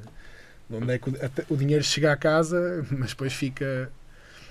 onde 0.71 0.93
é 0.93 0.99
que 0.99 1.09
o, 1.09 1.13
o 1.49 1.57
dinheiro 1.57 1.83
chega 1.83 2.11
à 2.11 2.15
casa, 2.15 2.85
mas 2.91 3.09
depois 3.09 3.33
fica. 3.33 3.91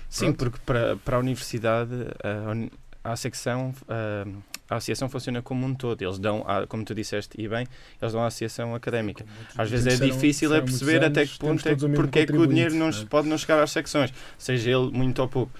Sim, 0.09 0.33
porque 0.33 0.59
para, 0.65 0.97
para 0.97 1.17
a 1.17 1.19
universidade, 1.19 1.93
a, 2.23 3.11
a 3.11 3.15
secção, 3.15 3.73
a, 3.87 4.27
a 4.69 4.77
associação 4.77 5.09
funciona 5.09 5.41
como 5.41 5.65
um 5.65 5.73
todo. 5.73 6.01
Eles 6.01 6.19
dão, 6.19 6.45
como 6.67 6.83
tu 6.83 6.93
disseste 6.93 7.39
e 7.39 7.47
bem, 7.47 7.67
eles 8.01 8.13
dão 8.13 8.21
a 8.21 8.27
associação 8.27 8.75
académica. 8.75 9.25
Às 9.57 9.69
vezes 9.69 9.99
é 9.99 10.05
difícil 10.05 10.53
é 10.53 10.61
perceber 10.61 11.03
até 11.03 11.25
que 11.25 11.37
ponto 11.37 11.67
é 11.67 11.75
porque 11.75 12.19
é 12.19 12.25
que 12.25 12.33
o 12.37 12.45
dinheiro 12.45 12.75
não 12.75 12.91
se 12.91 13.05
pode 13.05 13.27
não 13.27 13.37
chegar 13.37 13.61
às 13.61 13.71
secções, 13.71 14.13
seja 14.37 14.71
ele 14.71 14.91
muito 14.91 15.21
ou 15.21 15.27
pouco. 15.27 15.51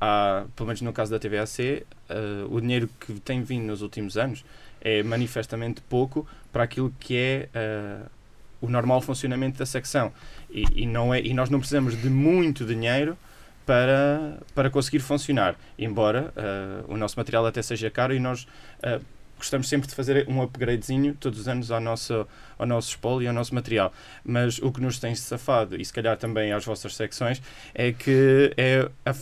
Há, 0.00 0.44
pelo 0.56 0.66
menos 0.66 0.82
no 0.82 0.92
caso 0.92 1.10
da 1.10 1.18
TVAC, 1.18 1.84
o 2.50 2.60
dinheiro 2.60 2.88
que 3.00 3.20
tem 3.20 3.42
vindo 3.42 3.64
nos 3.64 3.82
últimos 3.82 4.16
anos 4.16 4.44
é 4.80 5.02
manifestamente 5.02 5.80
pouco 5.82 6.26
para 6.52 6.64
aquilo 6.64 6.92
que 6.98 7.16
é 7.16 7.48
o 8.62 8.68
normal 8.68 9.02
funcionamento 9.02 9.58
da 9.58 9.66
secção. 9.66 10.10
E, 10.50 10.64
e 10.74 10.86
não 10.86 11.12
é, 11.12 11.20
e 11.20 11.34
nós 11.34 11.50
não 11.50 11.58
precisamos 11.58 12.00
de 12.00 12.08
muito 12.08 12.64
dinheiro 12.64 13.18
para, 13.66 14.38
para 14.54 14.70
conseguir 14.70 15.00
funcionar. 15.00 15.56
Embora 15.78 16.32
ah, 16.36 16.84
o 16.88 16.96
nosso 16.96 17.18
material 17.18 17.44
até 17.44 17.60
seja 17.60 17.90
caro 17.90 18.14
e 18.14 18.20
nós 18.20 18.46
ah, 18.82 19.00
gostamos 19.36 19.68
sempre 19.68 19.88
de 19.88 19.94
fazer 19.94 20.28
um 20.28 20.40
upgradezinho 20.40 21.14
todos 21.14 21.40
os 21.40 21.48
anos 21.48 21.72
ao 21.72 21.80
nosso, 21.80 22.26
ao 22.56 22.64
nosso 22.64 22.90
espólio 22.90 23.24
e 23.24 23.28
ao 23.28 23.34
nosso 23.34 23.54
material. 23.54 23.92
Mas 24.24 24.58
o 24.58 24.70
que 24.70 24.80
nos 24.80 25.00
tem 25.00 25.14
safado, 25.16 25.80
e 25.80 25.84
se 25.84 25.92
calhar 25.92 26.16
também 26.16 26.52
às 26.52 26.64
vossas 26.64 26.94
secções, 26.94 27.42
é 27.74 27.92
que 27.92 28.52
é 28.56 28.88
a, 29.04 29.14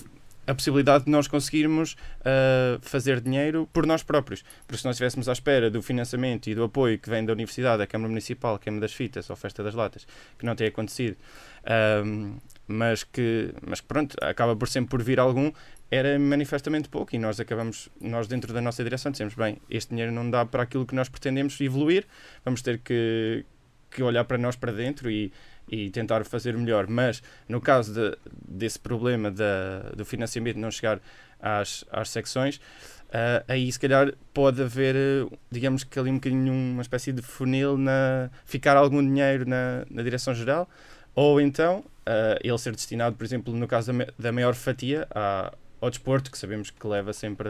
a 0.51 0.55
possibilidade 0.55 1.05
de 1.05 1.11
nós 1.11 1.29
conseguirmos 1.29 1.97
ah, 2.25 2.79
fazer 2.83 3.21
dinheiro 3.21 3.69
por 3.73 3.87
nós 3.87 4.03
próprios. 4.03 4.45
Porque 4.67 4.79
se 4.79 4.85
nós 4.85 4.97
estivéssemos 4.97 5.29
à 5.29 5.33
espera 5.33 5.71
do 5.71 5.81
financiamento 5.81 6.49
e 6.49 6.55
do 6.55 6.65
apoio 6.65 6.99
que 6.99 7.09
vem 7.09 7.25
da 7.25 7.33
Universidade, 7.33 7.79
da 7.79 7.87
Câmara 7.87 8.09
Municipal, 8.09 8.59
Queima 8.59 8.81
das 8.81 8.93
Fitas 8.93 9.31
ou 9.31 9.37
Festa 9.37 9.63
das 9.63 9.75
Latas, 9.75 10.07
que 10.39 10.45
não 10.45 10.57
tem 10.57 10.67
acontecido, 10.67 11.17
ahm, 11.65 12.37
mas, 12.67 13.05
que, 13.05 13.55
mas 13.67 13.81
pronto, 13.81 14.17
acaba 14.21 14.57
por 14.57 14.69
sempre 14.69 14.91
por 14.91 15.03
vir 15.03 15.21
algum, 15.21 15.53
era 15.91 16.19
manifestamente 16.19 16.89
pouco 16.89 17.15
e 17.15 17.19
nós 17.19 17.41
acabamos, 17.41 17.89
nós 18.01 18.27
dentro 18.29 18.53
da 18.53 18.61
nossa 18.61 18.83
direção 18.83 19.11
dissemos, 19.11 19.35
bem, 19.35 19.59
este 19.69 19.91
dinheiro 19.91 20.13
não 20.13 20.31
dá 20.31 20.45
para 20.45 20.63
aquilo 20.63 20.87
que 20.87 20.95
nós 20.95 21.09
pretendemos 21.09 21.61
evoluir, 21.61 22.07
vamos 22.45 22.63
ter 22.63 22.79
que, 22.79 23.45
que 23.91 24.03
olhar 24.03 24.25
para 24.25 24.39
nós 24.39 24.57
para 24.57 24.73
dentro 24.73 25.11
e, 25.11 25.33
e 25.69 25.91
tentar 25.91 26.25
fazer 26.25 26.57
melhor. 26.57 26.87
Mas 26.87 27.23
no 27.49 27.61
caso 27.61 27.93
de, 27.93 28.17
desse 28.47 28.79
problema 28.79 29.31
da, 29.31 29.91
do 29.97 30.05
financiamento 30.05 30.57
não 30.57 30.71
chegar 30.71 31.01
às, 31.41 31.85
às 31.91 32.11
secções, 32.11 32.61
ah, 33.13 33.45
aí 33.49 33.71
se 33.71 33.79
calhar 33.79 34.13
pode 34.33 34.63
haver, 34.63 34.95
eh, 34.95 35.37
digamos 35.51 35.83
que 35.83 35.99
ali 35.99 36.11
um 36.11 36.15
bocadinho 36.15 36.53
uma 36.53 36.83
espécie 36.83 37.13
de 37.13 37.23
funil 37.23 37.77
na 37.77 38.31
ficar 38.45 38.77
algum 38.77 39.03
dinheiro 39.03 39.49
na, 39.49 39.85
na 39.91 40.03
direção-geral, 40.03 40.69
ou 41.15 41.41
então 41.41 41.85
ah, 42.07 42.39
ele 42.43 42.59
ser 42.59 42.73
destinado, 42.73 43.17
por 43.17 43.25
exemplo, 43.25 43.55
no 43.55 43.67
caso 43.67 43.93
da, 43.93 44.07
da 44.19 44.33
maior 44.33 44.55
fatia, 44.55 45.07
à, 45.11 45.53
ao 45.81 45.91
desporto, 45.91 46.31
que 46.31 46.39
sabemos 46.39 46.71
que 46.71 46.87
leva 46.87 47.13
sempre 47.13 47.49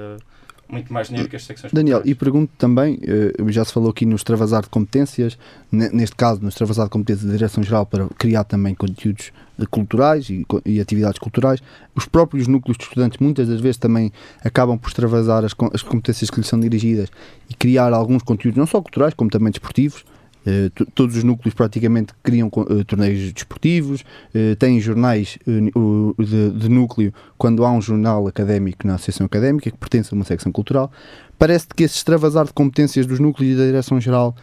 muito 0.71 0.93
mais 0.93 1.09
dinheiro 1.09 1.29
que 1.29 1.37
as 1.37 1.45
secções 1.45 1.73
Daniel, 1.73 2.03
e 2.05 2.15
pergunto 2.15 2.53
também, 2.59 2.99
eh, 3.03 3.33
já 3.49 3.65
se 3.65 3.73
falou 3.73 3.91
aqui 3.91 4.07
no 4.07 4.17
extravasar 4.17 4.63
de 4.63 4.69
competências, 4.69 5.39
ne- 5.71 5.89
neste 5.91 6.17
caso 6.17 6.41
no 6.41 6.49
extravasar 6.49 6.87
de 6.87 6.91
competências 6.91 7.27
da 7.27 7.33
Direção-Geral 7.37 7.87
para 7.87 8.07
criar 8.19 8.45
também 8.45 8.75
conteúdos 8.75 9.33
eh, 9.59 9.65
culturais 9.71 10.31
e, 10.31 10.47
e 10.65 10.81
atividades 10.81 11.19
culturais, 11.19 11.61
os 11.95 12.07
próprios 12.07 12.47
núcleos 12.47 12.77
de 12.79 12.85
estudantes 12.85 13.19
muitas 13.19 13.49
das 13.49 13.61
vezes 13.61 13.77
também 13.79 14.13
acabam 14.45 14.79
por 14.79 14.89
extravasar 14.89 15.45
as, 15.45 15.55
as 15.73 15.83
competências 15.83 16.31
que 16.31 16.39
lhes 16.39 16.47
são 16.49 16.59
dirigidas 16.61 17.09
e 17.49 17.55
criar 17.55 17.93
alguns 17.93 18.23
conteúdos 18.23 18.59
não 18.59 18.67
só 18.67 18.81
culturais 18.81 19.15
como 19.15 19.31
também 19.31 19.51
desportivos. 19.51 20.05
Eh, 20.47 20.71
to- 20.75 20.87
todos 20.95 21.17
os 21.17 21.25
núcleos 21.25 21.55
praticamente 21.55 22.15
criam 22.23 22.49
eh, 22.49 22.85
torneios 22.85 23.33
desportivos, 23.33 24.05
eh, 24.35 24.55
têm 24.55 24.81
jornais 24.81 25.39
de, 25.47 26.69
núcleo 26.69 27.13
quando 27.37 27.65
há 27.65 27.71
um 27.71 27.81
jornal 27.81 28.27
académico 28.27 28.87
na 28.87 28.95
Associação 28.95 29.27
Académica 29.27 29.71
que 29.71 29.77
pertence 29.77 30.13
a 30.13 30.17
uma 30.17 30.25
secção 30.25 30.51
cultural. 30.51 30.91
Parece 31.39 31.67
que 31.69 31.85
esse 31.85 31.97
extravasar 31.97 32.47
de 32.47 32.53
competências 32.53 33.07
dos 33.07 33.19
núcleos 33.21 33.53
e 33.53 33.57
da 33.57 33.65
Direção-Geral 33.67 34.35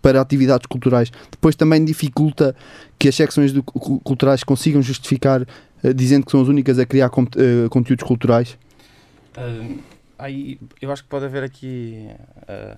para 0.00 0.20
atividades 0.20 0.66
culturais 0.66 1.10
depois 1.30 1.56
também 1.56 1.84
dificulta 1.84 2.54
que 2.98 3.08
as 3.08 3.14
secções 3.14 3.52
culturais 4.04 4.44
consigam 4.44 4.80
justificar 4.82 5.44
dizendo 5.96 6.24
que 6.26 6.30
são 6.30 6.40
as 6.40 6.48
únicas 6.48 6.78
a 6.78 6.86
criar 6.86 7.10
conteúdos 7.10 8.06
culturais. 8.06 8.56
Ah, 9.36 9.66
aí 10.18 10.60
eu 10.80 10.92
acho 10.92 11.02
que 11.02 11.08
pode 11.08 11.24
haver 11.24 11.42
aqui 11.42 12.08
ah, 12.46 12.76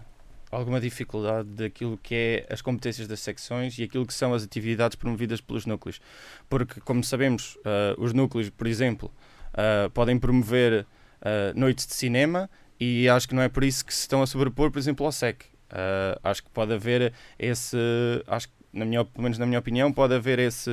alguma 0.55 0.81
dificuldade 0.81 1.49
daquilo 1.49 1.99
que 1.99 2.15
é 2.15 2.47
as 2.53 2.63
competências 2.63 3.09
das 3.09 3.21
secções 3.21 3.79
e 3.79 3.83
aquilo 3.83 4.07
que 4.07 4.15
são 4.15 4.33
as 4.33 4.45
atividades 4.45 4.97
promovidas 4.97 5.41
pelos 5.41 5.67
núcleos. 5.67 6.01
Porque, 6.49 6.81
como 6.81 7.03
sabemos, 7.03 7.59
ah, 7.65 7.95
os 7.99 8.13
núcleos, 8.13 8.51
por 8.51 8.67
exemplo, 8.67 9.13
ah, 9.53 9.91
podem 9.93 10.19
promover 10.19 10.87
ah, 11.21 11.53
noites 11.55 11.87
de 11.87 11.95
cinema 11.95 12.49
e 12.79 13.09
acho 13.09 13.29
que 13.29 13.35
não 13.35 13.43
é 13.43 13.49
por 13.49 13.65
isso 13.65 13.85
que 13.85 13.93
se 13.93 14.01
estão 14.01 14.23
a 14.23 14.27
sobrepor, 14.27 14.71
por 14.71 14.79
exemplo, 14.79 15.05
ao 15.05 15.13
SEC. 15.13 15.45
Acho 16.23 16.45
que 16.45 16.51
pode 16.51 16.73
haver 16.73 17.13
esse. 17.39 17.77
Acho 18.29 18.49
que, 18.49 18.55
na 18.73 18.85
minha, 18.85 19.05
pelo 19.05 19.25
menos 19.25 19.39
na 19.39 19.47
minha 19.47 19.59
opinião, 19.59 19.93
pode 19.93 20.15
haver 20.15 20.39
esse. 20.39 20.71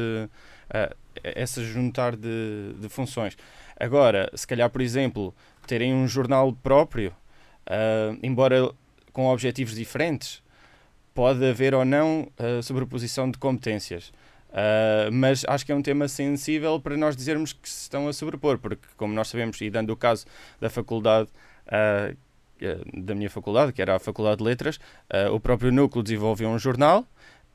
essa 1.23 1.63
juntar 1.63 2.15
de, 2.15 2.73
de 2.79 2.87
funções. 2.87 3.35
Agora, 3.79 4.29
se 4.35 4.45
calhar, 4.45 4.69
por 4.69 4.81
exemplo, 4.81 5.33
terem 5.65 5.91
um 5.91 6.07
jornal 6.07 6.53
próprio, 6.53 7.15
ah, 7.65 8.15
embora 8.21 8.71
com 9.13 9.25
objetivos 9.27 9.75
diferentes, 9.75 10.41
pode 11.13 11.43
haver 11.45 11.73
ou 11.73 11.83
não 11.85 12.27
ah, 12.37 12.61
sobreposição 12.61 13.29
de 13.29 13.37
competências. 13.37 14.11
Ah, 14.53 15.09
mas 15.11 15.45
acho 15.47 15.65
que 15.65 15.71
é 15.71 15.75
um 15.75 15.81
tema 15.81 16.07
sensível 16.07 16.79
para 16.79 16.97
nós 16.97 17.15
dizermos 17.15 17.53
que 17.53 17.69
se 17.69 17.83
estão 17.83 18.07
a 18.07 18.13
sobrepor, 18.13 18.57
porque, 18.57 18.85
como 18.97 19.13
nós 19.13 19.27
sabemos, 19.29 19.59
e 19.61 19.69
dando 19.69 19.91
o 19.91 19.95
caso 19.95 20.25
da 20.59 20.69
faculdade, 20.69 21.29
eh, 21.67 22.13
da 22.93 23.15
minha 23.15 23.29
faculdade, 23.29 23.73
que 23.73 23.81
era 23.81 23.95
a 23.95 23.99
Faculdade 23.99 24.37
de 24.37 24.43
Letras, 24.43 24.79
o 25.31 25.39
próprio 25.39 25.71
núcleo 25.71 26.03
desenvolveu 26.03 26.47
um 26.49 26.59
jornal. 26.59 27.05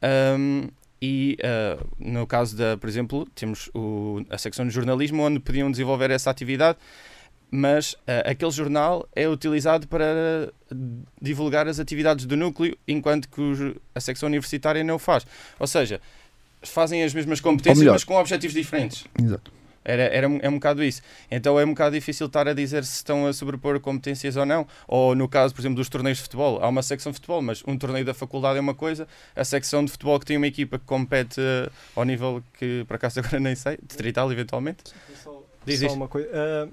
ahm, 0.03 0.69
e 1.01 1.37
ah, 1.45 1.79
no 1.99 2.27
caso 2.27 2.57
da, 2.57 2.77
por 2.77 2.89
exemplo, 2.89 3.27
temos 3.35 3.71
o- 3.75 4.25
a 4.31 4.37
secção 4.39 4.67
de 4.67 4.73
jornalismo 4.73 5.23
onde 5.23 5.39
podiam 5.39 5.71
desenvolver 5.71 6.11
essa 6.11 6.29
atividade, 6.31 6.79
mas 7.51 7.97
ah, 8.07 8.31
aquele 8.31 8.51
jornal 8.51 9.09
é 9.15 9.29
utilizado 9.29 9.87
para 9.89 10.53
divulgar 11.21 11.67
as 11.69 11.79
atividades 11.79 12.27
do 12.27 12.37
núcleo, 12.37 12.77
enquanto 12.87 13.29
que 13.29 13.41
os- 13.41 13.75
a 13.95 14.01
secção 14.01 14.27
universitária 14.29 14.83
não 14.85 14.97
o 14.97 14.99
faz. 14.99 15.27
Ou 15.59 15.67
seja, 15.67 16.01
fazem 16.63 17.03
as 17.05 17.15
mesmas 17.15 17.41
competências, 17.41 17.79
melhor. 17.79 17.93
mas 17.93 18.05
com 18.05 18.15
objetivos 18.17 18.55
diferentes. 18.55 19.05
Exato. 19.23 19.53
Era, 19.89 20.03
era, 20.03 20.29
um- 20.29 20.41
é 20.43 20.49
um 20.49 20.55
bocado 20.55 20.83
isso. 20.83 21.01
Então 21.31 21.61
é 21.61 21.65
um 21.65 21.69
bocado 21.69 21.95
difícil 21.95 22.27
estar 22.27 22.49
a 22.49 22.53
dizer 22.53 22.85
se 22.85 22.97
estão 22.97 23.25
a 23.25 23.33
sobrepor 23.33 23.79
competências 23.79 24.35
ou 24.37 24.45
não. 24.45 24.67
Ou 24.89 25.15
no 25.15 25.29
caso, 25.29 25.55
por 25.55 25.61
exemplo, 25.63 25.77
dos 25.77 25.89
torneios 25.89 26.19
de 26.19 26.25
futebol. 26.25 26.59
Há 26.61 26.67
uma 26.69 26.83
secção 26.83 27.13
de 27.13 27.17
futebol, 27.19 27.41
mas 27.41 27.63
um 27.65 27.79
torneio 27.79 28.05
da 28.05 28.13
faculdade 28.13 28.59
é 28.59 28.61
uma 28.61 28.75
coisa. 28.75 29.07
A 29.37 29.45
secção 29.45 29.85
de 29.85 29.93
futebol 29.93 30.19
que 30.19 30.27
tem 30.27 30.37
uma 30.37 30.49
equipa 30.49 30.77
que 30.77 30.85
compete 30.85 31.41
eh, 31.41 31.71
ao 31.95 32.03
nível 32.03 32.43
que, 32.59 32.85
por 32.89 32.97
acaso, 32.97 33.21
agora 33.21 33.39
nem 33.39 33.55
sei, 33.55 33.79
distrital 33.87 34.33
eventualmente. 34.33 34.83
Só, 35.23 35.41
Diz 35.65 35.79
só 35.79 35.93
uma 35.93 36.09
coisa. 36.09 36.29
ah, 36.35 36.69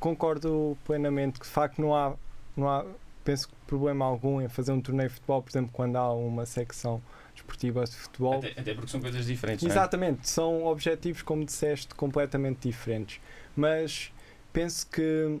concordo 0.00 0.76
plenamente 0.84 1.38
que 1.38 1.46
de 1.46 1.52
facto 1.52 1.80
não 1.80 1.94
há, 1.94 2.14
não 2.56 2.68
há, 2.68 2.84
penso 3.22 3.48
que 3.48 3.54
problema 3.66 4.04
algum 4.04 4.40
em 4.40 4.48
fazer 4.48 4.72
um 4.72 4.80
torneio 4.80 5.08
de 5.08 5.14
futebol, 5.14 5.42
por 5.42 5.50
exemplo, 5.50 5.70
quando 5.72 5.96
há 5.96 6.12
uma 6.12 6.46
secção 6.46 7.00
desportiva 7.34 7.84
de 7.84 7.94
futebol. 7.94 8.38
Até, 8.38 8.60
até 8.60 8.74
porque 8.74 8.90
são 8.90 9.00
coisas 9.00 9.26
diferentes. 9.26 9.62
não 9.62 9.70
é? 9.70 9.72
Exatamente, 9.72 10.28
são 10.28 10.64
objetivos, 10.64 11.22
como 11.22 11.44
disseste, 11.44 11.94
completamente 11.94 12.68
diferentes. 12.68 13.20
Mas 13.54 14.12
penso 14.52 14.86
que 14.88 15.38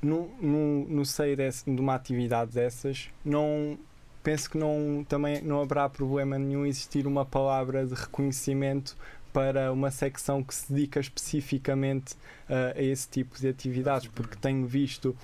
no, 0.00 0.28
no, 0.40 0.88
no 0.88 1.04
seio 1.04 1.36
desse, 1.36 1.64
de 1.70 1.80
uma 1.80 1.94
atividade 1.94 2.52
dessas, 2.52 3.10
não 3.24 3.78
penso 4.22 4.50
que 4.50 4.58
não, 4.58 5.06
também 5.08 5.40
não 5.40 5.60
haverá 5.60 5.88
problema 5.88 6.36
nenhum 6.36 6.66
existir 6.66 7.06
uma 7.06 7.24
palavra 7.24 7.86
de 7.86 7.94
reconhecimento 7.94 8.96
para 9.36 9.70
uma 9.70 9.90
secção 9.90 10.42
que 10.42 10.54
se 10.54 10.72
dedica 10.72 10.98
especificamente 10.98 12.14
ah, 12.48 12.72
a 12.74 12.82
esse 12.82 13.06
tipo 13.06 13.38
de 13.38 13.46
atividades, 13.46 14.08
porque 14.08 14.34
tenho 14.34 14.66
visto 14.66 15.14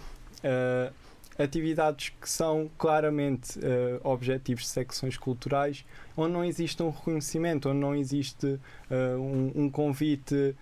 ah, 0.44 0.92
atividades 1.38 2.12
que 2.20 2.28
são 2.28 2.70
claramente 2.76 3.58
ah, 3.64 4.06
objetivos 4.06 4.64
de 4.64 4.68
secções 4.68 5.16
culturais 5.16 5.82
onde 6.14 6.30
não 6.34 6.44
existe 6.44 6.82
um 6.82 6.90
reconhecimento, 6.90 7.70
onde 7.70 7.78
não 7.78 7.94
existe 7.94 8.60
um, 8.90 9.62
um 9.64 9.70
convite 9.70 10.54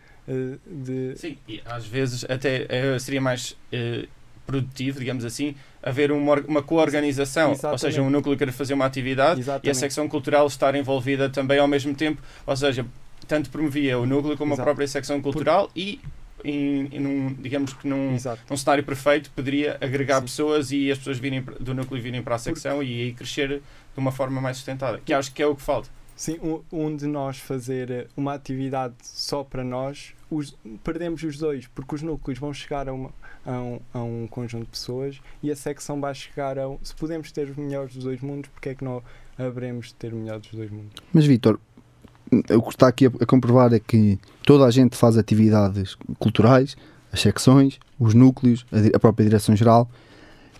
de. 0.65 1.17
Sim, 1.17 1.37
e 1.49 1.61
às 1.65 1.85
vezes 1.85 2.25
até 2.31 2.69
seria 3.01 3.21
mais 3.21 3.57
produtivo, 4.47 5.01
digamos 5.01 5.25
assim, 5.25 5.57
haver 5.83 6.13
uma, 6.13 6.37
uma 6.41 6.63
co-organização, 6.63 7.49
ou 7.49 7.55
Exatamente. 7.55 7.81
seja, 7.81 8.01
um 8.01 8.11
núcleo 8.11 8.37
querer 8.37 8.53
fazer 8.53 8.75
uma 8.75 8.87
atividade 8.87 9.41
e 9.41 9.43
a 9.43 9.43
Exatamente. 9.43 9.77
secção 9.77 10.09
cultural 10.09 10.47
estar 10.47 10.77
envolvida 10.77 11.29
também 11.29 11.59
ao 11.59 11.67
mesmo 11.67 11.95
tempo, 11.97 12.23
ou 12.47 12.57
seja, 12.57 12.87
tanto 13.27 13.51
promovia 13.51 13.99
o 13.99 14.07
núcleo 14.07 14.37
como 14.37 14.53
Exato. 14.53 14.63
a 14.63 14.65
própria 14.65 14.87
secção 14.89 15.21
cultural 15.21 15.71
e, 15.75 16.01
em, 16.45 16.87
em 16.93 16.99
num, 17.01 17.35
digamos 17.35 17.73
que 17.73 17.87
num, 17.87 18.17
num 18.51 18.57
cenário 18.57 18.83
perfeito 18.85 19.31
poderia 19.31 19.77
agregar 19.81 20.17
Sim. 20.17 20.23
pessoas 20.23 20.73
e 20.73 20.91
as 20.91 20.99
pessoas 20.99 21.19
virem 21.19 21.43
do 21.61 21.75
núcleo 21.75 22.01
virem 22.03 22.23
para 22.23 22.35
a 22.35 22.39
secção 22.39 22.83
e 22.83 23.03
aí 23.03 23.13
crescer 23.13 23.49
de 23.49 23.99
uma 23.99 24.11
forma 24.13 24.41
mais 24.41 24.57
sustentada, 24.57 25.01
que 25.05 25.13
acho 25.13 25.33
que 25.33 25.43
é 25.43 25.47
o 25.47 25.55
que 25.55 25.63
falta. 25.63 25.89
Sim, 26.17 26.39
um, 26.43 26.61
um 26.71 26.95
de 26.95 27.07
nós 27.07 27.39
fazer 27.39 28.09
uma 28.15 28.35
atividade 28.35 28.95
só 29.03 29.43
para 29.43 29.65
nós, 29.65 30.13
os- 30.31 30.55
perdemos 30.85 31.23
os 31.23 31.39
dois, 31.39 31.67
porque 31.69 31.95
os 31.95 32.03
núcleos 32.03 32.39
vão 32.39 32.53
chegar 32.53 32.89
a, 32.91 32.93
uma- 32.93 33.11
a 33.45 33.53
um, 33.53 33.81
a 33.95 33.99
um 34.03 34.27
conjunto 34.27 34.65
de 34.67 34.71
pessoas 34.71 35.19
e 35.43 35.51
a 35.51 35.57
secção 35.57 35.99
vai 35.99 36.15
chegar 36.15 36.59
a. 36.59 36.69
um- 36.69 36.79
Se 36.83 36.95
podemos 36.95 37.33
ter 37.33 37.49
os 37.49 37.57
melhores 37.57 37.95
dos 37.95 38.05
dois 38.05 38.21
mundos, 38.21 38.51
porque 38.51 38.69
é 38.69 38.75
que 38.75 38.85
não 38.85 39.03
haveremos 39.39 39.87
de 39.89 39.95
ter 39.95 40.13
o 40.13 40.17
melhor 40.17 40.39
dos 40.39 40.51
dois 40.53 40.71
mundos? 40.71 40.93
Mas, 41.11 41.25
Vitor, 41.25 41.59
o 42.31 42.63
que 42.63 42.71
está 42.71 42.89
aqui 42.89 43.07
a, 43.07 43.11
a 43.21 43.27
comprovar 43.27 43.73
é 43.73 43.81
que 43.81 44.19
toda 44.45 44.65
a 44.65 44.71
gente 44.71 44.97
faz 44.97 45.17
atividades 45.17 45.97
culturais, 46.19 46.77
as 47.13 47.21
secções, 47.21 47.79
os 47.99 48.15
núcleos, 48.15 48.65
a, 48.73 48.97
a 48.97 49.01
própria 49.01 49.25
direção-geral, 49.25 49.91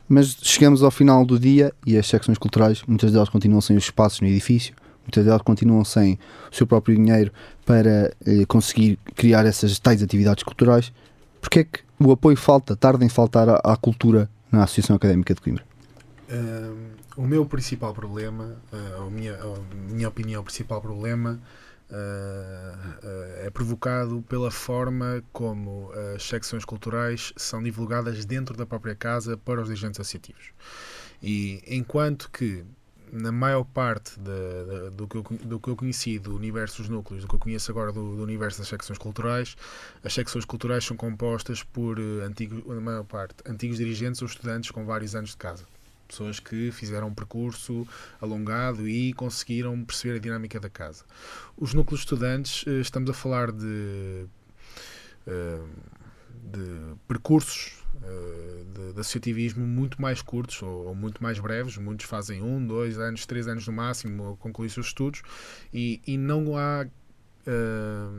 mas 0.09 0.37
chegamos 0.43 0.83
ao 0.83 0.91
final 0.91 1.25
do 1.25 1.39
dia 1.39 1.73
e 1.87 1.97
as 1.97 2.07
secções 2.07 2.37
culturais, 2.37 2.83
muitas 2.87 3.13
delas 3.13 3.29
continuam 3.29 3.61
sem 3.61 3.77
os 3.77 3.85
espaços 3.85 4.21
no 4.21 4.27
edifício, 4.27 4.75
muitas 5.05 5.25
delas 5.25 5.43
continuam 5.43 5.85
sem 5.85 6.19
o 6.51 6.55
seu 6.55 6.67
próprio 6.67 6.97
dinheiro 6.97 7.33
para 7.65 8.13
eh, 8.27 8.45
conseguir 8.47 8.99
criar 9.15 9.47
essas 9.47 9.79
tais 9.79 10.03
atividades 10.03 10.43
culturais. 10.43 10.93
Porque 11.41 11.61
é 11.61 11.65
que 11.65 11.81
o 11.99 12.11
apoio 12.11 12.37
falta, 12.37 12.75
tarda 12.75 13.05
em 13.05 13.09
faltar 13.09 13.49
à, 13.49 13.61
à 13.63 13.77
cultura 13.77 14.29
na 14.51 14.65
Associação 14.65 14.97
Académica 14.97 15.33
de 15.33 15.41
Coimbra? 15.41 15.65
Hum, 16.31 16.91
o 17.21 17.27
meu 17.27 17.45
principal 17.45 17.93
problema, 17.93 18.57
uh, 18.73 19.03
a, 19.03 19.11
minha, 19.11 19.35
a 19.35 19.93
minha 19.93 20.09
opinião, 20.09 20.41
o 20.41 20.45
principal 20.45 20.81
problema 20.81 21.39
uh, 21.91 23.45
é 23.45 23.51
provocado 23.51 24.25
pela 24.27 24.51
forma 24.51 25.23
como 25.31 25.93
as 26.17 26.23
secções 26.23 26.65
culturais 26.65 27.31
são 27.37 27.63
divulgadas 27.63 28.25
dentro 28.25 28.57
da 28.57 28.65
própria 28.65 28.95
casa 28.95 29.37
para 29.37 29.61
os 29.61 29.69
dirigentes 29.69 30.01
associativos. 30.01 30.47
E 31.23 31.63
enquanto 31.67 32.31
que 32.31 32.65
na 33.13 33.31
maior 33.31 33.65
parte 33.65 34.19
de, 34.19 34.89
de, 34.89 34.97
do, 34.97 35.07
que 35.07 35.17
eu, 35.17 35.23
do 35.23 35.61
que 35.61 35.69
eu 35.69 35.77
conheci 35.77 36.19
do 36.19 36.35
universo 36.35 36.81
dos 36.81 36.89
núcleos, 36.89 37.23
do 37.23 37.29
que 37.29 37.35
eu 37.35 37.39
conheço 37.39 37.71
agora 37.71 37.93
do, 37.93 38.17
do 38.17 38.23
universo 38.23 38.61
das 38.61 38.69
secções 38.69 38.99
culturais, 38.99 39.59
as 40.03 40.15
secções 40.15 40.47
culturais 40.47 40.85
são 40.85 40.97
compostas 40.97 41.63
por 41.63 42.01
antigos, 42.25 42.65
na 42.67 42.81
maior 42.81 43.05
parte, 43.05 43.35
antigos 43.45 43.77
dirigentes 43.77 44.23
ou 44.23 44.27
estudantes 44.27 44.71
com 44.71 44.87
vários 44.87 45.15
anos 45.15 45.31
de 45.31 45.37
casa. 45.37 45.67
Pessoas 46.11 46.41
que 46.41 46.73
fizeram 46.73 47.09
um 47.09 47.15
percurso 47.15 47.87
alongado 48.21 48.89
e 48.89 49.13
conseguiram 49.13 49.85
perceber 49.85 50.17
a 50.17 50.19
dinâmica 50.19 50.59
da 50.59 50.69
casa. 50.69 51.05
Os 51.57 51.73
núcleos 51.73 52.01
estudantes, 52.01 52.65
uh, 52.65 52.81
estamos 52.81 53.09
a 53.09 53.15
falar 53.15 53.53
de, 53.53 54.27
uh, 55.27 55.69
de 56.53 56.97
percursos 57.07 57.81
de, 58.75 58.93
de, 58.93 59.01
associativismo 59.01 59.67
muito 59.67 60.01
mais 60.01 60.23
curtos 60.23 60.63
ou, 60.63 60.87
ou, 60.87 60.95
muito 60.95 61.23
mais 61.23 61.39
breves. 61.39 61.77
Muitos 61.77 62.07
fazem 62.07 62.43
um, 62.43 62.65
dois 62.67 62.99
anos, 62.99 63.27
três 63.27 63.47
anos 63.47 63.67
no 63.67 63.73
máximo 63.73 64.33
a 64.33 64.37
concluir 64.37 64.71
seus 64.71 64.87
estudos 64.87 65.23
e, 65.73 66.01
e 66.07 66.17
não 66.17 66.57
há. 66.57 66.87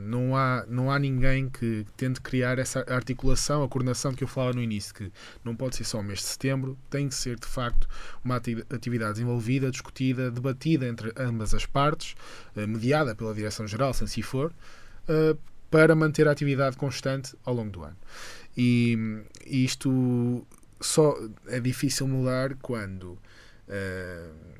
Não, 0.06 0.36
há, 0.36 0.66
não 0.68 0.92
há 0.92 1.00
ninguém 1.00 1.50
que 1.50 1.86
tente 1.96 2.20
criar 2.20 2.60
essa 2.60 2.86
articulação, 2.88 3.64
a 3.64 3.68
coordenação 3.68 4.14
que 4.14 4.24
eu 4.24 4.28
falava 4.28 4.54
no 4.54 4.62
início, 4.62 4.94
que 4.94 5.12
não 5.44 5.56
pode 5.56 5.76
ser 5.76 5.84
só 5.84 6.00
o 6.00 6.04
mês 6.04 6.20
de 6.20 6.26
setembro, 6.26 6.78
tem 6.90 7.08
que 7.08 7.16
ser 7.16 7.40
de 7.40 7.48
facto 7.48 7.88
uma 8.24 8.36
atividade 8.36 9.14
desenvolvida, 9.14 9.72
discutida, 9.72 10.30
debatida 10.30 10.88
entre 10.88 11.14
ambas 11.18 11.54
as 11.54 11.66
partes, 11.66 12.16
uh, 12.56 12.68
mediada 12.68 13.16
pela 13.16 13.34
Direção-Geral, 13.34 13.94
se 13.94 14.04
assim 14.04 14.22
for, 14.22 14.52
uh, 15.08 15.38
para 15.70 15.96
manter 15.96 16.28
a 16.28 16.32
atividade 16.32 16.76
constante 16.76 17.36
ao 17.46 17.54
longo 17.54 17.72
do 17.72 17.84
ano. 17.84 17.98
E 18.58 19.24
isto 19.46 20.46
só 20.82 21.16
é 21.48 21.60
difícil 21.60 22.08
mudar 22.08 22.56
quando 22.56 23.18
uh, 23.68 24.52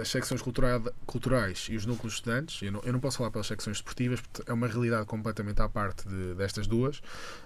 as 0.00 0.08
secções 0.08 0.42
culturais 0.42 1.66
e 1.68 1.76
os 1.76 1.86
núcleos 1.86 2.14
estudantes, 2.14 2.62
eu 2.62 2.72
não, 2.72 2.80
eu 2.84 2.92
não, 2.92 3.00
posso 3.00 3.18
falar 3.18 3.30
pelas 3.30 3.46
secções 3.46 3.78
esportivas, 3.78 4.20
porque 4.20 4.50
é 4.50 4.54
uma 4.54 4.66
realidade 4.66 5.06
completamente 5.06 5.60
à 5.60 5.68
parte 5.68 6.08
de, 6.08 6.34
destas 6.34 6.66
duas. 6.66 7.02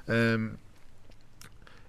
Um, 0.09 0.53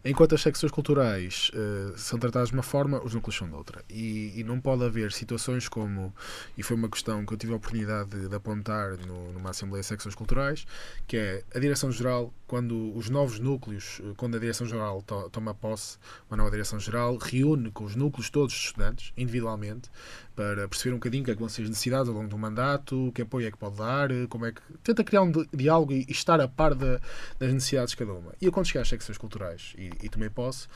enquanto 0.05 0.35
as 0.35 0.41
secções 0.41 0.71
culturais 0.71 1.49
uh, 1.53 1.97
são 1.97 2.19
tratadas 2.19 2.49
de 2.49 2.55
uma 2.55 2.63
forma, 2.63 3.01
os 3.03 3.13
núcleos 3.13 3.35
são 3.35 3.47
de 3.47 3.55
outra. 3.55 3.83
E, 3.89 4.33
e, 4.35 4.43
não 4.43 4.59
pode 4.59 4.83
haver 4.83 5.11
situações 5.11 5.69
como, 5.69 6.13
e 6.57 6.63
foi 6.63 6.75
uma 6.75 6.89
questão 6.89 7.25
que 7.25 7.33
eu 7.33 7.37
tive 7.37 7.53
a 7.53 7.55
oportunidade 7.55 8.09
de, 8.09 8.27
de 8.27 8.35
apontar 8.35 8.97
no, 8.97 9.31
numa 9.31 9.51
Assembleia 9.51 9.81
de 9.81 9.87
Secções 9.87 10.15
Culturais, 10.15 10.65
que 11.07 11.17
é 11.17 11.43
a 11.55 11.59
Direção-Geral, 11.59 12.33
quando 12.53 12.95
os 12.95 13.09
novos 13.09 13.39
núcleos, 13.39 13.99
quando 14.15 14.37
a 14.37 14.39
Direção-Geral 14.39 15.01
to, 15.01 15.27
toma 15.31 15.55
posse, 15.55 15.97
uma 16.29 16.37
nova 16.37 16.51
Direção-Geral, 16.51 17.17
reúne 17.17 17.71
com 17.71 17.83
os 17.83 17.95
núcleos 17.95 18.29
todos 18.29 18.53
os 18.53 18.65
estudantes, 18.65 19.11
individualmente, 19.17 19.89
para 20.35 20.67
perceber 20.67 20.91
um 20.91 20.99
bocadinho 20.99 21.23
o 21.23 21.25
que 21.25 21.31
é 21.31 21.33
que 21.33 21.39
vão 21.39 21.49
ser 21.49 21.63
as 21.63 21.69
necessidades 21.69 22.09
ao 22.09 22.13
longo 22.13 22.27
do 22.29 22.37
mandato, 22.37 23.11
que 23.15 23.23
apoio 23.23 23.47
é 23.47 23.51
que 23.51 23.57
pode 23.57 23.77
dar, 23.77 24.09
como 24.29 24.45
é 24.45 24.51
que. 24.51 24.61
Tenta 24.83 25.03
criar 25.03 25.23
um 25.23 25.31
diálogo 25.51 25.93
e, 25.93 26.05
estar 26.07 26.39
a 26.39 26.47
par 26.47 26.75
da, 26.75 27.01
das 27.39 27.51
necessidades 27.51 27.89
de 27.89 27.97
cada 27.97 28.13
uma. 28.13 28.35
E 28.39 28.45
eu, 28.45 28.51
quando 28.51 28.67
cheguei 28.67 28.83
às 28.83 28.87
secções 28.87 29.17
culturais 29.17 29.73
e, 29.75 29.89
e 30.03 30.07
tomei 30.07 30.29
posse, 30.29 30.67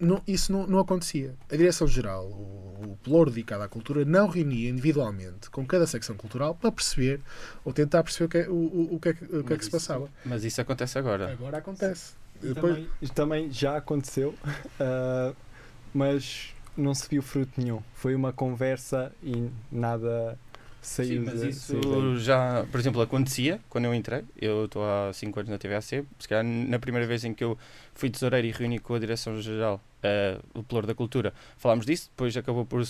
não, 0.00 0.22
isso 0.26 0.50
não, 0.50 0.66
não 0.66 0.78
acontecia. 0.78 1.34
A 1.50 1.56
Direção-Geral, 1.56 2.26
o, 2.26 2.92
o 2.92 2.98
pelouro 3.02 3.30
dedicado 3.30 3.62
à 3.62 3.68
cultura, 3.68 4.04
não 4.04 4.26
reunia 4.26 4.70
individualmente 4.70 5.50
com 5.50 5.64
cada 5.66 5.86
secção 5.86 6.16
cultural 6.16 6.54
para 6.54 6.72
perceber 6.72 7.20
ou 7.64 7.72
tentar 7.72 8.02
perceber 8.02 8.24
o 8.24 8.28
que 8.28 8.38
é, 8.38 8.48
o, 8.48 8.54
o, 8.54 8.94
o 8.94 9.00
que, 9.00 9.10
é, 9.10 9.12
o 9.12 9.44
que, 9.44 9.52
é 9.52 9.56
que 9.56 9.64
se 9.64 9.70
passava. 9.70 10.08
Mas 10.24 10.42
isso 10.42 10.60
acontece 10.60 10.98
agora. 10.98 11.30
Agora 11.32 11.58
acontece. 11.58 12.14
E 12.42 12.54
Depois... 12.54 12.74
também, 12.74 12.88
também 13.14 13.52
já 13.52 13.76
aconteceu, 13.76 14.34
uh, 14.80 15.36
mas 15.92 16.54
não 16.76 16.94
se 16.94 17.06
viu 17.08 17.22
fruto 17.22 17.52
nenhum. 17.60 17.82
Foi 17.92 18.14
uma 18.14 18.32
conversa 18.32 19.12
e 19.22 19.50
nada 19.70 20.38
saiu. 20.80 21.20
Sim, 21.20 21.26
mas 21.26 21.42
isso 21.42 22.16
já, 22.16 22.64
por 22.70 22.80
exemplo, 22.80 23.02
acontecia 23.02 23.60
quando 23.68 23.84
eu 23.84 23.94
entrei. 23.94 24.24
Eu 24.40 24.64
estou 24.64 24.82
há 24.82 25.12
5 25.12 25.40
anos 25.40 25.50
na 25.50 25.58
TVAC. 25.58 26.06
Se 26.18 26.28
calhar 26.28 26.44
na 26.44 26.78
primeira 26.78 27.06
vez 27.06 27.24
em 27.24 27.34
que 27.34 27.44
eu 27.44 27.58
fui 27.94 28.08
tesoureiro 28.08 28.46
e 28.46 28.50
reuni 28.50 28.78
com 28.78 28.94
a 28.94 28.98
Direção-Geral, 28.98 29.80
uh, 30.04 30.58
o 30.58 30.62
Pelour 30.62 30.86
da 30.86 30.94
Cultura, 30.94 31.32
falámos 31.56 31.86
disso, 31.86 32.10
depois 32.10 32.36
acabou 32.36 32.64
por 32.64 32.84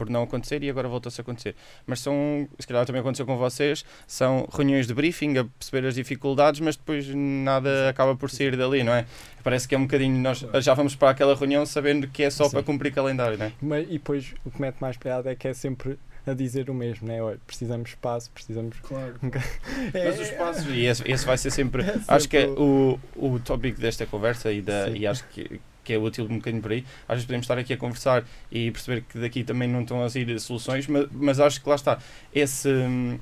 por 0.00 0.08
não 0.08 0.22
acontecer 0.22 0.62
e 0.62 0.70
agora 0.70 0.88
voltou-se 0.88 1.20
a 1.20 1.22
acontecer. 1.22 1.54
Mas 1.86 2.00
são, 2.00 2.48
se 2.58 2.66
calhar 2.66 2.86
também 2.86 3.00
aconteceu 3.00 3.26
com 3.26 3.36
vocês, 3.36 3.84
são 4.06 4.48
reuniões 4.50 4.86
de 4.86 4.94
briefing 4.94 5.36
a 5.36 5.44
perceber 5.44 5.86
as 5.86 5.94
dificuldades, 5.94 6.58
mas 6.60 6.74
depois 6.74 7.06
nada 7.14 7.90
acaba 7.90 8.16
por 8.16 8.30
sair 8.30 8.56
dali, 8.56 8.82
não 8.82 8.94
é? 8.94 9.04
Parece 9.44 9.68
que 9.68 9.74
é 9.74 9.78
um 9.78 9.82
bocadinho, 9.82 10.18
nós 10.18 10.38
já 10.38 10.72
vamos 10.72 10.96
para 10.96 11.10
aquela 11.10 11.34
reunião 11.34 11.66
sabendo 11.66 12.08
que 12.08 12.22
é 12.22 12.30
só 12.30 12.44
Sim. 12.44 12.52
para 12.52 12.62
cumprir 12.62 12.94
calendário, 12.94 13.36
não 13.36 13.44
é? 13.44 13.52
Mas, 13.60 13.86
e 13.90 13.92
depois 13.92 14.32
o 14.42 14.50
que 14.50 14.58
mete 14.58 14.80
mais 14.80 14.96
piada 14.96 15.30
é 15.30 15.34
que 15.34 15.46
é 15.46 15.52
sempre 15.52 15.98
a 16.26 16.32
dizer 16.32 16.70
o 16.70 16.74
mesmo, 16.74 17.06
né? 17.06 17.22
Olha, 17.22 17.38
precisamos 17.46 17.90
de 17.90 17.94
espaço, 17.96 18.30
precisamos. 18.30 18.78
Claro. 18.80 19.14
é, 19.92 20.04
Mas 20.08 20.18
o 20.18 20.22
espaço, 20.22 20.70
e 20.70 20.86
esse, 20.86 21.10
esse 21.10 21.26
vai 21.26 21.36
ser 21.36 21.50
sempre. 21.50 21.82
É 21.90 22.00
acho 22.08 22.28
que 22.28 22.36
é 22.36 22.46
o, 22.46 22.98
o 23.16 23.38
tópico 23.40 23.80
desta 23.80 24.06
conversa 24.06 24.52
e, 24.52 24.62
da, 24.62 24.88
e 24.90 25.06
acho 25.06 25.26
que, 25.28 25.60
que 25.84 25.92
é 25.92 25.98
útil 25.98 26.24
um 26.24 26.36
bocadinho 26.36 26.62
por 26.62 26.72
aí. 26.72 26.84
Às 27.08 27.16
vezes 27.16 27.26
podemos 27.26 27.44
estar 27.44 27.58
aqui 27.58 27.72
a 27.72 27.76
conversar 27.76 28.24
e 28.50 28.70
perceber 28.70 29.02
que 29.02 29.18
daqui 29.18 29.44
também 29.44 29.68
não 29.68 29.82
estão 29.82 30.02
a 30.02 30.08
sair 30.08 30.38
soluções, 30.40 30.86
mas, 30.86 31.06
mas 31.12 31.40
acho 31.40 31.62
que 31.62 31.68
lá 31.68 31.74
está. 31.74 31.98
Esse. 32.34 32.68
Um, 32.68 33.18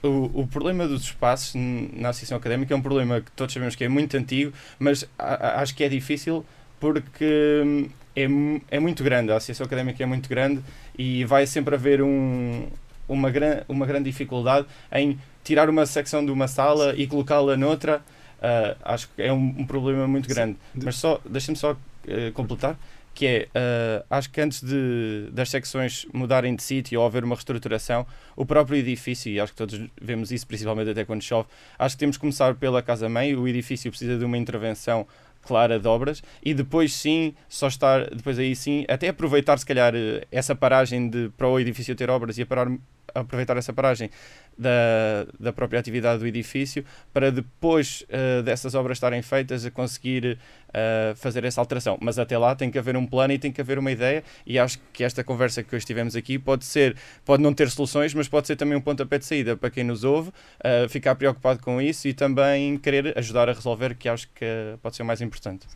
o, 0.00 0.42
o 0.42 0.46
problema 0.46 0.86
dos 0.86 1.02
espaços 1.02 1.54
na 1.56 2.10
associação 2.10 2.38
académica 2.38 2.72
é 2.72 2.76
um 2.76 2.80
problema 2.80 3.20
que 3.20 3.32
todos 3.32 3.52
sabemos 3.52 3.74
que 3.74 3.82
é 3.82 3.88
muito 3.88 4.16
antigo, 4.16 4.52
mas 4.78 5.04
a, 5.18 5.34
a, 5.34 5.60
acho 5.60 5.74
que 5.74 5.82
é 5.82 5.88
difícil 5.88 6.46
porque 6.78 7.88
é, 8.14 8.26
é 8.70 8.78
muito 8.78 9.02
grande, 9.02 9.32
a 9.32 9.36
associação 9.36 9.66
académica 9.66 10.00
é 10.02 10.06
muito 10.06 10.28
grande 10.28 10.62
e 10.96 11.24
vai 11.24 11.46
sempre 11.46 11.74
haver 11.74 12.00
um, 12.00 12.68
uma, 13.08 13.30
gran, 13.30 13.62
uma 13.68 13.86
grande 13.86 14.10
dificuldade 14.10 14.66
em 14.92 15.18
tirar 15.42 15.68
uma 15.70 15.86
secção 15.86 16.24
de 16.24 16.30
uma 16.30 16.46
sala 16.46 16.94
e 16.96 17.06
colocá-la 17.06 17.56
noutra. 17.56 18.02
Uh, 18.38 18.76
acho 18.82 19.08
que 19.08 19.22
é 19.22 19.32
um, 19.32 19.54
um 19.58 19.66
problema 19.66 20.06
muito 20.06 20.28
grande. 20.28 20.56
Sim. 20.74 20.80
Mas 20.84 20.96
só, 20.96 21.20
deixa-me 21.28 21.56
só 21.56 21.72
uh, 21.72 22.32
completar, 22.34 22.78
que 23.14 23.26
é, 23.26 23.48
uh, 23.48 24.06
acho 24.08 24.30
que 24.30 24.40
antes 24.40 24.62
de, 24.62 25.28
das 25.32 25.50
secções 25.50 26.06
mudarem 26.12 26.54
de 26.54 26.62
sítio 26.62 27.00
ou 27.00 27.06
haver 27.06 27.24
uma 27.24 27.34
reestruturação, 27.34 28.06
o 28.36 28.46
próprio 28.46 28.76
edifício, 28.76 29.32
e 29.32 29.40
acho 29.40 29.52
que 29.52 29.58
todos 29.58 29.80
vemos 30.00 30.30
isso, 30.30 30.46
principalmente 30.46 30.90
até 30.90 31.04
quando 31.04 31.20
chove, 31.22 31.48
acho 31.76 31.96
que 31.96 31.98
temos 31.98 32.16
que 32.16 32.20
começar 32.20 32.54
pela 32.54 32.80
casa-mãe, 32.80 33.34
o 33.34 33.48
edifício 33.48 33.90
precisa 33.90 34.16
de 34.16 34.24
uma 34.24 34.38
intervenção 34.38 35.04
clara 35.42 35.80
de 35.80 35.88
obras 35.88 36.22
e 36.44 36.54
depois 36.54 36.92
sim, 36.92 37.34
só 37.48 37.66
estar, 37.68 38.08
depois 38.10 38.38
aí 38.38 38.54
sim, 38.54 38.84
até 38.88 39.08
aproveitar 39.08 39.58
se 39.58 39.66
calhar 39.66 39.94
essa 40.30 40.54
paragem 40.54 41.08
de, 41.08 41.30
para 41.36 41.48
o 41.48 41.58
edifício 41.58 41.96
ter 41.96 42.10
obras 42.10 42.38
e 42.38 42.44
parar, 42.44 42.70
aproveitar 43.14 43.56
essa 43.56 43.72
paragem 43.72 44.10
da, 44.58 45.26
da 45.38 45.52
própria 45.52 45.78
atividade 45.78 46.18
do 46.18 46.26
edifício 46.26 46.84
para 47.12 47.30
depois 47.30 48.04
uh, 48.08 48.42
dessas 48.42 48.74
obras 48.74 48.96
estarem 48.96 49.22
feitas 49.22 49.64
a 49.64 49.70
conseguir 49.70 50.38
uh, 50.68 51.14
fazer 51.16 51.44
essa 51.44 51.60
alteração. 51.60 51.96
Mas 52.00 52.18
até 52.18 52.36
lá 52.36 52.54
tem 52.56 52.70
que 52.70 52.78
haver 52.78 52.96
um 52.96 53.06
plano 53.06 53.32
e 53.32 53.38
tem 53.38 53.52
que 53.52 53.60
haver 53.60 53.78
uma 53.78 53.92
ideia 53.92 54.24
e 54.44 54.58
acho 54.58 54.78
que 54.92 55.04
esta 55.04 55.22
conversa 55.22 55.62
que 55.62 55.74
hoje 55.74 55.86
tivemos 55.86 56.16
aqui 56.16 56.38
pode 56.38 56.64
ser, 56.64 56.96
pode 57.24 57.42
não 57.42 57.54
ter 57.54 57.70
soluções, 57.70 58.12
mas 58.12 58.28
pode 58.28 58.46
ser 58.48 58.56
também 58.56 58.76
um 58.76 58.80
pontapé 58.80 59.18
de 59.18 59.24
saída 59.24 59.56
para 59.56 59.70
quem 59.70 59.84
nos 59.84 60.02
ouve, 60.02 60.30
uh, 60.30 60.88
ficar 60.88 61.14
preocupado 61.14 61.60
com 61.60 61.80
isso 61.80 62.08
e 62.08 62.12
também 62.12 62.76
querer 62.78 63.16
ajudar 63.16 63.48
a 63.48 63.52
resolver, 63.52 63.94
que 63.94 64.08
acho 64.08 64.28
que 64.34 64.44
pode 64.82 64.96
ser 64.96 65.02
o 65.02 65.06
mais 65.06 65.20
importante. 65.20 65.66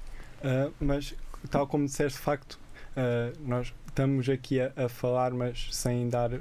mas, 0.80 1.14
tal 1.50 1.66
como 1.66 1.84
disseste, 1.86 2.18
de 2.18 2.24
facto, 2.24 2.58
nós 3.40 3.72
estamos 3.92 4.28
aqui 4.28 4.58
a, 4.60 4.72
a, 4.74 4.88
falar, 4.88 5.32
mas 5.32 5.68
sem 5.70 6.08
dar 6.08 6.32
uh, 6.32 6.40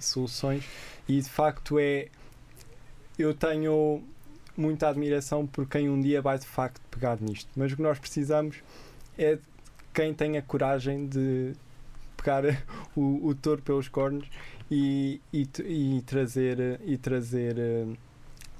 soluções, 0.00 0.64
e 1.08 1.20
de 1.20 1.28
facto 1.28 1.78
é. 1.78 2.08
Eu 3.18 3.34
tenho 3.34 4.02
muita 4.56 4.88
admiração 4.88 5.46
por 5.46 5.68
quem 5.68 5.88
um 5.88 6.00
dia 6.00 6.22
vai 6.22 6.38
de 6.38 6.46
facto 6.46 6.80
pegar 6.90 7.20
nisto, 7.20 7.50
mas 7.54 7.72
o 7.72 7.76
que 7.76 7.82
nós 7.82 7.98
precisamos 7.98 8.56
é 9.18 9.36
de 9.36 9.42
quem 9.92 10.14
tenha 10.14 10.40
coragem 10.40 11.06
de 11.06 11.52
pegar 12.16 12.42
o, 12.96 13.28
o 13.28 13.34
touro 13.34 13.60
pelos 13.60 13.88
cornos 13.88 14.26
e, 14.70 15.20
e, 15.32 15.46
e 15.66 16.02
trazer, 16.06 16.80
e 16.84 16.96
trazer 16.96 17.56
uh, 17.58 17.96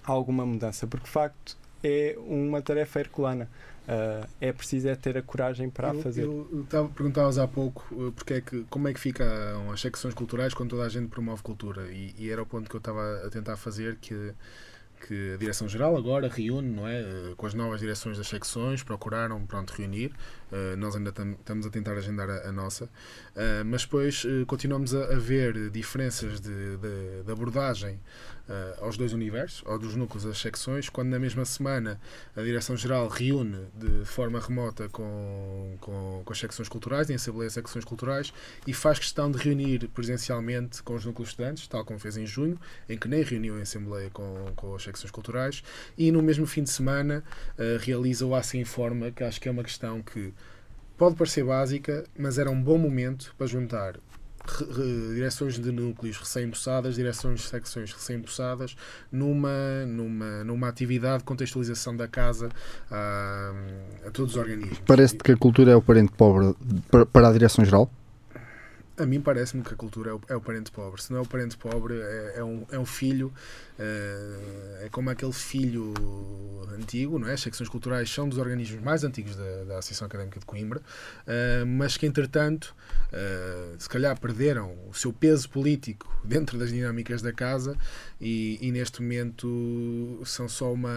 alguma 0.05 0.45
mudança, 0.45 0.87
porque 0.87 1.07
de 1.07 1.13
facto 1.13 1.57
é 1.83 2.17
uma 2.19 2.61
tarefa 2.61 3.01
herculana. 3.01 3.49
Uh, 3.83 4.29
é 4.41 4.53
preciso 4.53 4.89
é 4.89 4.95
ter 4.95 5.19
a 5.19 5.23
coragem 5.23 5.69
para 5.69 5.93
eu, 5.93 5.99
a 5.99 6.03
fazer. 6.03 6.23
Eu, 6.23 6.67
eu 6.73 6.89
perguntavas 6.91 7.37
há 7.37 7.49
pouco 7.49 7.85
uh, 7.93 8.13
porque 8.13 8.35
é 8.35 8.41
que, 8.41 8.65
como 8.71 8.87
é 8.87 8.95
que 8.95 9.01
ficam 9.01 9.27
as 9.73 9.81
secções 9.81 10.15
culturais 10.15 10.55
quando 10.55 10.71
toda 10.71 10.85
a 10.85 10.89
gente 10.89 11.09
promove 11.09 11.43
cultura 11.43 11.91
e, 11.91 12.15
e 12.17 12.31
era 12.31 12.41
o 12.41 12.47
ponto 12.47 12.71
que 12.71 12.77
eu 12.77 12.79
estava 12.79 13.27
a 13.27 13.31
tentar 13.31 13.57
fazer 13.57 13.97
que 13.97 14.33
que 15.07 15.35
a 15.35 15.37
Direção-Geral 15.37 15.97
agora 15.97 16.29
reúne, 16.29 16.71
não 16.71 16.87
é? 16.87 17.01
Eh, 17.01 17.35
com 17.37 17.47
as 17.47 17.55
novas 17.55 17.81
direções 17.81 18.19
das 18.19 18.29
secções, 18.29 18.83
procuraram 18.83 19.45
pronto, 19.47 19.71
reunir. 19.73 20.13
Uh, 20.51 20.77
nós 20.77 20.95
ainda 20.95 21.11
estamos 21.11 21.67
a 21.67 21.71
tentar 21.71 21.93
agendar 21.93 22.29
a, 22.29 22.49
a 22.49 22.53
nossa. 22.53 22.85
Uh, 22.85 23.65
mas 23.65 23.83
depois 23.83 24.25
uh, 24.25 24.45
continuamos 24.47 24.95
a, 24.95 25.15
a, 25.15 25.19
ver 25.19 25.71
diferenças 25.71 26.41
de, 26.41 26.77
de, 26.77 27.23
de 27.25 27.33
abordagem 27.33 27.99
aos 28.81 28.97
dois 28.97 29.13
universos, 29.13 29.63
ou 29.67 29.79
dos 29.79 29.95
núcleos 29.95 30.25
das 30.25 30.39
secções, 30.39 30.89
quando 30.89 31.09
na 31.09 31.19
mesma 31.19 31.45
semana 31.45 32.01
a 32.37 32.43
Direção-Geral 32.43 33.09
reúne 33.09 33.67
de 33.75 34.05
forma 34.05 34.41
remota 34.41 34.89
com, 34.89 35.77
com, 35.81 36.23
com 36.25 36.33
as 36.33 36.39
secções 36.39 36.69
culturais, 36.69 37.09
em 37.09 37.15
Assembleia 37.15 37.49
de 37.49 37.55
Secções 37.55 37.85
Culturais, 37.85 38.33
e 38.67 38.73
faz 38.73 38.99
questão 38.99 39.31
de 39.31 39.39
reunir 39.39 39.89
presencialmente 39.89 40.83
com 40.83 40.95
os 40.95 41.05
núcleos 41.05 41.31
estudantes, 41.31 41.67
tal 41.67 41.85
como 41.85 41.99
fez 41.99 42.17
em 42.17 42.27
junho, 42.27 42.59
em 42.89 42.99
que 42.99 43.09
nem 43.09 43.23
reuniu 43.23 43.59
em 43.59 43.63
Assembleia 43.63 44.11
com, 44.11 44.53
com 44.57 44.75
as 44.75 44.83
secções 44.83 45.11
culturais, 45.11 45.63
e 45.97 46.11
no 46.11 46.23
mesmo 46.23 46.47
fim 46.47 46.63
de 46.63 46.71
semana 46.71 47.25
realiza 47.81 48.27
o 48.27 48.35
ACE 48.35 48.59
Informa, 48.59 49.11
que 49.11 49.25
acho 49.25 49.41
que 49.41 49.49
é 49.49 49.53
uma 49.53 49.63
questão 49.63 50.03
que 50.03 50.35
pode 50.97 51.17
parecer 51.17 51.45
básica, 51.45 52.05
mas 52.17 52.39
era 52.39 52.51
um 52.51 52.63
bom 52.63 52.79
momento 52.79 53.35
para 53.37 53.47
juntar 53.47 53.97
direções 55.15 55.59
de 55.59 55.73
núcleos 55.73 56.17
recém-empossadas, 56.19 56.95
direções 56.95 57.41
de 57.41 57.47
secções 57.47 57.93
recém-empossadas, 57.93 58.77
numa, 59.11 59.87
numa, 59.87 60.45
numa 60.45 60.69
atividade 60.69 61.19
de 61.19 61.25
contextualização 61.25 61.97
da 61.97 62.09
casa 62.09 62.49
a, 62.91 63.53
a 64.07 64.11
todos 64.11 64.33
os 64.33 64.37
organismos. 64.37 64.79
Parece-te 64.87 65.23
que 65.23 65.33
a 65.33 65.37
cultura 65.37 65.73
é 65.73 65.77
o 65.77 65.83
parente 65.83 66.13
pobre 66.13 66.55
para 67.13 67.29
a 67.29 67.33
direção-geral? 67.33 67.91
A 68.97 69.07
mim 69.07 69.23
parece-me 69.23 69.63
que 69.63 69.73
a 69.73 69.77
cultura 69.77 70.11
é 70.11 70.15
o, 70.15 70.21
é 70.29 70.37
o, 70.37 70.41
parente 70.41 70.71
pobre. 70.71 71.03
Se 71.03 71.11
não 71.11 71.21
é 71.21 71.23
o 71.23 71.27
parente 71.27 71.57
pobre, 71.57 71.99
é, 71.99 72.35
é 72.37 72.45
um, 72.45 72.67
é 72.71 72.79
um 72.79 72.85
filho, 72.85 73.33
é, 73.79 74.85
é, 74.85 74.89
como 74.91 75.09
aquele 75.09 75.33
filho 75.33 75.95
antigo, 76.79 77.19
não 77.19 77.27
é? 77.27 77.33
As 77.33 77.41
secções 77.41 77.71
culturais 77.71 78.11
são 78.11 78.29
dos 78.29 78.37
organismos 78.37 78.83
mais 78.83 79.03
antigos 79.03 79.35
da, 79.35 79.65
da 79.65 79.79
Associação 79.79 80.07
Académica 80.07 80.39
de 80.39 80.45
Coimbra, 80.45 80.81
uh, 80.81 81.67
mas 81.67 81.97
que 81.97 82.05
entretanto, 82.05 82.75
uh, 83.09 83.81
se 83.81 83.89
calhar 83.89 84.19
perderam 84.21 84.77
o 84.89 84.95
seu 84.95 85.13
peso 85.13 85.49
político 85.49 86.15
dentro 86.23 86.59
das 86.59 86.71
dinâmicas 86.71 87.23
da 87.23 87.33
casa 87.33 87.77
e, 88.21 88.59
e 88.61 88.71
neste 88.71 89.01
momento 89.01 90.21
são 90.27 90.49
só 90.49 90.71
uma 90.71 90.91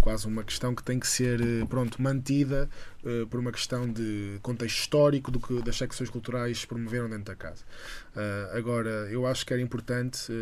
quase 0.00 0.26
uma 0.26 0.42
questão 0.42 0.74
que 0.74 0.82
tem 0.82 0.98
que 0.98 1.06
ser 1.06 1.40
eh, 1.40 1.64
pronto, 1.68 2.00
mantida 2.00 2.68
uh, 3.04 3.26
por 3.26 3.38
uma 3.38 3.52
questão 3.52 3.90
de 3.90 4.38
contexto 4.42 4.78
histórico 4.78 5.30
do 5.30 5.38
que 5.38 5.62
das 5.62 5.76
secções 5.76 6.08
culturais 6.08 6.64
promoveram 6.64 7.08
dentro 7.08 7.24
da 7.24 7.36
casa. 7.36 7.64
Uh, 8.16 8.56
agora, 8.56 8.90
eu 9.10 9.26
acho 9.26 9.44
que 9.44 9.52
era 9.52 9.62
importante 9.62 10.32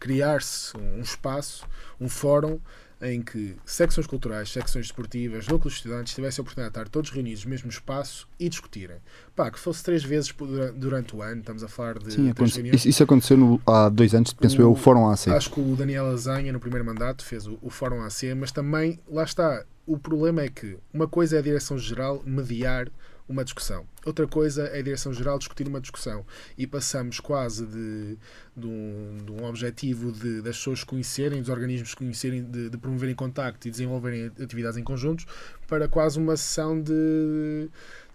criar-se 0.00 0.76
um 0.76 1.00
espaço, 1.00 1.66
um 2.00 2.08
fórum 2.08 2.58
em 3.00 3.22
que 3.22 3.56
secções 3.64 4.06
culturais, 4.06 4.50
secções 4.50 4.86
desportivas, 4.86 5.46
núcleos 5.46 5.74
de 5.74 5.78
estudantes 5.78 6.14
tivessem 6.14 6.40
a 6.40 6.42
oportunidade 6.42 6.74
de 6.74 6.80
estar 6.80 6.90
todos 6.90 7.10
reunidos 7.10 7.44
no 7.44 7.50
mesmo 7.50 7.70
espaço 7.70 8.28
e 8.38 8.48
discutirem. 8.48 8.96
Pá, 9.36 9.50
que 9.50 9.58
fosse 9.58 9.84
três 9.84 10.02
vezes 10.02 10.34
durante 10.74 11.14
o 11.14 11.22
ano, 11.22 11.40
estamos 11.40 11.62
a 11.62 11.68
falar 11.68 11.98
de. 11.98 12.12
Sim, 12.12 12.32
isso, 12.72 12.88
isso, 12.88 13.02
aconteceu 13.02 13.36
no, 13.36 13.60
há 13.66 13.88
dois 13.88 14.14
anos, 14.14 14.32
penso 14.32 14.58
o, 14.58 14.62
eu, 14.62 14.72
o 14.72 14.74
Fórum 14.74 15.08
AC. 15.08 15.28
Acho 15.28 15.50
que 15.50 15.60
o 15.60 15.76
Daniel 15.76 16.06
Azanha, 16.06 16.52
no 16.52 16.58
primeiro 16.58 16.84
mandato, 16.84 17.24
fez 17.24 17.46
o, 17.46 17.58
o 17.62 17.70
Fórum 17.70 18.02
AC, 18.02 18.34
mas 18.36 18.50
também, 18.50 18.98
lá 19.08 19.22
está, 19.22 19.64
o 19.86 19.96
problema 19.96 20.42
é 20.42 20.48
que 20.48 20.76
uma 20.92 21.06
coisa 21.06 21.36
é 21.36 21.38
a 21.38 21.42
direção-geral 21.42 22.22
mediar 22.26 22.88
uma 23.28 23.44
discussão. 23.44 23.86
Outra 24.04 24.26
coisa 24.26 24.64
é 24.64 24.78
a 24.78 24.82
Direção-Geral 24.82 25.38
discutir 25.38 25.68
uma 25.68 25.80
discussão. 25.80 26.24
E 26.56 26.66
passamos 26.66 27.20
quase 27.20 27.66
de, 27.66 28.16
de, 28.56 28.66
um, 28.66 29.18
de 29.24 29.32
um 29.32 29.44
objetivo 29.44 30.10
de, 30.10 30.40
das 30.40 30.56
pessoas 30.56 30.82
conhecerem, 30.82 31.40
dos 31.40 31.50
organismos 31.50 31.94
conhecerem, 31.94 32.42
de, 32.42 32.70
de 32.70 32.78
promoverem 32.78 33.14
contacto 33.14 33.68
e 33.68 33.70
desenvolverem 33.70 34.32
atividades 34.42 34.78
em 34.78 34.82
conjuntos, 34.82 35.26
para 35.66 35.86
quase 35.86 36.18
uma 36.18 36.36
sessão 36.36 36.80
de, 36.80 37.68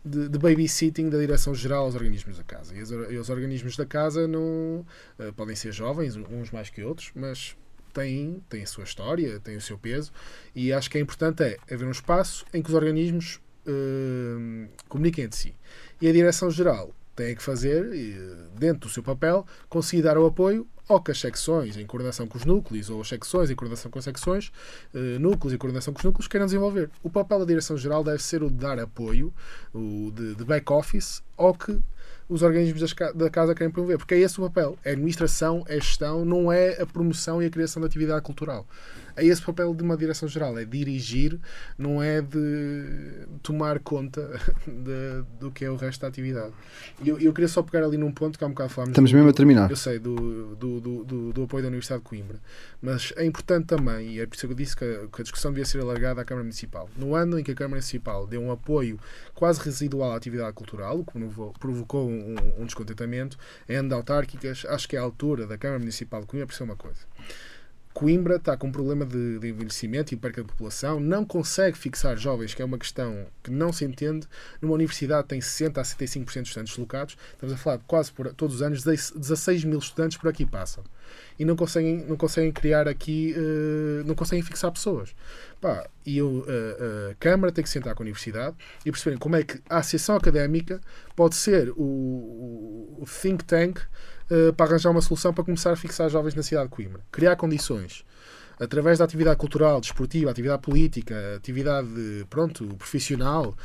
de, 0.04 0.28
de 0.30 0.40
babysitting 0.40 1.10
da 1.10 1.20
Direção-Geral 1.20 1.86
aos 1.86 1.96
organismos 1.96 2.38
da 2.38 2.44
casa. 2.44 2.76
E 2.76 2.82
os, 2.82 2.90
e 2.90 3.18
os 3.18 3.30
organismos 3.30 3.78
da 3.78 3.86
casa 3.86 4.28
não 4.28 4.86
uh, 5.20 5.34
podem 5.36 5.56
ser 5.56 5.72
jovens, 5.72 6.18
uns 6.18 6.50
mais 6.50 6.70
que 6.72 6.84
outros, 6.84 7.12
mas 7.14 7.56
têm, 7.94 8.44
têm 8.50 8.64
a 8.64 8.68
sua 8.68 8.84
história, 8.84 9.40
têm 9.40 9.56
o 9.56 9.62
seu 9.62 9.78
peso, 9.78 10.12
e 10.56 10.74
acho 10.74 10.90
que 10.90 10.98
é 10.98 11.02
importante 11.02 11.44
é 11.44 11.58
haver 11.72 11.88
um 11.88 11.92
espaço 11.92 12.46
em 12.54 12.62
que 12.62 12.70
os 12.70 12.76
organismos 12.76 13.40
uh, 13.68 14.68
comuniquem 14.88 15.26
entre 15.26 15.38
si. 15.38 15.56
E 16.02 16.08
a 16.08 16.12
Direção-Geral 16.12 16.92
tem 17.16 17.36
que 17.36 17.44
fazer, 17.44 17.88
dentro 18.56 18.88
do 18.88 18.90
seu 18.90 19.04
papel, 19.04 19.46
conseguir 19.70 20.02
dar 20.02 20.18
o 20.18 20.26
apoio 20.26 20.68
ou 20.88 21.02
que 21.02 21.12
as 21.12 21.20
secções, 21.20 21.78
em 21.78 21.86
coordenação 21.86 22.28
com 22.28 22.38
os 22.38 22.44
núcleos, 22.44 22.90
ou 22.90 23.02
as 23.02 23.08
secções 23.08 23.50
em 23.50 23.56
coordenação 23.56 23.90
com 23.90 24.00
as 24.00 24.06
secções, 24.06 24.52
uh, 24.94 25.20
núcleos 25.20 25.54
em 25.54 25.58
coordenação 25.58 25.94
com 25.94 26.00
os 26.00 26.04
núcleos, 26.04 26.28
queiram 26.28 26.46
desenvolver. 26.46 26.90
O 27.02 27.10
papel 27.10 27.40
da 27.40 27.46
Direção-Geral 27.46 28.04
deve 28.04 28.22
ser 28.22 28.44
o 28.44 28.50
de 28.50 28.58
dar 28.58 28.80
apoio, 28.80 29.34
o 29.74 30.12
de, 30.14 30.36
de 30.36 30.44
back-office, 30.44 31.24
ao 31.38 31.54
que 31.54 31.80
os 32.34 32.42
organismos 32.42 32.96
da 33.16 33.30
casa 33.30 33.54
querem 33.54 33.72
promover, 33.72 33.98
porque 33.98 34.16
é 34.16 34.20
esse 34.20 34.40
o 34.40 34.44
papel. 34.44 34.78
É 34.84 34.90
a 34.90 34.94
administração, 34.94 35.64
é 35.68 35.76
a 35.76 35.80
gestão, 35.80 36.26
não 36.26 36.52
é 36.52 36.82
a 36.82 36.86
promoção 36.86 37.42
e 37.42 37.46
a 37.46 37.50
criação 37.50 37.82
da 37.82 37.88
atividade 37.88 38.22
cultural 38.24 38.66
é 39.16 39.26
esse 39.26 39.42
o 39.42 39.46
papel 39.46 39.74
de 39.74 39.84
uma 39.84 39.96
direção-geral, 39.96 40.58
é 40.58 40.66
dirigir, 40.66 41.40
não 41.78 42.02
é 42.02 42.22
de 42.22 43.28
tomar 43.42 43.80
conta 43.80 44.40
de, 44.66 45.24
do 45.40 45.52
que 45.52 45.66
é 45.66 45.70
o 45.70 45.76
resto 45.76 46.02
da 46.02 46.08
atividade. 46.08 46.54
E 47.02 47.10
eu, 47.10 47.20
eu 47.20 47.34
queria 47.34 47.48
só 47.48 47.62
pegar 47.62 47.86
ali 47.86 47.98
num 47.98 48.12
ponto 48.12 48.38
que 48.38 48.44
há 48.44 48.48
um 48.48 48.52
bocado 48.52 48.70
falámos. 48.70 48.92
Estamos 48.92 49.12
do, 49.12 49.16
mesmo 49.16 49.30
a 49.30 49.34
terminar. 49.34 49.70
Eu 49.70 49.76
sei, 49.76 50.00
do, 50.00 50.56
do, 50.56 50.80
do, 50.80 51.34
do, 51.34 51.44
apoio 51.44 51.64
da 51.64 51.68
Universidade 51.68 52.02
de 52.02 52.10
Coimbra. 52.10 52.40
Mas 52.82 53.14
é 53.16 53.26
importante 53.26 53.68
também, 53.68 54.14
e 54.14 54.20
é 54.20 54.26
por 54.26 54.36
isso 54.36 54.48
que 54.48 54.54
eu 54.54 54.58
disse 54.58 54.76
que 54.76 54.84
a, 54.84 55.08
que 55.08 55.22
a 55.22 55.24
discussão 55.24 55.52
devia 55.52 55.66
ser 55.66 55.82
alargada 55.82 56.22
à 56.22 56.26
Câmara 56.26 56.44
Municipal. 56.44 56.90
No 56.98 57.16
ano 57.16 57.40
em 57.40 57.44
que 57.44 57.52
a 57.52 57.56
Câmara 57.56 57.76
Municipal 57.76 58.26
deu 58.26 58.42
um 58.42 58.52
apoio 58.52 59.00
quase 59.34 59.60
residual 59.60 60.12
à 60.12 60.16
atividade 60.16 60.54
cultural, 60.54 61.00
o 61.00 61.06
que 61.06 61.14
provocou 61.60 62.10
um, 62.10 62.23
um 62.62 62.66
descontentamento, 62.66 63.38
em 63.68 63.94
autárquicas, 63.94 64.66
acho 64.70 64.88
que 64.88 64.96
é 64.96 65.00
a 65.00 65.04
altura 65.04 65.46
da 65.46 65.58
Câmara 65.58 65.80
Municipal 65.80 66.22
de 66.22 66.28
Coimbra 66.28 66.48
perceber 66.48 66.72
uma 66.72 66.78
coisa 66.78 67.02
Coimbra 67.94 68.38
está 68.38 68.58
com 68.58 68.68
um 68.68 68.72
problema 68.72 69.06
de, 69.06 69.38
de, 69.38 69.50
envelhecimento 69.50 70.14
e 70.14 70.18
perca 70.18 70.42
de 70.42 70.48
população, 70.48 71.00
não 71.00 71.24
consegue 71.24 71.78
fixar 71.78 72.18
jovens, 72.18 72.54
que 72.54 72.62
é 72.62 72.66
uma 72.66 72.78
questão 72.78 73.28
que 73.44 73.52
não 73.52 73.72
se 73.72 73.86
entende. 73.86 74.28
Numa 74.60 74.74
universidade 74.74 75.28
tem 75.28 75.40
60 75.40 75.80
a 75.80 75.84
75% 75.84 76.42
de 76.42 76.48
estudantes 76.48 76.74
deslocados, 76.74 77.18
estamos 77.34 77.54
a 77.54 77.58
falar 77.58 77.78
de 77.78 77.84
quase 77.86 78.12
por, 78.12 78.34
todos 78.34 78.56
os 78.56 78.62
anos 78.64 78.84
16 78.84 79.64
mil 79.64 79.78
estudantes 79.78 80.18
por 80.18 80.28
aqui 80.28 80.44
passam. 80.44 80.84
E 81.38 81.46
não 81.46 81.56
conseguem, 81.56 82.06
não 82.08 82.16
conseguem 82.16 82.52
criar 82.52 82.88
aqui, 82.88 83.36
uh, 83.38 84.06
não 84.06 84.16
conseguem 84.16 84.44
fixar 84.44 84.72
pessoas. 84.72 85.16
Pá, 85.60 85.88
e 86.06 86.18
eu, 86.18 86.28
uh, 86.28 86.42
uh, 86.42 87.12
a 87.12 87.16
Câmara 87.20 87.52
tem 87.52 87.64
que 87.64 87.70
sentar 87.70 87.96
com 87.96 88.04
a 88.04 88.06
universidade 88.06 88.56
e 88.86 88.92
perceberem 88.92 89.18
como 89.18 89.36
é 89.36 89.44
que 89.44 89.60
a 89.70 89.78
associação 89.78 90.16
académica 90.16 90.80
pode 91.16 91.36
ser 91.36 91.70
o, 91.72 92.98
o, 93.00 93.06
think 93.06 93.44
tank 93.44 93.80
eh, 94.30 94.52
para 94.52 94.66
arranjar 94.66 94.90
uma 94.90 95.02
solução 95.02 95.34
para 95.34 95.44
começar 95.44 95.72
a 95.72 95.76
fixar 95.76 96.10
jovens 96.10 96.34
na 96.34 96.42
cidade 96.42 96.70
de 96.70 96.76
Coimbra. 96.76 97.02
Criar 97.12 97.36
condições 97.36 98.04
através 98.60 99.00
da 99.00 99.06
atividade 99.06 99.38
cultural, 99.38 99.82
desportiva, 99.82 100.32
atividade 100.32 100.62
política, 100.62 101.36
atividade 101.36 101.88
pronto, 102.30 102.66
profissional, 102.76 103.56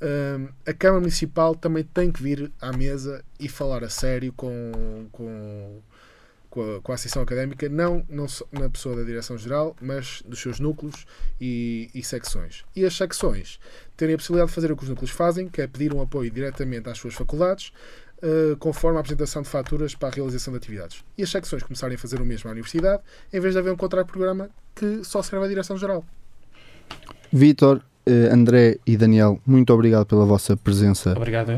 uh, 0.00 0.52
a 0.66 0.72
Câmara 0.72 1.00
Municipal 1.00 1.54
também 1.54 1.84
tem 1.84 2.10
que 2.10 2.22
vir 2.22 2.50
à 2.60 2.72
mesa 2.72 3.24
e 3.38 3.48
falar 3.48 3.84
a 3.84 3.88
sério 3.88 4.32
com, 4.32 5.06
com, 5.12 5.80
com, 6.50 6.76
a, 6.76 6.80
com 6.80 6.92
a 6.92 6.96
Académica, 7.22 7.68
não, 7.68 8.04
não 8.08 8.26
na 8.52 8.68
pessoa 8.68 8.96
da 8.96 9.04
Direção-Geral, 9.04 9.76
mas 9.80 10.22
dos 10.26 10.40
seus 10.40 10.58
núcleos 10.58 11.06
e, 11.40 11.88
e, 11.94 12.02
secções. 12.02 12.64
E 12.74 12.84
as 12.84 12.94
secções 12.94 13.58
terem 13.96 14.14
a 14.14 14.18
possibilidade 14.18 14.50
de 14.50 14.54
fazer 14.54 14.72
o 14.72 14.76
que 14.76 14.82
os 14.82 14.88
núcleos 14.88 15.10
fazem, 15.10 15.48
que 15.48 15.62
é 15.62 15.66
pedir 15.66 15.94
um 15.94 16.02
apoio 16.02 16.30
diretamente 16.30 16.88
às 16.88 16.98
suas 16.98 17.14
faculdades, 17.14 17.72
uh, 18.22 18.56
conforme 18.58 18.98
a 18.98 19.00
apresentação 19.00 19.42
de 19.42 19.48
faturas 19.48 19.94
para 19.94 20.08
a 20.08 20.12
realização 20.12 20.52
de 20.52 20.58
atividades. 20.58 21.04
E 21.16 21.22
as 21.22 21.30
secções 21.30 21.62
começarem 21.62 21.94
a 21.94 21.98
fazer 21.98 22.20
o 22.20 22.26
mesmo 22.26 22.50
à 22.50 22.52
universidade, 22.52 23.02
em 23.32 23.40
vez 23.40 23.54
de 23.54 23.60
haver 23.60 23.72
um 23.72 23.76
contrato-programa 23.76 24.50
que 24.74 25.04
só 25.04 25.22
serve 25.22 25.46
à 25.46 25.48
direção-geral. 25.48 26.04
Vítor, 27.32 27.82
eh, 28.10 28.28
André 28.32 28.78
e 28.86 28.96
Daniel, 28.96 29.38
muito 29.46 29.72
obrigado 29.72 30.04
pela 30.06 30.24
vossa 30.24 30.56
presença 30.56 31.12
Obrigado. 31.16 31.52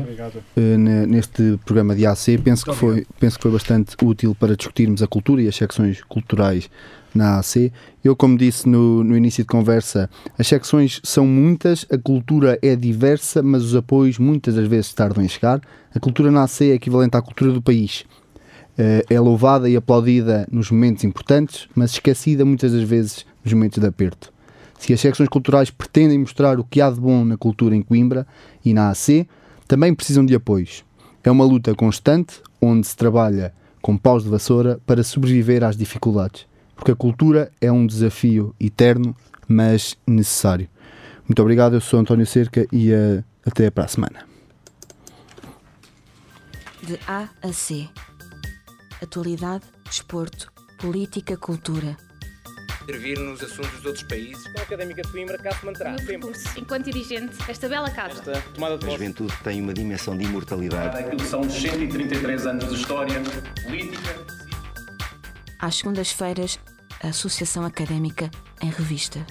ne- 0.55 1.05
neste 1.07 1.57
programa 1.65 1.95
de 1.95 2.05
AC. 2.05 2.37
Penso 2.43 2.65
que, 2.65 2.73
foi, 2.75 3.05
penso 3.19 3.37
que 3.37 3.43
foi 3.43 3.51
bastante 3.51 3.95
útil 4.03 4.35
para 4.35 4.55
discutirmos 4.55 5.01
a 5.01 5.07
cultura 5.07 5.41
e 5.41 5.47
as 5.47 5.55
secções 5.55 6.01
culturais 6.03 6.69
na 7.13 7.39
AC. 7.39 7.71
Eu, 8.03 8.15
como 8.15 8.37
disse 8.37 8.67
no, 8.67 9.03
no 9.03 9.15
início 9.15 9.43
de 9.43 9.47
conversa, 9.47 10.09
as 10.37 10.47
secções 10.47 10.99
são 11.03 11.25
muitas, 11.25 11.85
a 11.91 11.97
cultura 11.97 12.57
é 12.61 12.75
diversa, 12.75 13.41
mas 13.41 13.63
os 13.63 13.75
apoios 13.75 14.17
muitas 14.17 14.55
das 14.55 14.67
vezes 14.67 14.93
tardam 14.93 15.23
em 15.23 15.27
chegar. 15.27 15.61
A 15.93 15.99
cultura 15.99 16.31
na 16.31 16.43
AC 16.43 16.61
é 16.61 16.73
equivalente 16.73 17.15
à 17.15 17.21
cultura 17.21 17.51
do 17.51 17.61
país. 17.61 18.03
Eh, 18.77 19.05
é 19.09 19.19
louvada 19.19 19.69
e 19.69 19.75
aplaudida 19.75 20.47
nos 20.51 20.71
momentos 20.71 21.03
importantes, 21.03 21.67
mas 21.75 21.91
esquecida 21.91 22.43
muitas 22.43 22.71
das 22.71 22.81
vezes 22.83 23.25
nos 23.43 23.53
momentos 23.53 23.77
de 23.79 23.87
aperto. 23.87 24.33
Se 24.83 24.91
as 24.91 24.99
secções 24.99 25.29
culturais 25.29 25.69
pretendem 25.71 26.19
mostrar 26.19 26.59
o 26.59 26.63
que 26.65 26.81
há 26.81 26.89
de 26.91 26.99
bom 26.99 27.23
na 27.23 27.37
cultura 27.37 27.73
em 27.73 27.81
Coimbra 27.81 28.27
e 28.65 28.73
na 28.73 28.89
AC, 28.89 29.25
também 29.65 29.95
precisam 29.95 30.25
de 30.25 30.35
apoios. 30.35 30.83
É 31.23 31.31
uma 31.31 31.45
luta 31.45 31.73
constante 31.73 32.41
onde 32.61 32.85
se 32.85 32.93
trabalha 32.93 33.53
com 33.81 33.95
paus 33.95 34.23
de 34.23 34.29
vassoura 34.29 34.81
para 34.85 35.01
sobreviver 35.01 35.63
às 35.63 35.77
dificuldades, 35.77 36.45
porque 36.75 36.91
a 36.91 36.95
cultura 36.97 37.49
é 37.61 37.71
um 37.71 37.87
desafio 37.87 38.53
eterno, 38.59 39.15
mas 39.47 39.97
necessário. 40.05 40.67
Muito 41.25 41.41
obrigado, 41.41 41.77
eu 41.77 41.81
sou 41.81 42.01
António 42.01 42.25
Cerca 42.25 42.67
e 42.69 42.91
eh, 42.91 43.23
até 43.45 43.71
para 43.71 43.85
a 43.85 43.87
semana. 43.87 44.27
De 46.85 46.99
A 47.07 47.29
a 47.41 47.53
C. 47.53 47.87
Atualidade, 49.01 49.63
desporto, 49.85 50.51
política, 50.77 51.37
cultura. 51.37 51.95
Intervir 52.83 53.17
nos 53.17 53.41
assuntos 53.41 53.79
de 53.81 53.87
outros 53.87 54.03
países. 54.03 54.45
A 54.57 54.61
Académica 54.61 55.01
de 55.01 55.09
Coimbra 55.09 55.37
cá 55.37 55.53
se 55.55 55.65
manterá 55.65 55.91
sempre. 55.97 56.17
percurso, 56.17 56.59
enquanto 56.59 56.85
dirigente 56.85 57.35
desta 57.47 57.69
bela 57.69 57.89
casa. 57.89 58.19
Esta 58.19 58.41
tomada 58.53 58.77
de 58.77 58.85
A 58.85 58.89
juventude 58.89 59.33
tem 59.41 59.61
uma 59.61 59.73
dimensão 59.73 60.17
de 60.17 60.25
imortalidade. 60.25 60.97
Aquilo 60.97 61.17
que 61.17 61.27
são 61.27 61.49
133 61.49 62.45
anos 62.45 62.67
de 62.67 62.75
história 62.75 63.21
política. 63.63 64.25
Às 65.59 65.75
segundas-feiras, 65.75 66.59
a 67.01 67.07
Associação 67.07 67.63
Académica 67.63 68.29
em 68.61 68.69
Revista. 68.69 69.25